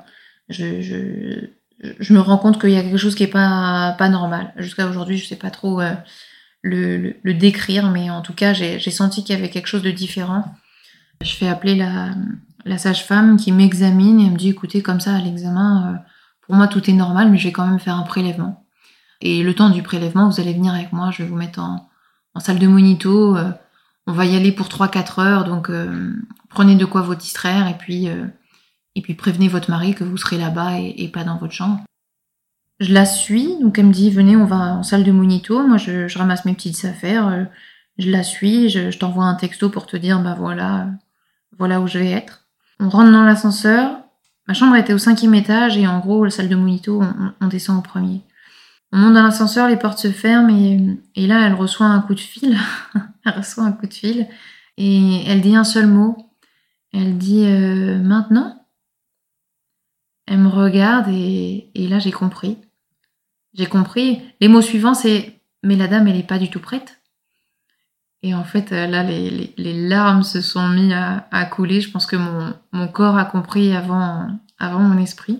je, 0.49 0.81
je, 0.81 2.13
me 2.13 2.19
rends 2.19 2.37
compte 2.37 2.59
qu'il 2.59 2.71
y 2.71 2.77
a 2.77 2.83
quelque 2.83 2.97
chose 2.97 3.15
qui 3.15 3.23
est 3.23 3.27
pas, 3.27 3.95
pas 3.97 4.09
normal. 4.09 4.53
Jusqu'à 4.57 4.87
aujourd'hui, 4.87 5.17
je 5.17 5.25
sais 5.25 5.35
pas 5.35 5.49
trop 5.49 5.81
euh, 5.81 5.93
le, 6.61 7.15
le, 7.21 7.33
décrire, 7.33 7.89
mais 7.89 8.09
en 8.09 8.21
tout 8.21 8.33
cas, 8.33 8.53
j'ai 8.53 8.79
senti 8.91 9.23
qu'il 9.23 9.35
y 9.35 9.39
avait 9.39 9.49
quelque 9.49 9.67
chose 9.67 9.81
de 9.81 9.91
différent. 9.91 10.43
Je 11.21 11.35
fais 11.35 11.47
appeler 11.47 11.75
la, 11.75 12.77
sage-femme 12.77 13.37
qui 13.37 13.51
m'examine 13.51 14.19
et 14.19 14.25
elle 14.25 14.31
me 14.31 14.37
dit 14.37 14.49
écoutez, 14.49 14.81
comme 14.81 14.99
ça, 14.99 15.15
à 15.15 15.19
l'examen, 15.21 15.93
euh, 15.93 15.97
pour 16.41 16.55
moi, 16.55 16.67
tout 16.67 16.89
est 16.89 16.93
normal, 16.93 17.31
mais 17.31 17.37
je 17.37 17.45
vais 17.45 17.51
quand 17.51 17.67
même 17.67 17.79
faire 17.79 17.95
un 17.95 18.03
prélèvement. 18.03 18.65
Et 19.21 19.43
le 19.43 19.53
temps 19.53 19.69
du 19.69 19.83
prélèvement, 19.83 20.29
vous 20.29 20.39
allez 20.39 20.53
venir 20.53 20.73
avec 20.73 20.93
moi, 20.93 21.11
je 21.11 21.23
vais 21.23 21.29
vous 21.29 21.35
mettre 21.35 21.59
en, 21.59 21.89
salle 22.39 22.59
de 22.59 22.67
monito. 22.67 23.35
Euh, 23.37 23.51
on 24.07 24.13
va 24.13 24.25
y 24.25 24.35
aller 24.35 24.51
pour 24.51 24.67
3-4 24.67 25.21
heures, 25.21 25.43
donc 25.43 25.69
prenez 26.49 26.75
de 26.75 26.85
quoi 26.85 27.01
vous 27.01 27.13
distraire 27.13 27.67
et 27.67 27.77
puis 27.77 28.09
et 28.95 29.01
puis 29.01 29.13
prévenez 29.13 29.47
votre 29.47 29.69
mari 29.69 29.95
que 29.95 30.03
vous 30.03 30.17
serez 30.17 30.37
là-bas 30.37 30.79
et, 30.79 31.07
pas 31.07 31.23
dans 31.23 31.37
votre 31.37 31.53
chambre. 31.53 31.81
Je 32.79 32.93
la 32.93 33.05
suis, 33.05 33.57
donc 33.61 33.77
elle 33.77 33.87
me 33.87 33.93
dit 33.93 34.09
venez, 34.09 34.35
on 34.35 34.45
va 34.45 34.75
en 34.75 34.83
salle 34.83 35.03
de 35.03 35.11
monito. 35.11 35.65
Moi, 35.65 35.77
je, 35.77 36.17
ramasse 36.17 36.45
mes 36.45 36.53
petites 36.53 36.83
affaires, 36.85 37.27
euh, 37.27 37.43
je 37.97 38.09
la 38.09 38.23
suis, 38.23 38.69
je, 38.69 38.97
t'envoie 38.97 39.25
un 39.25 39.35
texto 39.35 39.69
pour 39.69 39.85
te 39.85 39.97
dire 39.97 40.19
bah 40.21 40.35
voilà, 40.37 40.87
voilà 41.61 41.79
où 41.79 41.85
je 41.85 41.99
vais 41.99 42.09
être. 42.09 42.47
On 42.79 42.89
rentre 42.89 43.11
dans 43.11 43.23
l'ascenseur. 43.23 43.99
Ma 44.47 44.55
chambre 44.55 44.75
était 44.77 44.93
au 44.93 44.97
cinquième 44.97 45.35
étage 45.35 45.77
et 45.77 45.85
en 45.85 45.99
gros, 45.99 46.25
la 46.25 46.31
salle 46.31 46.49
de 46.49 46.55
monito, 46.55 47.03
on, 47.39 47.47
descend 47.47 47.77
au 47.77 47.81
premier. 47.83 48.21
On 48.91 48.97
monte 48.97 49.13
dans 49.13 49.21
l'ascenseur, 49.21 49.69
les 49.69 49.77
portes 49.77 49.99
se 49.99 50.11
ferment 50.11 50.49
et, 50.49 50.97
et 51.13 51.27
là, 51.27 51.45
elle 51.45 51.53
reçoit 51.53 51.85
un 51.85 52.01
coup 52.01 52.15
de 52.15 52.19
fil. 52.19 52.57
elle 53.25 53.33
reçoit 53.33 53.63
un 53.63 53.73
coup 53.73 53.85
de 53.85 53.93
fil 53.93 54.27
et 54.77 55.23
elle 55.27 55.41
dit 55.41 55.55
un 55.55 55.63
seul 55.63 55.85
mot. 55.85 56.17
Elle 56.93 57.19
dit 57.19 57.45
euh, 57.45 57.99
maintenant? 57.99 58.65
Elle 60.25 60.39
me 60.39 60.47
regarde 60.47 61.09
et, 61.09 61.69
là 61.75 61.99
j'ai 61.99 62.11
compris. 62.11 62.57
J'ai 63.53 63.67
compris. 63.67 64.19
Les 64.39 64.47
mots 64.47 64.63
suivants 64.63 64.95
c'est 64.95 65.43
mais 65.61 65.75
la 65.75 65.87
dame 65.87 66.07
elle 66.07 66.17
n'est 66.17 66.23
pas 66.23 66.39
du 66.39 66.49
tout 66.49 66.59
prête. 66.59 67.00
Et 68.23 68.35
en 68.35 68.43
fait 68.43 68.71
là 68.71 69.03
les, 69.03 69.87
larmes 69.87 70.23
se 70.23 70.41
sont 70.41 70.67
mis 70.69 70.93
à, 70.93 71.45
couler. 71.45 71.81
Je 71.81 71.89
pense 71.89 72.05
que 72.05 72.15
mon, 72.15 72.87
corps 72.87 73.17
a 73.17 73.25
compris 73.25 73.75
avant, 73.75 74.27
avant 74.59 74.79
mon 74.79 75.01
esprit. 75.01 75.39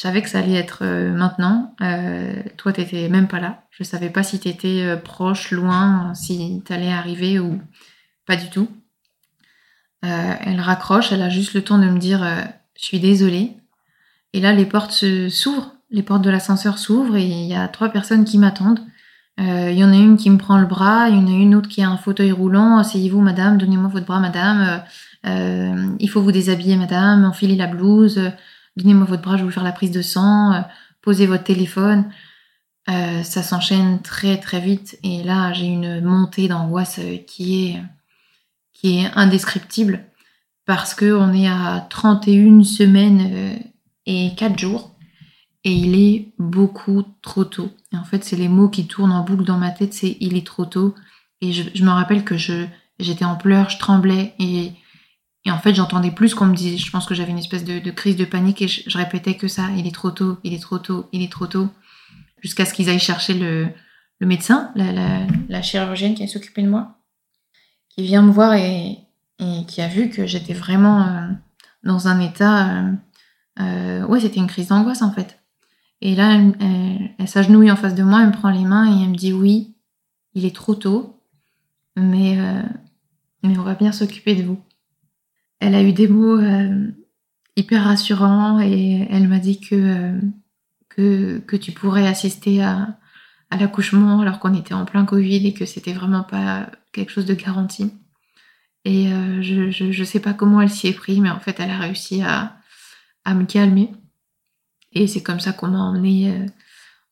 Je 0.00 0.04
savais 0.06 0.22
que 0.22 0.30
ça 0.30 0.38
allait 0.38 0.54
être 0.54 0.78
euh, 0.80 1.12
maintenant. 1.12 1.74
Euh, 1.82 2.42
toi, 2.56 2.72
t'étais 2.72 3.10
même 3.10 3.28
pas 3.28 3.38
là. 3.38 3.64
Je 3.70 3.84
savais 3.84 4.08
pas 4.08 4.22
si 4.22 4.40
t'étais 4.40 4.82
euh, 4.82 4.96
proche, 4.96 5.50
loin, 5.50 6.14
si 6.14 6.62
t'allais 6.64 6.90
arriver 6.90 7.38
ou 7.38 7.60
pas 8.24 8.36
du 8.36 8.48
tout. 8.48 8.68
elle 10.00 10.60
raccroche. 10.60 11.12
Elle 11.12 11.20
a 11.20 11.28
juste 11.28 11.52
le 11.52 11.62
temps 11.62 11.76
de 11.76 11.84
me 11.84 11.98
dire 11.98 12.26
je 12.78 12.82
suis 12.82 12.98
désolée. 12.98 13.58
Et 14.32 14.40
là, 14.40 14.54
les 14.54 14.64
portes 14.64 15.04
s'ouvrent, 15.28 15.74
les 15.90 16.02
portes 16.02 16.22
de 16.22 16.30
l'ascenseur 16.30 16.78
s'ouvrent 16.78 17.16
et 17.16 17.26
il 17.26 17.46
y 17.46 17.54
a 17.54 17.68
trois 17.68 17.90
personnes 17.90 18.24
qui 18.24 18.38
m'attendent. 18.38 18.80
Euh, 19.40 19.70
il 19.70 19.78
y 19.78 19.84
en 19.84 19.92
a 19.92 19.96
une 19.96 20.16
qui 20.16 20.28
me 20.28 20.36
prend 20.36 20.58
le 20.58 20.66
bras, 20.66 21.08
il 21.08 21.16
y 21.16 21.18
en 21.18 21.26
a 21.26 21.30
une 21.30 21.54
autre 21.54 21.68
qui 21.68 21.82
a 21.82 21.88
un 21.88 21.96
fauteuil 21.96 22.32
roulant. 22.32 22.78
Asseyez-vous, 22.78 23.20
madame, 23.20 23.56
donnez-moi 23.56 23.88
votre 23.88 24.06
bras, 24.06 24.20
madame. 24.20 24.60
Euh, 25.26 25.30
euh, 25.30 25.96
il 25.98 26.10
faut 26.10 26.20
vous 26.20 26.32
déshabiller, 26.32 26.76
madame, 26.76 27.24
enfilez 27.24 27.56
la 27.56 27.66
blouse. 27.66 28.20
Donnez-moi 28.76 29.06
votre 29.06 29.22
bras, 29.22 29.36
je 29.36 29.42
vais 29.42 29.46
vous 29.46 29.50
faire 29.50 29.64
la 29.64 29.72
prise 29.72 29.90
de 29.90 30.02
sang. 30.02 30.64
posez 31.02 31.26
votre 31.26 31.44
téléphone. 31.44 32.10
ça 32.86 33.42
s'enchaîne 33.42 34.02
très 34.02 34.38
très 34.38 34.60
vite 34.60 34.98
et 35.02 35.22
là 35.22 35.52
j'ai 35.52 35.66
une 35.66 36.00
montée 36.00 36.48
d'angoisse 36.48 37.00
qui 37.26 37.66
est 37.66 37.82
qui 38.72 39.00
est 39.00 39.10
indescriptible 39.14 40.04
parce 40.66 40.94
que 40.94 41.12
on 41.12 41.32
est 41.32 41.48
à 41.48 41.86
31 41.90 42.64
semaines 42.64 43.60
et 44.06 44.34
4 44.36 44.58
jours. 44.58 44.89
Et 45.64 45.72
il 45.72 45.94
est 45.94 46.32
beaucoup 46.38 47.04
trop 47.22 47.44
tôt. 47.44 47.70
Et 47.92 47.96
en 47.96 48.04
fait, 48.04 48.24
c'est 48.24 48.36
les 48.36 48.48
mots 48.48 48.68
qui 48.68 48.86
tournent 48.86 49.12
en 49.12 49.24
boucle 49.24 49.44
dans 49.44 49.58
ma 49.58 49.70
tête, 49.70 49.92
c'est 49.92 50.16
il 50.20 50.36
est 50.36 50.46
trop 50.46 50.64
tôt. 50.64 50.94
Et 51.42 51.52
je, 51.52 51.84
me 51.84 51.90
rappelle 51.90 52.24
que 52.24 52.36
je 52.36 52.66
j'étais 52.98 53.24
en 53.24 53.36
pleurs, 53.36 53.70
je 53.70 53.78
tremblais 53.78 54.34
et, 54.38 54.72
et 55.44 55.50
en 55.50 55.58
fait, 55.58 55.74
j'entendais 55.74 56.10
plus 56.10 56.34
qu'on 56.34 56.46
me 56.46 56.54
disait. 56.54 56.76
Je 56.76 56.90
pense 56.90 57.06
que 57.06 57.14
j'avais 57.14 57.30
une 57.30 57.38
espèce 57.38 57.64
de, 57.64 57.90
crise 57.90 58.16
de 58.16 58.24
panique 58.24 58.62
et 58.62 58.68
je, 58.68 58.96
répétais 58.96 59.36
que 59.36 59.48
ça. 59.48 59.68
Il 59.76 59.86
est 59.86 59.94
trop 59.94 60.10
tôt, 60.10 60.38
il 60.44 60.52
est 60.54 60.62
trop 60.62 60.78
tôt, 60.78 61.08
il 61.12 61.22
est 61.22 61.32
trop 61.32 61.46
tôt. 61.46 61.68
Jusqu'à 62.42 62.64
ce 62.64 62.74
qu'ils 62.74 62.88
aillent 62.88 62.98
chercher 62.98 63.34
le, 63.34 63.68
le 64.18 64.26
médecin, 64.26 64.72
la, 64.74 65.62
chirurgienne 65.62 66.14
qui 66.14 66.26
s'occupé 66.28 66.62
de 66.62 66.68
moi, 66.68 66.98
qui 67.88 68.02
vient 68.02 68.22
me 68.22 68.30
voir 68.30 68.54
et, 68.54 68.98
qui 69.66 69.80
a 69.80 69.88
vu 69.88 70.10
que 70.10 70.26
j'étais 70.26 70.52
vraiment 70.52 71.06
euh, 71.06 71.28
dans 71.84 72.08
un 72.08 72.20
état. 72.20 72.84
Euh, 73.58 74.06
ouais, 74.06 74.20
c'était 74.20 74.40
une 74.40 74.46
crise 74.46 74.68
d'angoisse 74.68 75.02
en 75.02 75.12
fait. 75.12 75.39
Et 76.02 76.14
là, 76.14 76.40
elle, 77.18 77.28
s'agenouille 77.28 77.70
en 77.70 77.76
face 77.76 77.94
de 77.94 78.02
moi, 78.02 78.22
elle 78.22 78.28
me 78.28 78.32
prend 78.32 78.50
les 78.50 78.64
mains 78.64 78.86
et 78.86 79.02
elle 79.02 79.10
me 79.10 79.16
dit 79.16 79.32
oui, 79.32 79.74
il 80.34 80.44
est 80.44 80.54
trop 80.54 80.74
tôt, 80.74 81.20
mais, 81.96 82.38
mais 83.42 83.58
on 83.58 83.62
va 83.62 83.74
bien 83.74 83.92
s'occuper 83.92 84.34
de 84.34 84.42
vous. 84.42 84.58
Elle 85.58 85.74
a 85.74 85.82
eu 85.82 85.92
des 85.92 86.08
mots 86.08 86.40
hyper 87.56 87.84
rassurants 87.84 88.60
et 88.60 89.06
elle 89.10 89.28
m'a 89.28 89.38
dit 89.38 89.60
que, 89.60 90.18
que, 90.88 91.38
que 91.38 91.56
tu 91.56 91.72
pourrais 91.72 92.06
assister 92.06 92.62
à, 92.62 92.98
à 93.50 93.56
l'accouchement 93.56 94.20
alors 94.20 94.38
qu'on 94.38 94.54
était 94.54 94.74
en 94.74 94.84
plein 94.84 95.04
Covid 95.04 95.46
et 95.46 95.52
que 95.52 95.66
c'était 95.66 95.92
vraiment 95.92 96.22
pas 96.22 96.70
quelque 96.92 97.10
chose 97.10 97.26
de 97.26 97.34
garanti. 97.34 97.92
Et 98.84 99.12
euh, 99.12 99.42
je, 99.42 99.70
je, 99.70 100.04
sais 100.04 100.20
pas 100.20 100.32
comment 100.32 100.60
elle 100.60 100.70
s'y 100.70 100.86
est 100.86 100.94
pris, 100.94 101.20
mais 101.20 101.30
en 101.30 101.40
fait, 101.40 101.60
elle 101.60 101.70
a 101.70 101.78
réussi 101.78 102.22
à, 102.22 102.56
à 103.24 103.34
me 103.34 103.44
calmer. 103.44 103.92
Et 104.92 105.06
c'est 105.06 105.22
comme 105.22 105.40
ça 105.40 105.52
qu'on 105.52 105.68
m'a 105.68 105.78
emmené, 105.78 106.30
euh, 106.30 106.46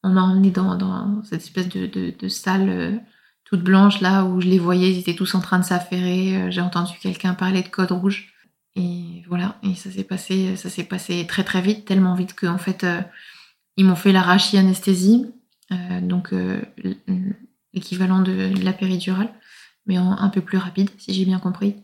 on 0.03 0.11
m'a 0.11 0.23
emmené 0.23 0.51
dans, 0.51 1.23
cette 1.25 1.43
espèce 1.43 1.69
de, 1.69 2.29
salle 2.29 2.69
euh, 2.69 2.97
toute 3.45 3.63
blanche 3.63 4.01
là 4.01 4.25
où 4.25 4.41
je 4.41 4.49
les 4.49 4.59
voyais, 4.59 4.93
ils 4.93 4.99
étaient 4.99 5.15
tous 5.15 5.35
en 5.35 5.41
train 5.41 5.59
de 5.59 5.65
s'affairer. 5.65 6.51
J'ai 6.51 6.61
entendu 6.61 6.93
quelqu'un 7.01 7.35
parler 7.35 7.63
de 7.63 7.69
code 7.69 7.93
rouge. 7.93 8.35
Et 8.77 9.25
voilà, 9.29 9.59
et 9.63 9.75
ça 9.75 9.91
s'est 9.91 10.05
passé, 10.05 10.55
ça 10.57 10.71
s'est 10.71 10.85
passé 10.85 11.27
très 11.27 11.43
très 11.43 11.61
vite, 11.61 11.85
tellement 11.85 12.15
vite 12.15 12.35
qu'en 12.39 12.59
fait, 12.59 12.87
ils 13.77 13.85
m'ont 13.85 13.97
fait 13.97 14.13
l'arachie 14.13 14.57
anesthésie 14.59 15.27
euh, 15.71 16.01
donc 16.01 16.33
euh, 16.33 16.63
l'équivalent 17.75 18.23
de 18.23 18.53
la 18.63 18.73
péridurale, 18.73 19.33
mais 19.87 19.97
un 19.97 20.29
peu 20.29 20.41
plus 20.41 20.59
rapide, 20.59 20.91
si 20.99 21.13
j'ai 21.13 21.25
bien 21.25 21.39
compris. 21.39 21.77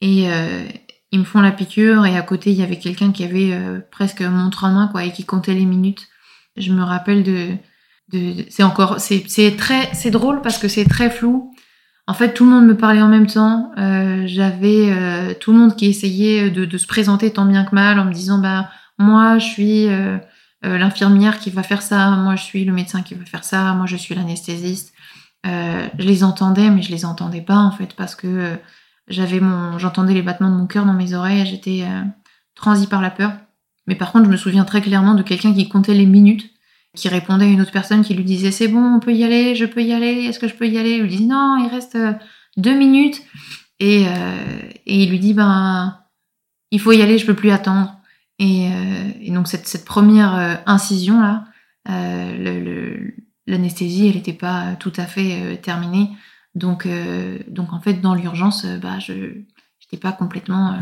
Et 0.00 0.30
euh, 0.30 0.66
ils 1.12 1.20
me 1.20 1.24
font 1.24 1.40
la 1.40 1.52
piqûre 1.52 2.04
et 2.06 2.16
à 2.16 2.22
côté 2.22 2.50
il 2.50 2.56
y 2.56 2.62
avait 2.62 2.78
quelqu'un 2.78 3.12
qui 3.12 3.24
avait 3.24 3.56
presque 3.90 4.22
montre 4.22 4.64
en 4.64 4.72
main 4.72 4.88
quoi 4.88 5.04
et 5.04 5.12
qui 5.12 5.24
comptait 5.24 5.54
les 5.54 5.64
minutes. 5.64 6.08
Je 6.56 6.72
me 6.72 6.82
rappelle 6.82 7.22
de, 7.22 8.44
c'est 8.50 8.62
encore 8.62 8.98
c'est 8.98 9.56
très 9.56 9.88
c'est 9.94 10.10
drôle 10.10 10.42
parce 10.42 10.58
que 10.58 10.68
c'est 10.68 10.84
très 10.84 11.10
flou. 11.10 11.52
En 12.08 12.14
fait, 12.14 12.34
tout 12.34 12.44
le 12.44 12.50
monde 12.50 12.66
me 12.66 12.76
parlait 12.76 13.02
en 13.02 13.08
même 13.08 13.26
temps. 13.26 13.72
Euh, 13.78 14.24
J'avais 14.26 15.36
tout 15.40 15.52
le 15.52 15.58
monde 15.58 15.76
qui 15.76 15.86
essayait 15.86 16.50
de, 16.50 16.64
de, 16.64 16.78
se 16.78 16.86
présenter 16.86 17.32
tant 17.32 17.46
bien 17.46 17.64
que 17.64 17.74
mal 17.74 17.98
en 17.98 18.04
me 18.04 18.12
disant 18.12 18.38
bah 18.38 18.68
moi 18.98 19.38
je 19.38 19.46
suis 19.46 19.88
euh, 20.66 20.78
l'infirmière 20.78 21.38
qui 21.38 21.50
va 21.50 21.62
faire 21.62 21.82
ça, 21.82 22.10
moi 22.10 22.34
je 22.34 22.42
suis 22.42 22.64
le 22.64 22.72
médecin 22.72 23.02
qui 23.02 23.14
va 23.14 23.24
faire 23.24 23.44
ça, 23.44 23.74
moi 23.74 23.86
je 23.86 23.96
suis 23.96 24.14
l'anesthésiste. 24.14 24.94
Euh, 25.46 25.86
je 25.98 26.06
les 26.06 26.24
entendais, 26.24 26.70
mais 26.70 26.82
je 26.82 26.90
les 26.90 27.04
entendais 27.04 27.42
pas 27.42 27.58
en 27.58 27.70
fait 27.70 27.94
parce 27.94 28.14
que 28.14 28.26
euh, 28.26 28.56
j'avais 29.08 29.40
mon, 29.40 29.78
j'entendais 29.78 30.14
les 30.14 30.22
battements 30.22 30.50
de 30.50 30.56
mon 30.56 30.66
cœur 30.66 30.84
dans 30.84 30.92
mes 30.92 31.14
oreilles, 31.14 31.46
j'étais 31.46 31.84
transi 32.54 32.86
par 32.86 33.00
la 33.00 33.10
peur. 33.10 33.32
Mais 33.86 33.94
par 33.94 34.12
contre, 34.12 34.24
je 34.24 34.30
me 34.30 34.36
souviens 34.36 34.64
très 34.64 34.80
clairement 34.80 35.14
de 35.14 35.22
quelqu'un 35.22 35.54
qui 35.54 35.68
comptait 35.68 35.94
les 35.94 36.06
minutes, 36.06 36.50
qui 36.96 37.08
répondait 37.08 37.44
à 37.44 37.48
une 37.48 37.60
autre 37.60 37.72
personne 37.72 38.02
qui 38.02 38.14
lui 38.14 38.24
disait 38.24 38.50
c'est 38.50 38.68
bon, 38.68 38.96
on 38.96 39.00
peut 39.00 39.12
y 39.12 39.22
aller, 39.22 39.54
je 39.54 39.64
peux 39.64 39.82
y 39.82 39.92
aller, 39.92 40.24
est-ce 40.24 40.38
que 40.38 40.48
je 40.48 40.54
peux 40.54 40.66
y 40.66 40.78
aller? 40.78 40.96
Il 40.96 41.02
lui 41.02 41.16
dit 41.16 41.26
non, 41.26 41.56
il 41.64 41.68
reste 41.68 41.96
deux 42.56 42.76
minutes. 42.76 43.22
Et, 43.78 44.02
et 44.86 45.02
il 45.02 45.10
lui 45.10 45.18
dit 45.18 45.34
ben 45.34 45.98
il 46.70 46.80
faut 46.80 46.92
y 46.92 47.02
aller, 47.02 47.18
je 47.18 47.26
peux 47.26 47.34
plus 47.34 47.50
attendre. 47.50 47.96
Euh, 48.40 49.10
et, 49.20 49.30
donc 49.30 49.48
cette, 49.48 49.66
cette 49.66 49.84
première 49.84 50.36
euh, 50.36 50.54
incision 50.66 51.20
là, 51.20 51.44
euh, 51.88 53.10
l'anesthésie, 53.46 54.08
elle 54.08 54.16
n'était 54.16 54.32
pas 54.32 54.74
tout 54.78 54.92
à 54.96 55.06
fait 55.06 55.58
terminée. 55.62 56.10
Donc, 56.56 56.88
donc 57.48 57.72
en 57.72 57.80
fait, 57.80 58.00
dans 58.00 58.14
l'urgence, 58.14 58.66
bah, 58.82 58.98
je 58.98 59.12
n'étais 59.12 59.98
pas 60.00 60.10
complètement 60.10 60.80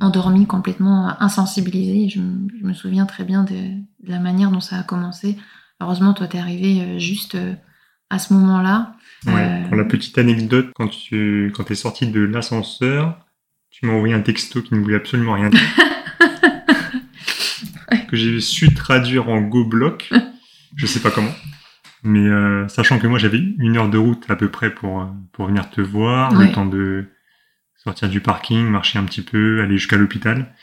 endormie, 0.00 0.46
complètement 0.46 1.20
insensibilisée. 1.20 2.08
Je, 2.08 2.20
je, 2.60 2.66
me 2.66 2.72
souviens 2.72 3.06
très 3.06 3.24
bien 3.24 3.42
de, 3.42 3.56
la 4.06 4.18
manière 4.18 4.50
dont 4.50 4.60
ça 4.60 4.78
a 4.78 4.82
commencé. 4.82 5.36
Heureusement, 5.80 6.12
toi, 6.12 6.28
t'es 6.28 6.38
arrivé 6.38 7.00
juste 7.00 7.36
à 8.10 8.18
ce 8.18 8.34
moment-là. 8.34 8.94
Ouais, 9.26 9.64
pour 9.68 9.76
la 9.76 9.84
petite 9.84 10.16
anecdote, 10.18 10.70
quand 10.74 10.88
tu 10.88 11.52
quand 11.54 11.70
es 11.70 11.74
sorti 11.74 12.06
de 12.06 12.20
l'ascenseur, 12.20 13.18
tu 13.70 13.86
m'as 13.86 13.92
envoyé 13.92 14.14
un 14.14 14.20
texto 14.20 14.62
qui 14.62 14.74
ne 14.74 14.80
voulait 14.80 14.96
absolument 14.96 15.34
rien 15.34 15.50
dire. 15.50 15.60
que 18.08 18.16
j'ai 18.16 18.40
su 18.40 18.74
traduire 18.74 19.28
en 19.28 19.40
Go 19.40 19.64
Block. 19.64 20.10
je 20.76 20.86
sais 20.86 21.00
pas 21.00 21.10
comment. 21.10 21.32
Mais 22.02 22.26
euh, 22.26 22.66
sachant 22.68 22.98
que 22.98 23.06
moi 23.06 23.18
j'avais 23.18 23.38
une 23.58 23.76
heure 23.76 23.90
de 23.90 23.98
route 23.98 24.24
à 24.28 24.36
peu 24.36 24.48
près 24.48 24.70
pour, 24.70 25.02
euh, 25.02 25.06
pour 25.32 25.46
venir 25.46 25.70
te 25.70 25.80
voir, 25.80 26.32
le 26.32 26.50
temps 26.52 26.66
de 26.66 27.06
sortir 27.76 28.08
du 28.08 28.20
parking, 28.20 28.66
marcher 28.66 28.98
un 28.98 29.04
petit 29.04 29.22
peu, 29.22 29.62
aller 29.62 29.76
jusqu'à 29.76 29.96
l'hôpital. 29.96 30.54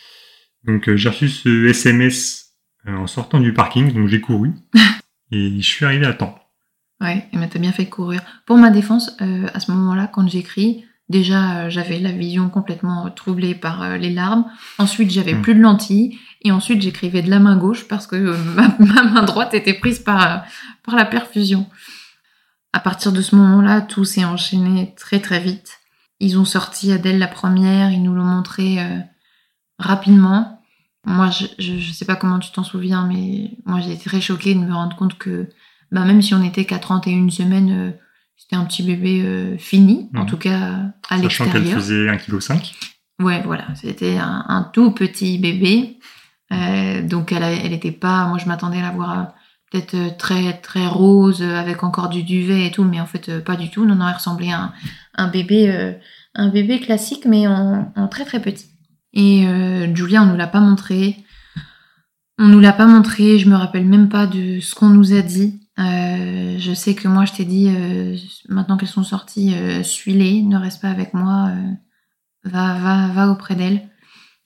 Donc 0.63 0.89
euh, 0.89 0.97
j'ai 0.97 1.09
reçu 1.09 1.29
ce 1.29 1.67
SMS 1.67 2.53
en 2.87 3.07
sortant 3.07 3.39
du 3.39 3.53
parking, 3.53 3.93
donc 3.93 4.07
j'ai 4.07 4.21
couru 4.21 4.53
et 5.31 5.57
je 5.57 5.67
suis 5.67 5.85
arrivé 5.85 6.05
à 6.05 6.13
temps. 6.13 6.39
Ouais, 6.99 7.27
ben 7.31 7.47
t'as 7.47 7.59
bien 7.59 7.71
fait 7.71 7.87
courir. 7.87 8.21
Pour 8.47 8.57
ma 8.57 8.71
défense, 8.71 9.15
à 9.19 9.59
ce 9.59 9.71
moment-là, 9.71 10.09
quand 10.11 10.27
j'écris, 10.27 10.83
déjà 11.09 11.69
j'avais 11.69 11.99
la 11.99 12.11
vision 12.11 12.49
complètement 12.49 13.11
troublée 13.11 13.53
par 13.53 13.99
les 13.99 14.09
larmes. 14.09 14.45
Ensuite, 14.79 15.11
j'avais 15.11 15.35
hmm. 15.35 15.41
plus 15.43 15.53
de 15.53 15.59
lentilles 15.59 16.17
et 16.47 16.51
ensuite, 16.51 16.81
j'écrivais 16.81 17.21
de 17.21 17.29
la 17.29 17.39
main 17.39 17.57
gauche 17.57 17.87
parce 17.87 18.07
que 18.07 18.15
euh, 18.15 18.37
ma, 18.79 19.03
main 19.03 19.23
droite 19.23 19.53
était 19.53 19.73
prise 19.73 19.99
par, 19.99 20.45
par 20.83 20.95
la 20.95 21.05
perfusion. 21.05 21.67
À 22.73 22.79
partir 22.79 23.11
de 23.11 23.21
ce 23.21 23.35
moment-là, 23.35 23.81
tout 23.81 24.05
s'est 24.05 24.25
enchaîné 24.25 24.93
très 24.95 25.19
très 25.19 25.39
vite. 25.39 25.79
Ils 26.19 26.39
ont 26.39 26.45
sorti 26.45 26.91
Adèle 26.91 27.19
la 27.19 27.27
première, 27.27 27.91
ils 27.91 28.01
nous 28.01 28.13
l'ont 28.13 28.23
montré 28.23 28.79
euh, 28.79 28.99
rapidement. 29.77 30.61
Moi, 31.05 31.29
je, 31.29 31.73
ne 31.73 31.79
sais 31.79 32.05
pas 32.05 32.15
comment 32.15 32.39
tu 32.39 32.51
t'en 32.51 32.63
souviens, 32.63 33.05
mais 33.07 33.51
moi 33.65 33.79
j'ai 33.79 33.93
été 33.93 34.09
très 34.09 34.19
choquée 34.19 34.53
de 34.53 34.59
me 34.59 34.73
rendre 34.73 34.95
compte 34.95 35.17
que 35.17 35.47
bah, 35.91 36.03
même 36.03 36.21
si 36.21 36.33
on 36.33 36.43
était 36.43 36.65
qu'à 36.65 36.79
31 36.79 37.29
semaines, 37.29 37.71
euh, 37.71 37.91
c'était 38.35 38.57
un 38.57 38.65
petit 38.65 38.83
bébé 38.83 39.57
fini, 39.57 40.09
en 40.15 40.23
mmh. 40.23 40.25
tout 40.27 40.37
cas 40.37 40.91
à 41.09 41.17
l'extérieur. 41.17 41.53
Sachant 41.53 41.65
qu'elle 41.65 41.73
faisait 41.73 42.07
1,5 42.07 42.61
kg. 42.61 43.23
Ouais, 43.23 43.41
voilà, 43.43 43.65
c'était 43.75 44.17
un, 44.17 44.45
un, 44.47 44.63
tout 44.63 44.91
petit 44.91 45.39
bébé. 45.39 45.97
Euh, 46.51 47.01
donc 47.01 47.31
elle, 47.31 47.43
elle 47.43 47.73
était 47.73 47.91
pas, 47.91 48.27
moi 48.27 48.37
je 48.37 48.45
m'attendais 48.45 48.79
à 48.79 48.83
la 48.83 48.91
voir 48.91 49.19
euh, 49.19 49.23
peut-être 49.71 49.95
euh, 49.95 50.09
très 50.17 50.53
très 50.53 50.87
rose 50.87 51.41
avec 51.41 51.83
encore 51.83 52.09
du 52.09 52.23
duvet 52.23 52.67
et 52.67 52.71
tout, 52.71 52.83
mais 52.83 53.01
en 53.01 53.05
fait 53.05 53.43
pas 53.43 53.55
du 53.55 53.69
tout. 53.69 53.85
Non, 53.85 53.95
non, 53.95 54.07
elle 54.07 54.15
ressemblait 54.15 54.51
à 54.51 54.71
un, 55.15 55.27
bébé, 55.27 55.97
un 56.35 56.49
bébé 56.49 56.79
classique, 56.79 57.25
mais 57.25 57.47
en, 57.47 57.91
très 58.09 58.25
très 58.25 58.41
petit. 58.41 58.67
Et 59.13 59.45
Julia, 59.95 60.21
on 60.23 60.27
nous 60.27 60.37
l'a 60.37 60.47
pas 60.47 60.59
montré. 60.59 61.17
On 62.37 62.47
nous 62.47 62.59
l'a 62.59 62.73
pas 62.73 62.85
montré. 62.85 63.39
Je 63.39 63.49
me 63.49 63.55
rappelle 63.55 63.85
même 63.85 64.09
pas 64.09 64.27
de 64.27 64.59
ce 64.59 64.75
qu'on 64.75 64.89
nous 64.89 65.13
a 65.13 65.21
dit. 65.21 65.59
je 65.77 66.71
sais 66.75 66.93
que 66.93 67.07
moi 67.07 67.25
je 67.25 67.33
t'ai 67.33 67.45
dit 67.45 67.69
maintenant 68.47 68.77
qu'elles 68.77 68.87
sont 68.87 69.03
sorties, 69.03 69.55
suis-les, 69.83 70.43
ne 70.43 70.57
reste 70.57 70.81
pas 70.81 70.89
avec 70.89 71.13
moi, 71.13 71.51
va 72.43 72.77
va 72.77 73.07
va 73.07 73.31
auprès 73.31 73.55
d'elles. 73.55 73.89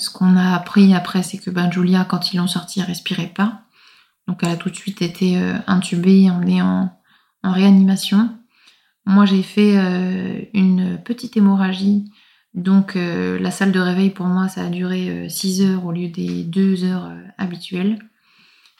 Ce 0.01 0.09
qu'on 0.09 0.35
a 0.35 0.55
appris 0.55 0.95
après, 0.95 1.21
c'est 1.21 1.37
que 1.37 1.51
ben, 1.51 1.71
Julia, 1.71 2.05
quand 2.05 2.33
ils 2.33 2.37
l'ont 2.37 2.47
sortie, 2.47 2.79
elle 2.79 2.87
respirait 2.87 3.31
pas. 3.35 3.61
Donc 4.27 4.39
elle 4.41 4.49
a 4.49 4.57
tout 4.57 4.71
de 4.71 4.75
suite 4.75 5.03
été 5.03 5.37
euh, 5.37 5.53
intubée, 5.67 6.27
emmenée 6.31 6.59
en, 6.59 6.91
en 7.43 7.51
réanimation. 7.51 8.35
Moi, 9.05 9.25
j'ai 9.25 9.43
fait 9.43 9.77
euh, 9.77 10.41
une 10.55 10.99
petite 11.03 11.37
hémorragie. 11.37 12.11
Donc 12.55 12.95
euh, 12.95 13.37
la 13.37 13.51
salle 13.51 13.71
de 13.71 13.79
réveil, 13.79 14.09
pour 14.09 14.25
moi, 14.25 14.49
ça 14.49 14.65
a 14.65 14.69
duré 14.69 15.29
6 15.29 15.61
heures 15.61 15.85
au 15.85 15.91
lieu 15.91 16.07
des 16.07 16.45
2 16.45 16.83
heures 16.83 17.11
habituelles. 17.37 17.99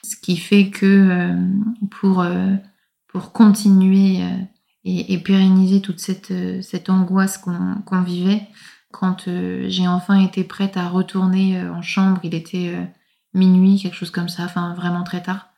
Ce 0.03 0.15
qui 0.15 0.37
fait 0.37 0.71
que 0.71 1.35
pour, 1.91 2.25
pour 3.07 3.31
continuer 3.31 4.21
et, 4.83 5.17
pérenniser 5.19 5.81
toute 5.81 5.99
cette, 5.99 6.33
cette 6.63 6.89
angoisse 6.89 7.37
qu'on 7.37 8.01
vivait, 8.01 8.47
quand 8.91 9.27
euh, 9.27 9.65
j'ai 9.67 9.87
enfin 9.87 10.19
été 10.19 10.43
prête 10.43 10.77
à 10.77 10.89
retourner 10.89 11.59
euh, 11.59 11.73
en 11.73 11.81
chambre, 11.81 12.19
il 12.23 12.35
était 12.35 12.73
euh, 12.75 12.85
minuit, 13.33 13.81
quelque 13.81 13.95
chose 13.95 14.11
comme 14.11 14.29
ça, 14.29 14.43
enfin 14.43 14.73
vraiment 14.73 15.03
très 15.03 15.21
tard. 15.23 15.49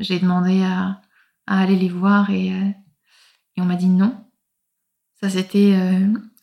j'ai 0.00 0.18
demandé 0.18 0.62
à, 0.62 1.00
aller 1.46 1.76
les 1.76 1.88
voir 1.88 2.30
et, 2.30 2.52
on 3.58 3.64
m'a 3.64 3.76
dit 3.76 3.88
non. 3.88 4.24
Ça 5.20 5.30
c'était, 5.30 5.72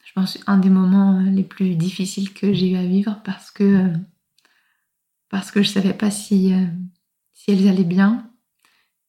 je 0.06 0.14
pense, 0.16 0.38
un 0.48 0.58
des 0.58 0.70
moments 0.70 1.20
les 1.20 1.44
plus 1.44 1.76
difficiles 1.76 2.34
que 2.34 2.54
j'ai 2.54 2.72
eu 2.72 2.78
à 2.78 2.86
vivre 2.86 3.20
parce 3.26 3.52
que 3.52 3.92
parce 5.30 5.52
que 5.52 5.62
je 5.64 5.70
savais 5.70 5.94
pas 5.94 6.12
si 6.12 6.54
si 7.34 7.52
elles 7.52 7.68
allaient 7.68 7.84
bien 7.84 8.32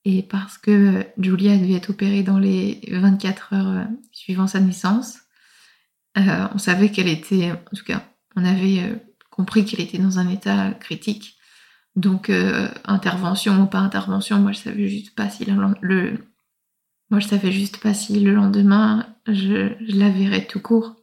et 0.05 0.23
parce 0.23 0.59
que 0.59 1.07
Julia 1.19 1.57
devait 1.57 1.75
être 1.75 1.91
opérée 1.91 2.23
dans 2.23 2.39
les 2.39 2.81
24 2.91 3.53
heures 3.55 3.87
suivant 4.13 4.47
sa 4.47 4.61
naissance. 4.61 5.19
Euh, 6.19 6.49
on 6.55 6.59
savait 6.59 6.91
qu'elle 6.91 7.09
était, 7.09 7.53
en 7.53 7.77
tout 7.77 7.85
cas, 7.85 8.05
on 8.37 8.45
avait 8.45 8.81
euh, 8.81 8.97
compris 9.31 9.65
qu'elle 9.65 9.81
était 9.81 9.99
dans 9.99 10.19
un 10.19 10.29
état 10.29 10.73
critique. 10.73 11.37
Donc, 11.97 12.31
intervention 12.85 13.61
ou 13.63 13.67
pas 13.67 13.81
intervention, 13.81 14.39
moi, 14.39 14.53
je 14.53 14.61
savais 14.61 14.89
juste 14.89 15.17
pas 15.17 15.29
si 15.29 15.45
le, 15.45 16.19
moi, 17.11 17.19
je 17.19 17.27
savais 17.27 17.51
juste 17.51 17.79
pas 17.79 17.95
si 17.95 18.21
le 18.21 18.33
lendemain, 18.33 19.07
je, 19.27 19.73
la 19.93 20.09
verrais 20.09 20.47
tout 20.47 20.61
court. 20.61 20.95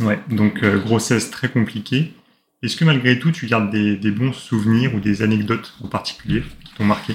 Ouais, 0.00 0.22
donc 0.28 0.62
grossesse 0.62 1.30
très 1.30 1.48
compliquée. 1.48 2.12
Est-ce 2.62 2.76
que 2.76 2.84
malgré 2.84 3.18
tout, 3.18 3.30
tu 3.30 3.46
gardes 3.46 3.70
des, 3.70 4.10
bons 4.10 4.32
souvenirs 4.32 4.94
ou 4.94 5.00
des 5.00 5.22
anecdotes 5.22 5.74
en 5.82 5.88
particulier 5.88 6.42
qui 6.64 6.74
t'ont 6.74 6.84
marqué? 6.84 7.14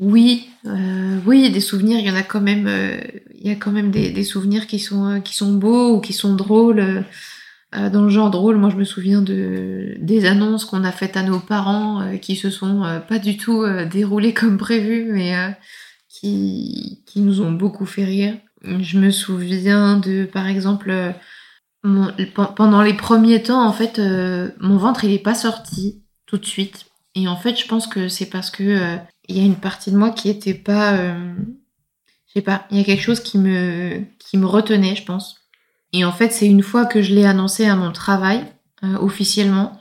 Oui, 0.00 0.48
euh, 0.66 1.18
oui, 1.26 1.50
des 1.50 1.60
souvenirs. 1.60 1.98
Il 2.00 2.06
y 2.06 2.10
en 2.10 2.16
a 2.16 2.22
quand 2.22 2.40
même. 2.40 2.66
Euh, 2.66 3.00
il 3.34 3.46
y 3.46 3.50
a 3.50 3.54
quand 3.56 3.70
même 3.70 3.90
des, 3.90 4.24
souvenirs 4.24 4.66
qui 4.66 4.78
sont 4.80 5.06
euh, 5.06 5.20
qui 5.20 5.34
sont 5.34 5.54
beaux 5.54 5.96
ou 5.96 6.00
qui 6.00 6.12
sont 6.12 6.34
drôles. 6.34 7.04
dans 7.72 8.02
le 8.02 8.08
genre 8.08 8.30
drôle, 8.30 8.56
moi 8.56 8.70
je 8.70 8.76
me 8.76 8.84
souviens 8.84 9.22
de 9.22 9.94
des 10.00 10.26
annonces 10.26 10.64
qu'on 10.64 10.82
a 10.84 10.92
faites 10.92 11.16
à 11.16 11.22
nos 11.22 11.38
parents 11.38 12.18
qui 12.20 12.34
se 12.34 12.50
sont 12.50 13.00
pas 13.08 13.18
du 13.18 13.36
tout 13.36 13.64
déroulées 13.90 14.34
comme 14.34 14.58
prévu, 14.58 15.10
mais 15.12 15.32
qui 16.08 17.02
qui 17.06 17.20
nous 17.20 17.40
ont 17.42 17.52
beaucoup 17.52 17.86
fait 17.86 18.04
rire. 18.04 18.34
Je 18.64 18.98
me 18.98 19.10
souviens 19.10 19.98
de, 19.98 20.24
par 20.24 20.48
exemple 20.48 21.14
pendant 21.82 22.82
les 22.82 22.94
premiers 22.94 23.42
temps, 23.42 23.66
en 23.66 23.72
fait, 23.72 23.98
euh, 23.98 24.50
mon 24.60 24.76
ventre, 24.76 25.04
il 25.04 25.12
est 25.12 25.18
pas 25.18 25.34
sorti 25.34 26.02
tout 26.26 26.36
de 26.36 26.46
suite. 26.46 26.86
Et 27.14 27.26
en 27.26 27.36
fait, 27.36 27.56
je 27.56 27.66
pense 27.66 27.86
que 27.86 28.08
c'est 28.08 28.28
parce 28.28 28.50
que 28.50 28.62
euh, 28.62 28.96
il 29.30 29.38
y 29.38 29.40
a 29.40 29.44
une 29.44 29.56
partie 29.56 29.90
de 29.90 29.96
moi 29.96 30.10
qui 30.10 30.28
était 30.28 30.54
pas, 30.54 30.94
euh, 30.94 31.34
je 32.26 32.32
sais 32.34 32.42
pas, 32.42 32.66
il 32.70 32.78
y 32.78 32.80
a 32.80 32.84
quelque 32.84 33.02
chose 33.02 33.20
qui 33.20 33.38
me 33.38 34.02
qui 34.18 34.38
me 34.38 34.46
retenait, 34.46 34.96
je 34.96 35.04
pense. 35.04 35.36
Et 35.92 36.04
en 36.04 36.12
fait, 36.12 36.30
c'est 36.30 36.46
une 36.46 36.62
fois 36.62 36.86
que 36.86 37.02
je 37.02 37.14
l'ai 37.14 37.26
annoncé 37.26 37.66
à 37.66 37.74
mon 37.76 37.92
travail 37.92 38.44
officiellement. 38.82 39.78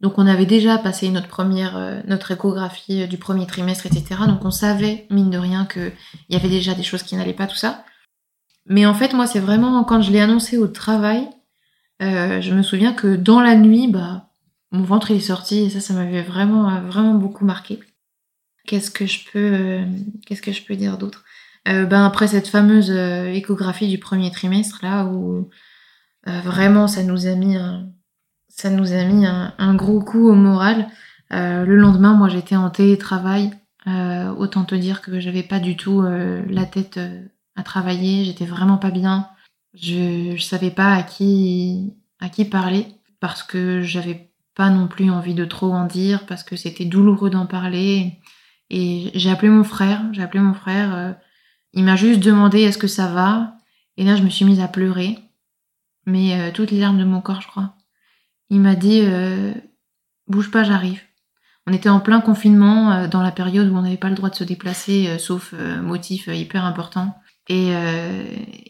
Donc, 0.00 0.18
on 0.18 0.26
avait 0.26 0.44
déjà 0.44 0.76
passé 0.76 1.08
notre 1.10 1.28
première, 1.28 2.02
notre 2.06 2.32
échographie 2.32 3.06
du 3.08 3.16
premier 3.16 3.46
trimestre, 3.46 3.86
etc. 3.86 4.22
Donc, 4.26 4.44
on 4.44 4.50
savait 4.50 5.06
mine 5.10 5.30
de 5.30 5.38
rien 5.38 5.64
que 5.64 5.92
il 6.28 6.34
y 6.34 6.36
avait 6.36 6.48
déjà 6.50 6.74
des 6.74 6.82
choses 6.82 7.04
qui 7.04 7.16
n'allaient 7.16 7.32
pas, 7.32 7.46
tout 7.46 7.56
ça. 7.56 7.84
Mais 8.66 8.86
en 8.86 8.94
fait, 8.94 9.12
moi, 9.12 9.26
c'est 9.26 9.40
vraiment 9.40 9.84
quand 9.84 10.00
je 10.02 10.10
l'ai 10.10 10.20
annoncé 10.20 10.58
au 10.58 10.66
travail, 10.66 11.28
euh, 12.02 12.40
je 12.40 12.54
me 12.54 12.62
souviens 12.62 12.92
que 12.92 13.14
dans 13.16 13.40
la 13.40 13.56
nuit, 13.56 13.88
bah, 13.88 14.30
mon 14.70 14.84
ventre 14.84 15.10
est 15.10 15.20
sorti 15.20 15.60
et 15.60 15.70
ça, 15.70 15.80
ça 15.80 15.94
m'avait 15.94 16.22
vraiment, 16.22 16.80
vraiment 16.82 17.14
beaucoup 17.14 17.44
marqué. 17.44 17.80
Qu'est-ce 18.66 18.90
que 18.90 19.06
je 19.06 19.30
peux, 19.30 19.52
euh, 19.52 19.84
qu'est-ce 20.26 20.42
que 20.42 20.52
je 20.52 20.62
peux 20.62 20.76
dire 20.76 20.98
d'autre? 20.98 21.24
Euh, 21.68 21.86
Ben 21.86 22.04
après 22.04 22.28
cette 22.28 22.48
fameuse 22.48 22.90
échographie 22.90 23.88
du 23.88 23.98
premier 23.98 24.30
trimestre 24.30 24.80
là 24.82 25.06
où 25.06 25.48
vraiment 26.26 26.88
ça 26.88 27.02
nous 27.02 27.26
a 27.26 27.34
mis, 27.34 27.56
un, 27.56 27.90
ça 28.48 28.70
nous 28.70 28.92
a 28.92 29.04
mis 29.04 29.26
un, 29.26 29.74
gros 29.74 30.00
coup 30.00 30.28
au 30.28 30.34
moral. 30.34 30.88
le 31.30 31.76
lendemain, 31.76 32.14
moi, 32.14 32.28
j'étais 32.28 32.56
en 32.56 32.70
télétravail. 32.70 33.50
autant 33.86 34.64
te 34.64 34.74
dire 34.74 35.02
que 35.02 35.20
j'avais 35.20 35.42
pas 35.42 35.60
du 35.60 35.76
tout 35.76 36.02
la 36.02 36.64
tête 36.64 36.98
à 37.56 37.62
travailler, 37.62 38.24
j'étais 38.24 38.46
vraiment 38.46 38.78
pas 38.78 38.90
bien. 38.90 39.28
Je, 39.74 40.34
je 40.36 40.42
savais 40.42 40.70
pas 40.70 40.94
à 40.94 41.02
qui, 41.02 41.94
à 42.20 42.28
qui 42.28 42.44
parler 42.44 42.86
parce 43.20 43.42
que 43.42 43.82
j'avais 43.82 44.30
pas 44.54 44.70
non 44.70 44.86
plus 44.86 45.10
envie 45.10 45.34
de 45.34 45.44
trop 45.44 45.72
en 45.72 45.86
dire 45.86 46.26
parce 46.26 46.42
que 46.44 46.56
c'était 46.56 46.84
douloureux 46.84 47.30
d'en 47.30 47.46
parler. 47.46 48.18
Et 48.70 49.10
j'ai 49.14 49.30
appelé 49.30 49.50
mon 49.50 49.64
frère, 49.64 50.02
j'ai 50.12 50.22
appelé 50.22 50.40
mon 50.40 50.54
frère. 50.54 50.94
Euh, 50.94 51.12
il 51.72 51.84
m'a 51.84 51.96
juste 51.96 52.20
demandé 52.20 52.62
est-ce 52.62 52.78
que 52.78 52.86
ça 52.86 53.08
va? 53.08 53.56
Et 53.96 54.04
là, 54.04 54.16
je 54.16 54.22
me 54.22 54.30
suis 54.30 54.44
mise 54.44 54.60
à 54.60 54.68
pleurer. 54.68 55.18
Mais 56.06 56.38
euh, 56.38 56.50
toutes 56.52 56.70
les 56.70 56.80
larmes 56.80 56.98
de 56.98 57.04
mon 57.04 57.20
corps, 57.20 57.40
je 57.40 57.48
crois. 57.48 57.74
Il 58.50 58.60
m'a 58.60 58.74
dit 58.74 59.00
euh, 59.04 59.52
bouge 60.28 60.50
pas, 60.50 60.64
j'arrive. 60.64 61.00
On 61.66 61.72
était 61.72 61.88
en 61.88 62.00
plein 62.00 62.20
confinement 62.20 63.08
dans 63.08 63.22
la 63.22 63.32
période 63.32 63.68
où 63.68 63.76
on 63.76 63.80
n'avait 63.80 63.96
pas 63.96 64.10
le 64.10 64.14
droit 64.14 64.28
de 64.28 64.34
se 64.34 64.44
déplacer, 64.44 65.18
sauf 65.18 65.54
motif 65.54 66.26
hyper 66.26 66.66
important. 66.66 67.16
Et, 67.48 67.72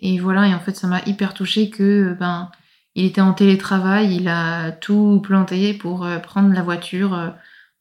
et 0.01 0.21
voilà, 0.21 0.47
et 0.47 0.55
en 0.55 0.61
fait, 0.61 0.77
ça 0.77 0.87
m'a 0.87 1.01
hyper 1.05 1.35
touchée 1.35 1.71
que 1.71 2.15
ben 2.21 2.53
il 2.95 3.05
était 3.05 3.21
en 3.21 3.33
télétravail, 3.33 4.15
il 4.15 4.29
a 4.29 4.71
tout 4.71 5.21
planté 5.25 5.75
pour 5.75 6.07
prendre 6.23 6.55
la 6.55 6.63
voiture, 6.63 7.35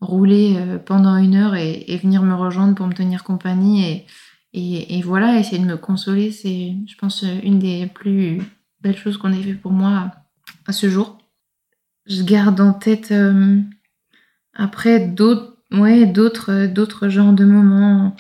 rouler 0.03 0.57
pendant 0.85 1.15
une 1.17 1.35
heure 1.35 1.55
et, 1.55 1.99
venir 2.01 2.21
me 2.23 2.35
rejoindre 2.35 2.75
pour 2.75 2.87
me 2.87 2.93
tenir 2.93 3.23
compagnie. 3.23 4.05
Et, 4.53 5.01
voilà, 5.03 5.39
essayer 5.39 5.59
de 5.59 5.67
me 5.67 5.77
consoler, 5.77 6.31
c'est, 6.31 6.73
je 6.87 6.95
pense, 6.95 7.25
une 7.43 7.59
des 7.59 7.87
plus 7.87 8.41
belles 8.81 8.97
choses 8.97 9.17
qu'on 9.17 9.31
ait 9.31 9.41
fait 9.41 9.53
pour 9.53 9.71
moi 9.71 10.11
à 10.67 10.71
ce 10.71 10.89
jour. 10.89 11.17
Je 12.05 12.21
garde 12.23 12.59
en 12.59 12.73
tête 12.73 13.13
après 14.53 14.99
d'autres, 14.99 15.57
ouais, 15.71 16.05
d'autres, 16.05 16.67
d'autres 16.67 17.09
genres 17.09 17.33
de 17.33 17.45
moments 17.45 18.15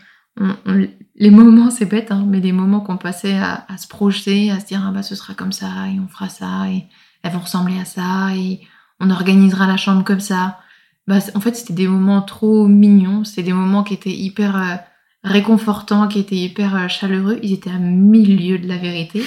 les 1.15 1.29
moments, 1.29 1.69
c'est 1.69 1.85
bête, 1.85 2.11
hein, 2.11 2.25
mais 2.27 2.39
les 2.39 2.51
moments 2.51 2.79
qu'on 2.79 2.97
passait 2.97 3.37
à, 3.37 3.65
se 3.77 3.87
projeter, 3.87 4.51
à 4.51 4.59
se 4.59 4.65
dire 4.65 4.83
ah 4.85 4.91
bah 4.91 5.03
ce 5.03 5.15
sera 5.15 5.33
comme 5.33 5.51
ça 5.51 5.87
et 5.87 5.99
on 5.99 6.07
fera 6.07 6.29
ça 6.29 6.69
et 6.69 6.85
elles 7.21 7.31
vont 7.31 7.39
ressembler 7.39 7.79
à 7.79 7.85
ça 7.85 8.35
et 8.35 8.61
on 8.99 9.09
organisera 9.09 9.67
la 9.67 9.77
chambre 9.77 10.03
comme 10.03 10.19
ça. 10.19 10.59
Bah, 11.07 11.19
en 11.35 11.39
fait, 11.41 11.55
c'était 11.55 11.73
des 11.73 11.87
moments 11.87 12.21
trop 12.21 12.67
mignons, 12.67 13.23
c'était 13.23 13.43
des 13.43 13.53
moments 13.53 13.83
qui 13.83 13.93
étaient 13.93 14.11
hyper 14.11 14.55
euh, 14.55 14.75
réconfortants, 15.23 16.07
qui 16.07 16.19
étaient 16.19 16.35
hyper 16.35 16.75
euh, 16.75 16.87
chaleureux. 16.87 17.39
Ils 17.43 17.53
étaient 17.53 17.71
à 17.71 17.77
milieu 17.77 18.57
de 18.57 18.67
la 18.67 18.77
vérité, 18.77 19.23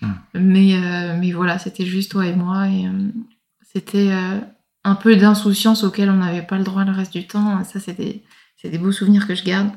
hmm. 0.00 0.12
mais 0.34 0.74
euh, 0.76 1.16
mais 1.18 1.32
voilà, 1.32 1.58
c'était 1.58 1.86
juste 1.86 2.12
toi 2.12 2.26
et 2.26 2.34
moi 2.34 2.68
et 2.68 2.86
c'était 3.62 4.10
un 4.84 4.94
peu 4.94 5.16
d'insouciance 5.16 5.84
auquel 5.84 6.08
on 6.08 6.16
n'avait 6.16 6.42
pas 6.42 6.56
le 6.56 6.64
droit 6.64 6.84
le 6.84 6.92
reste 6.92 7.12
du 7.12 7.26
temps. 7.26 7.62
Ça, 7.64 7.80
c'est 7.80 7.96
des, 7.98 8.22
des 8.64 8.78
beaux 8.78 8.92
souvenirs 8.92 9.26
que 9.26 9.34
je 9.34 9.44
garde 9.44 9.70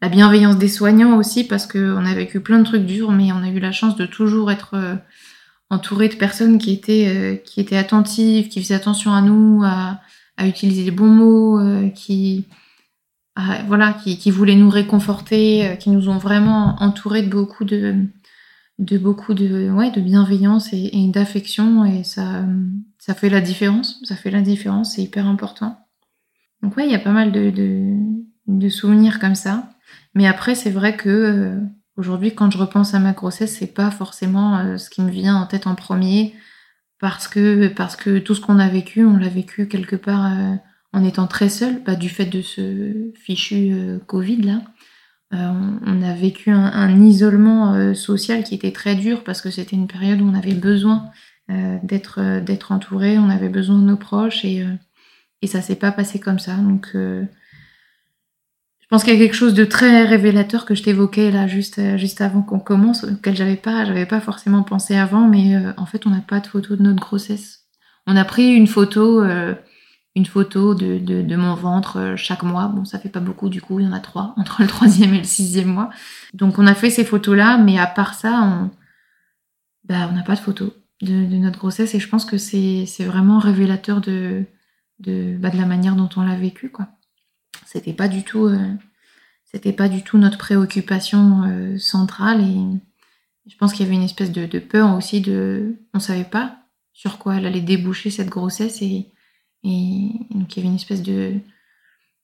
la 0.00 0.08
bienveillance 0.08 0.58
des 0.58 0.68
soignants 0.68 1.16
aussi, 1.16 1.44
parce 1.44 1.66
qu'on 1.66 2.04
a 2.04 2.14
vécu 2.14 2.40
plein 2.40 2.58
de 2.58 2.64
trucs 2.64 2.84
durs, 2.84 3.10
mais 3.10 3.32
on 3.32 3.42
a 3.42 3.48
eu 3.48 3.58
la 3.58 3.72
chance 3.72 3.96
de 3.96 4.06
toujours 4.06 4.50
être 4.50 4.98
entouré 5.70 6.08
de 6.08 6.14
personnes 6.14 6.58
qui 6.58 6.72
étaient, 6.72 7.08
euh, 7.08 7.36
qui 7.36 7.60
étaient 7.60 7.76
attentives, 7.76 8.48
qui 8.48 8.60
faisaient 8.62 8.74
attention 8.74 9.12
à 9.12 9.22
nous, 9.22 9.62
à, 9.64 10.00
utiliser 10.46 10.84
les 10.84 10.90
bons 10.90 11.06
mots, 11.06 11.60
euh, 11.60 11.88
qui, 11.90 12.46
voilà, 13.66 13.92
qui, 13.92 14.30
voulaient 14.30 14.56
nous 14.56 14.70
réconforter, 14.70 15.76
qui 15.80 15.90
nous 15.90 16.08
ont 16.08 16.18
vraiment 16.18 16.76
entourés 16.80 17.22
de 17.22 17.28
beaucoup 17.28 17.64
de, 17.64 17.94
de 18.78 18.98
beaucoup 18.98 19.34
de, 19.34 19.70
ouais, 19.70 19.90
de 19.90 20.00
bienveillance 20.00 20.72
et, 20.72 21.08
d'affection, 21.08 21.84
et 21.84 22.04
ça, 22.04 22.44
ça 22.98 23.14
fait 23.14 23.30
la 23.30 23.40
différence. 23.40 24.00
Ça 24.04 24.16
fait 24.16 24.30
la 24.30 24.40
différence, 24.40 24.94
c'est 24.94 25.02
hyper 25.02 25.26
important. 25.26 25.78
Donc 26.62 26.76
ouais, 26.76 26.86
il 26.86 26.92
y 26.92 26.96
a 26.96 27.00
pas 27.00 27.12
mal 27.12 27.30
de, 27.32 27.52
de 28.46 28.68
souvenirs 28.68 29.20
comme 29.20 29.34
ça. 29.34 29.70
Mais 30.14 30.26
après, 30.26 30.54
c'est 30.54 30.70
vrai 30.70 30.96
que 30.96 31.08
euh, 31.08 31.60
aujourd'hui, 31.96 32.34
quand 32.34 32.50
je 32.50 32.58
repense 32.58 32.94
à 32.94 32.98
ma 32.98 33.12
grossesse, 33.12 33.56
c'est 33.58 33.74
pas 33.74 33.90
forcément 33.90 34.58
euh, 34.58 34.78
ce 34.78 34.90
qui 34.90 35.02
me 35.02 35.10
vient 35.10 35.36
en 35.36 35.46
tête 35.46 35.66
en 35.66 35.74
premier, 35.74 36.34
parce 37.00 37.28
que 37.28 37.68
parce 37.68 37.96
que 37.96 38.18
tout 38.18 38.34
ce 38.34 38.40
qu'on 38.40 38.58
a 38.58 38.68
vécu, 38.68 39.04
on 39.04 39.16
l'a 39.16 39.28
vécu 39.28 39.68
quelque 39.68 39.96
part 39.96 40.26
euh, 40.26 40.54
en 40.92 41.04
étant 41.04 41.26
très 41.26 41.48
seul, 41.48 41.82
bah, 41.84 41.96
du 41.96 42.08
fait 42.08 42.26
de 42.26 42.42
ce 42.42 43.10
fichu 43.14 43.74
Covid 44.06 44.42
là. 44.42 44.62
On, 45.32 46.00
a 46.02 46.14
vécu 46.14 46.50
un, 46.52 47.02
isolement 47.02 47.92
social 47.92 48.44
qui 48.44 48.54
était 48.54 48.70
très 48.70 48.94
dur 48.94 49.24
parce 49.24 49.40
que 49.40 49.50
c'était 49.50 49.74
une 49.74 49.88
période 49.88 50.20
où 50.20 50.28
on 50.28 50.34
avait 50.34 50.54
besoin 50.54 51.10
d'être 51.48 52.38
d'être 52.38 52.70
entouré, 52.70 53.18
on 53.18 53.28
avait 53.30 53.48
besoin 53.48 53.76
de 53.76 53.82
nos 53.82 53.96
proches 53.96 54.44
et 54.44 54.64
et 55.42 55.48
ça 55.48 55.60
s'est 55.60 55.74
pas 55.74 55.90
passé 55.90 56.20
comme 56.20 56.38
ça. 56.38 56.54
Donc 56.54 56.94
pense 58.94 59.02
qu'il 59.02 59.14
y 59.14 59.16
a 59.16 59.18
quelque 59.18 59.34
chose 59.34 59.54
de 59.54 59.64
très 59.64 60.04
révélateur 60.04 60.64
que 60.64 60.76
je 60.76 60.84
t'évoquais 60.84 61.32
là 61.32 61.48
juste, 61.48 61.80
euh, 61.80 61.96
juste 61.96 62.20
avant 62.20 62.42
qu'on 62.42 62.60
commence, 62.60 63.02
auquel 63.02 63.34
j'avais 63.34 63.56
pas, 63.56 63.84
j'avais 63.84 64.06
pas 64.06 64.20
forcément 64.20 64.62
pensé 64.62 64.94
avant, 64.94 65.26
mais 65.26 65.56
euh, 65.56 65.72
en 65.76 65.84
fait 65.84 66.06
on 66.06 66.10
n'a 66.10 66.20
pas 66.20 66.38
de 66.38 66.46
photo 66.46 66.76
de 66.76 66.82
notre 66.84 67.00
grossesse. 67.00 67.64
On 68.06 68.16
a 68.16 68.24
pris 68.24 68.54
une 68.54 68.68
photo, 68.68 69.20
euh, 69.20 69.56
une 70.14 70.26
photo 70.26 70.76
de, 70.76 71.00
de, 71.00 71.36
mon 71.36 71.56
ventre 71.56 72.14
chaque 72.16 72.44
mois. 72.44 72.68
Bon, 72.68 72.84
ça 72.84 73.00
fait 73.00 73.08
pas 73.08 73.18
beaucoup 73.18 73.48
du 73.48 73.60
coup, 73.60 73.80
il 73.80 73.86
y 73.86 73.88
en 73.88 73.92
a 73.92 73.98
trois 73.98 74.32
entre 74.36 74.62
le 74.62 74.68
troisième 74.68 75.12
et 75.14 75.18
le 75.18 75.24
sixième 75.24 75.72
mois. 75.72 75.90
Donc 76.32 76.60
on 76.60 76.66
a 76.68 76.74
fait 76.76 76.90
ces 76.90 77.04
photos 77.04 77.36
là, 77.36 77.58
mais 77.58 77.80
à 77.80 77.88
part 77.88 78.14
ça, 78.14 78.42
on, 78.44 78.70
bah, 79.88 80.08
on 80.08 80.14
n'a 80.14 80.22
pas 80.22 80.36
de 80.36 80.40
photo 80.40 80.72
de, 81.02 81.36
notre 81.36 81.58
grossesse 81.58 81.96
et 81.96 81.98
je 81.98 82.08
pense 82.08 82.24
que 82.24 82.38
c'est 82.38 82.86
vraiment 83.00 83.40
révélateur 83.40 84.00
de, 84.00 84.44
de, 85.00 85.36
bah, 85.36 85.50
de 85.50 85.56
la 85.56 85.66
manière 85.66 85.96
dont 85.96 86.10
on 86.14 86.22
l'a 86.22 86.36
vécu 86.36 86.70
quoi. 86.70 86.86
C'était 87.64 87.92
pas 87.92 88.08
du 88.08 88.22
tout, 88.22 88.46
euh, 88.46 88.74
c'était 89.44 89.72
pas 89.72 89.88
du 89.88 90.02
tout 90.02 90.18
notre 90.18 90.38
préoccupation 90.38 91.42
euh, 91.44 91.78
centrale 91.78 92.40
et 92.40 92.80
je 93.50 93.56
pense 93.56 93.72
qu'il 93.72 93.84
y 93.84 93.88
avait 93.88 93.96
une 93.96 94.02
espèce 94.02 94.32
de, 94.32 94.58
peur 94.58 94.96
aussi 94.96 95.20
de, 95.20 95.76
on 95.92 95.98
savait 95.98 96.24
pas 96.24 96.58
sur 96.92 97.18
quoi 97.18 97.36
elle 97.36 97.46
allait 97.46 97.60
déboucher 97.60 98.10
cette 98.10 98.28
grossesse 98.28 98.80
et, 98.82 99.10
donc 99.62 100.54
il 100.54 100.56
y 100.56 100.58
avait 100.60 100.68
une 100.68 100.74
espèce 100.74 101.02
de, 101.02 101.34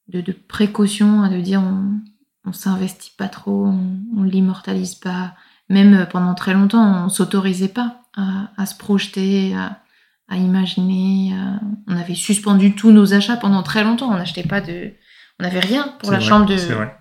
de, 0.09 0.33
précaution 0.33 1.29
de 1.29 1.41
dire 1.41 1.63
on, 1.63 2.01
on 2.45 2.53
s'investit 2.53 3.13
pas 3.17 3.29
trop, 3.29 3.67
on, 3.67 3.99
on 4.17 4.23
l'immortalise 4.23 4.95
pas. 4.95 5.35
Même 5.71 6.07
pendant 6.11 6.35
très 6.35 6.53
longtemps, 6.53 7.05
on 7.05 7.09
s'autorisait 7.09 7.69
pas 7.69 8.03
à, 8.17 8.67
se 8.67 8.75
projeter, 8.75 9.55
à, 9.55 9.81
à 10.29 10.37
imaginer. 10.37 11.33
On 11.87 11.97
avait 11.97 12.17
suspendu 12.17 12.75
tous 12.75 12.91
nos 12.91 13.15
achats 13.15 13.37
pendant 13.37 13.63
très 13.63 13.85
longtemps. 13.85 14.11
On 14.11 14.17
n'achetait 14.17 14.43
pas 14.43 14.61
de, 14.61 14.93
on 15.41 15.43
n'avait 15.43 15.61
rien 15.61 15.89
pour 15.99 16.13
la 16.13 16.21
chambre 16.21 16.47
de, 16.47 16.57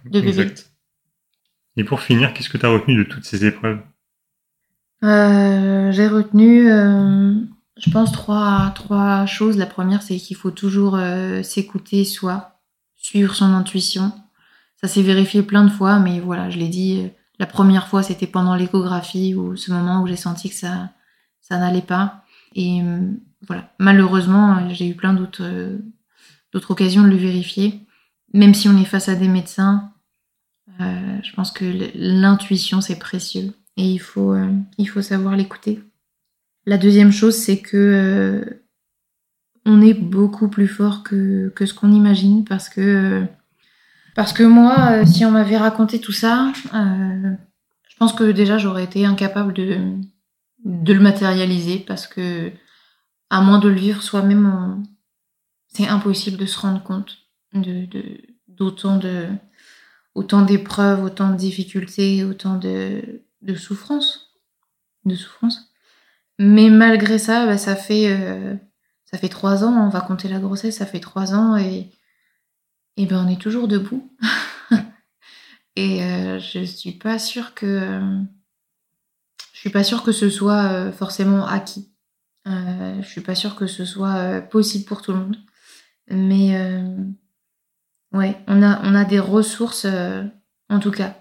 de 0.09 0.21
bébé. 0.21 0.53
Et 1.75 1.83
pour 1.83 1.99
finir, 1.99 2.33
qu'est-ce 2.33 2.49
que 2.49 2.57
tu 2.57 2.65
as 2.65 2.69
retenu 2.69 2.95
de 2.95 3.03
toutes 3.03 3.25
ces 3.25 3.45
épreuves 3.45 3.79
euh, 5.03 5.91
J'ai 5.91 6.07
retenu, 6.07 6.71
euh, 6.71 7.33
je 7.77 7.91
pense, 7.91 8.13
trois, 8.13 8.71
trois 8.75 9.25
choses. 9.25 9.57
La 9.57 9.65
première, 9.65 10.01
c'est 10.01 10.15
qu'il 10.15 10.37
faut 10.37 10.51
toujours 10.51 10.95
euh, 10.95 11.43
s'écouter 11.43 12.05
soi, 12.05 12.61
suivre 12.95 13.35
son 13.35 13.53
intuition. 13.53 14.13
Ça 14.81 14.87
s'est 14.87 15.01
vérifié 15.01 15.43
plein 15.43 15.65
de 15.65 15.69
fois, 15.69 15.99
mais 15.99 16.21
voilà, 16.21 16.49
je 16.49 16.57
l'ai 16.57 16.69
dit, 16.69 17.09
la 17.39 17.45
première 17.45 17.89
fois, 17.89 18.03
c'était 18.03 18.27
pendant 18.27 18.55
l'échographie, 18.55 19.35
ou 19.35 19.57
ce 19.57 19.71
moment 19.73 20.01
où 20.01 20.07
j'ai 20.07 20.15
senti 20.15 20.49
que 20.49 20.55
ça, 20.55 20.91
ça 21.41 21.57
n'allait 21.57 21.81
pas. 21.81 22.23
Et 22.55 22.81
voilà, 23.45 23.73
malheureusement, 23.79 24.69
j'ai 24.69 24.87
eu 24.87 24.95
plein 24.95 25.13
d'autres, 25.13 25.77
d'autres 26.53 26.71
occasions 26.71 27.03
de 27.03 27.09
le 27.09 27.17
vérifier. 27.17 27.85
Même 28.33 28.53
si 28.53 28.67
on 28.69 28.77
est 28.77 28.85
face 28.85 29.09
à 29.09 29.15
des 29.15 29.27
médecins, 29.27 29.91
euh, 30.81 31.17
je 31.23 31.33
pense 31.33 31.51
que 31.51 31.65
l'intuition, 31.95 32.81
c'est 32.81 32.99
précieux 32.99 33.53
et 33.75 33.83
il 33.83 33.99
faut, 33.99 34.33
euh, 34.33 34.51
il 34.77 34.87
faut 34.87 35.01
savoir 35.01 35.35
l'écouter. 35.35 35.83
La 36.65 36.77
deuxième 36.77 37.11
chose, 37.11 37.35
c'est 37.35 37.59
que 37.59 37.77
euh, 37.77 38.63
on 39.65 39.81
est 39.81 39.93
beaucoup 39.93 40.47
plus 40.47 40.67
fort 40.67 41.03
que, 41.03 41.49
que 41.55 41.65
ce 41.65 41.73
qu'on 41.73 41.91
imagine 41.91 42.45
parce 42.45 42.69
que, 42.69 43.25
parce 44.15 44.31
que 44.33 44.43
moi, 44.43 45.05
si 45.05 45.25
on 45.25 45.31
m'avait 45.31 45.57
raconté 45.57 45.99
tout 45.99 46.11
ça, 46.11 46.51
je 46.73 47.97
pense 47.97 48.13
que 48.13 48.31
déjà 48.31 48.57
j'aurais 48.57 48.83
été 48.83 49.05
incapable 49.05 49.53
de, 49.53 49.77
de 50.65 50.93
le 50.93 50.99
matérialiser 50.99 51.79
parce 51.79 52.07
que, 52.07 52.51
à 53.29 53.41
moins 53.41 53.59
de 53.59 53.69
le 53.69 53.75
vivre 53.75 54.01
soi-même, 54.01 54.83
c'est 55.67 55.87
impossible 55.87 56.37
de 56.37 56.45
se 56.45 56.59
rendre 56.59 56.83
compte 56.83 57.28
de 57.53 57.87
d'autant 58.47 58.97
de, 58.97 59.27
autant 60.15 60.41
d'épreuves, 60.41 61.03
autant 61.03 61.29
de 61.29 61.37
difficultés, 61.37 62.23
autant 62.23 62.57
de, 62.57 63.23
de 63.41 63.55
souffrances. 63.55 64.33
De 65.05 65.15
souffrance. 65.15 65.71
Mais 66.39 66.69
malgré 66.69 67.17
ça, 67.17 67.45
bah, 67.45 67.57
ça 67.57 67.75
fait 67.75 68.11
euh, 68.11 68.55
ça 69.05 69.17
fait 69.17 69.29
trois 69.29 69.63
ans, 69.63 69.73
on 69.73 69.89
va 69.89 70.01
compter 70.01 70.27
la 70.27 70.39
grossesse, 70.39 70.77
ça 70.77 70.85
fait 70.85 70.99
trois 70.99 71.33
ans 71.33 71.57
et, 71.57 71.89
et 72.97 73.05
ben 73.05 73.25
on 73.25 73.29
est 73.29 73.41
toujours 73.41 73.67
debout. 73.67 74.13
et 75.75 76.03
euh, 76.03 76.39
je 76.39 76.63
suis 76.63 76.93
pas 76.93 77.17
sûre 77.17 77.53
que 77.53 77.99
je 79.53 79.59
suis 79.59 79.69
pas 79.69 79.83
sûre 79.83 80.03
que 80.03 80.11
ce 80.11 80.29
soit 80.29 80.71
euh, 80.71 80.91
forcément 80.91 81.45
acquis. 81.45 81.91
je 82.45 83.07
suis 83.07 83.21
pas 83.21 83.35
sûre 83.35 83.55
que 83.55 83.67
ce 83.67 83.85
soit 83.85 84.41
possible 84.41 84.85
pour 84.85 85.01
tout 85.01 85.11
le 85.13 85.19
monde. 85.19 85.37
Mais 86.09 86.81
Ouais, 88.11 88.35
on 88.47 88.63
a, 88.63 89.05
des 89.05 89.19
ressources, 89.19 89.85
euh, 89.85 90.23
en 90.69 90.79
tout 90.79 90.91
cas, 90.91 91.15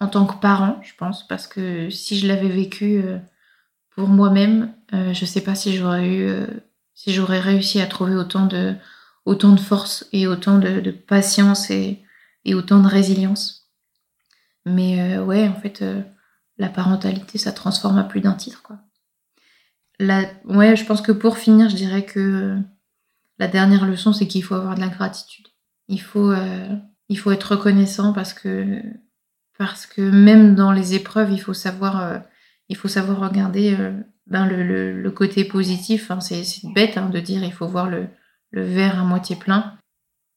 en 0.00 0.08
tant 0.08 0.26
que 0.26 0.40
parent, 0.40 0.80
je 0.82 0.94
pense, 0.96 1.26
parce 1.26 1.46
que 1.46 1.90
si 1.90 2.18
je 2.18 2.26
l'avais 2.26 2.48
vécu 2.48 3.02
euh, 3.02 3.18
pour 3.90 4.08
moi-même, 4.08 4.74
euh, 4.94 5.12
je 5.12 5.24
sais 5.26 5.42
pas 5.42 5.54
si 5.54 5.76
j'aurais 5.76 6.08
eu, 6.08 6.46
si 6.94 7.12
j'aurais 7.12 7.40
réussi 7.40 7.80
à 7.80 7.86
trouver 7.86 8.14
autant 8.14 8.46
de, 8.46 8.74
force 9.58 10.06
et 10.12 10.26
autant 10.26 10.58
de, 10.58 10.90
patience 10.90 11.70
et, 11.70 12.02
et, 12.46 12.54
autant 12.54 12.80
de 12.80 12.88
résilience. 12.88 13.70
Mais 14.64 15.18
ouais, 15.18 15.46
en 15.48 15.54
fait, 15.54 15.84
la 16.58 16.68
parentalité, 16.68 17.38
ça 17.38 17.52
transforme 17.52 17.98
à 17.98 18.04
plus 18.04 18.20
d'un 18.20 18.34
titre, 18.34 18.62
quoi. 18.62 18.78
Ouais, 20.00 20.76
je 20.76 20.84
pense 20.84 21.02
que 21.02 21.12
pour 21.12 21.38
finir, 21.38 21.68
je 21.68 21.76
dirais 21.76 22.04
que 22.04 22.56
la 23.38 23.48
dernière 23.48 23.84
leçon, 23.84 24.12
c'est 24.12 24.28
qu'il 24.28 24.44
faut 24.44 24.54
avoir 24.54 24.74
de 24.76 24.80
la 24.80 24.88
gratitude 24.88 25.47
il 25.88 26.00
faut, 26.00 26.30
euh, 26.30 26.68
il 27.08 27.18
faut 27.18 27.32
être 27.32 27.52
reconnaissant 27.56 28.12
parce 28.12 28.32
que, 28.34 28.82
parce 29.58 29.86
que 29.86 30.02
même 30.02 30.54
dans 30.54 30.72
les 30.72 30.94
épreuves, 30.94 31.32
il 31.32 31.40
faut 31.40 31.54
savoir, 31.54 32.02
euh, 32.02 32.18
il 32.68 32.76
faut 32.76 32.88
savoir 32.88 33.20
regarder 33.20 33.74
euh, 33.78 33.92
ben 34.26 34.46
le, 34.46 34.92
le, 35.00 35.10
côté 35.10 35.44
positif. 35.44 36.10
Hein. 36.10 36.20
C'est 36.20 36.44
bête 36.74 36.98
hein, 36.98 37.08
de 37.08 37.18
dire 37.18 37.42
il 37.42 37.52
faut 37.52 37.66
voir 37.66 37.88
le, 37.88 38.06
le 38.50 38.62
verre 38.62 39.00
à 39.00 39.04
moitié 39.04 39.36
plein. 39.36 39.74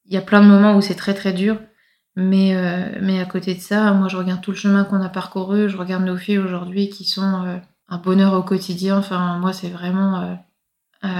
Il 0.06 0.14
y 0.14 0.16
a 0.16 0.22
plein 0.22 0.42
de 0.42 0.48
moments 0.48 0.76
où 0.76 0.80
c'est 0.80 0.94
très 0.94 1.14
très 1.14 1.32
dur, 1.32 1.60
mais, 2.16 2.56
mais 3.00 3.20
à 3.20 3.24
côté 3.24 3.54
de 3.54 3.60
ça, 3.60 3.92
moi 3.92 4.08
je 4.08 4.16
regarde 4.16 4.40
tout 4.40 4.50
le 4.50 4.56
chemin 4.56 4.82
qu'on 4.82 5.00
a 5.00 5.08
parcouru, 5.08 5.68
je 5.68 5.76
regarde 5.76 6.04
nos 6.04 6.16
filles 6.16 6.38
aujourd'hui 6.38 6.88
qui 6.88 7.04
sont 7.04 7.60
un 7.88 7.98
bonheur 7.98 8.34
au 8.34 8.42
quotidien. 8.42 8.98
Enfin, 8.98 9.38
moi 9.38 9.52
c'est 9.52 9.68
vraiment 9.68 10.36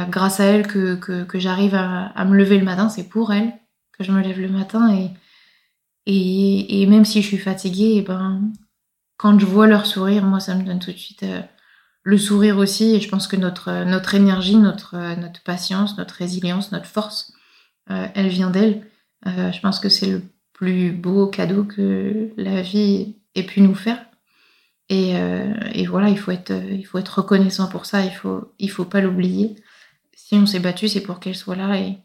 grâce 0.09 0.41
à 0.41 0.47
elles 0.47 0.67
que, 0.67 0.97
que, 0.97 1.39
j'arrive 1.39 1.77
à, 1.77 2.25
me 2.25 2.37
lever 2.37 2.59
le 2.59 2.65
matin, 2.65 2.89
c'est 2.89 3.09
pour 3.09 3.33
elles 3.33 3.53
je 4.03 4.13
me 4.13 4.23
lève 4.23 4.41
le 4.41 4.49
matin 4.49 4.95
et, 4.95 5.11
et, 6.07 6.87
même 6.87 7.05
si 7.05 7.23
je 7.23 7.27
suis 7.27 7.39
fatiguée, 7.39 7.95
et 7.95 7.99
eh 7.99 8.03
ben, 8.03 8.53
quand 9.17 9.39
je 9.39 9.47
vois 9.47 9.67
leur 9.67 9.87
sourire, 9.87 10.25
moi, 10.25 10.41
ça 10.41 10.55
me 10.55 10.65
donne 10.65 10.81
tout 10.81 10.93
de 10.93 10.97
suite 10.97 11.23
euh, 11.23 11.41
le 12.03 12.19
sourire 12.19 12.59
aussi. 12.59 12.95
Et 12.95 13.01
je 13.01 13.09
pense 13.09 13.29
que 13.29 13.37
notre, 13.37 13.85
notre 13.85 14.15
énergie, 14.15 14.57
notre, 14.57 14.97
notre 15.17 15.43
patience, 15.43 15.97
notre 15.99 16.15
résilience, 16.15 16.73
notre 16.73 16.87
force, 16.87 17.33
euh, 17.91 18.09
elle 18.15 18.29
vient 18.29 18.51
d'elle. 18.51 18.87
Euh, 19.27 19.53
je 19.53 19.61
pense 19.61 19.79
que 19.79 19.89
c'est 19.89 20.07
le 20.07 20.23
plus 20.53 20.93
beau 20.93 21.29
cadeau 21.29 21.65
que 21.65 22.31
la 22.37 22.63
vie 22.63 23.17
ait 23.35 23.45
pu 23.45 23.61
nous 23.61 23.75
faire. 23.75 24.05
Et, 24.89 25.15
et 25.73 25.87
voilà, 25.87 26.11
il 26.11 26.19
faut, 26.19 26.33
être, 26.33 26.53
il 26.53 26.83
faut 26.83 26.99
être 26.99 27.21
reconnaissant 27.21 27.67
pour 27.67 27.87
ça, 27.87 28.05
il 28.05 28.13
faut, 28.13 28.53
il 28.59 28.71
faut 28.71 28.85
pas 28.85 29.01
l'oublier. 29.01 29.57
Si 30.13 30.35
on 30.35 30.45
s'est 30.45 30.61
battu, 30.61 30.87
c'est 30.87 31.01
pour 31.01 31.19
qu'elles 31.19 31.37
soient 31.37 31.57
là 31.57 31.79
et, 31.79 31.99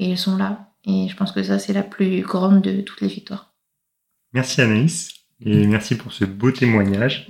et 0.00 0.10
elles 0.10 0.18
sont 0.18 0.36
là. 0.36 0.74
Et 0.86 1.08
je 1.08 1.16
pense 1.16 1.32
que 1.32 1.42
ça, 1.42 1.58
c'est 1.58 1.72
la 1.72 1.82
plus 1.82 2.22
grande 2.22 2.62
de 2.62 2.80
toutes 2.80 3.00
les 3.00 3.08
victoires. 3.08 3.54
Merci 4.32 4.60
Anaïs 4.60 5.10
et 5.44 5.66
merci 5.66 5.96
pour 5.96 6.12
ce 6.12 6.24
beau 6.24 6.50
témoignage. 6.50 7.28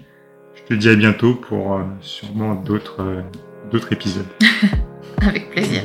Je 0.55 0.63
te 0.63 0.75
dis 0.75 0.89
à 0.89 0.95
bientôt 0.95 1.35
pour 1.35 1.75
euh, 1.75 1.83
sûrement 2.01 2.55
d'autres 2.55 3.01
euh, 3.01 3.23
d'autres 3.71 3.93
épisodes. 3.93 4.27
Avec 5.23 5.51
plaisir. 5.51 5.83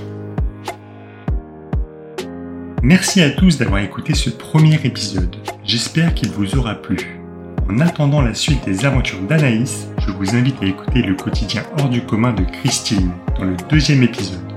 Merci 2.84 3.22
à 3.22 3.30
tous 3.30 3.58
d'avoir 3.58 3.82
écouté 3.82 4.14
ce 4.16 4.30
premier 4.30 4.76
épisode. 4.84 5.36
J'espère 5.64 6.14
qu'il 6.16 6.30
vous 6.30 6.56
aura 6.58 6.76
plu. 6.76 7.20
En 7.70 7.80
attendant 7.80 8.22
la 8.22 8.34
suite 8.34 8.66
des 8.66 8.86
aventures 8.86 9.22
d'Anaïs, 9.22 9.88
je 10.00 10.12
vous 10.12 10.36
invite 10.36 10.62
à 10.62 10.66
écouter 10.66 11.02
le 11.04 11.16
quotidien 11.16 11.64
hors 11.78 11.90
du 11.90 12.02
commun 12.02 12.34
de 12.34 12.44
Christine 12.44 13.12
dans 13.38 13.46
le 13.46 13.56
deuxième 13.70 14.04
épisode. 14.04 14.51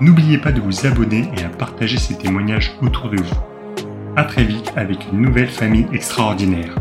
N'oubliez 0.00 0.38
pas 0.38 0.52
de 0.52 0.60
vous 0.60 0.86
abonner 0.86 1.30
et 1.36 1.44
à 1.44 1.48
partager 1.48 1.98
ces 1.98 2.16
témoignages 2.16 2.72
autour 2.80 3.10
de 3.10 3.18
vous. 3.18 3.40
A 4.16 4.24
très 4.24 4.44
vite 4.44 4.72
avec 4.76 5.06
une 5.12 5.20
nouvelle 5.20 5.48
famille 5.48 5.86
extraordinaire. 5.92 6.74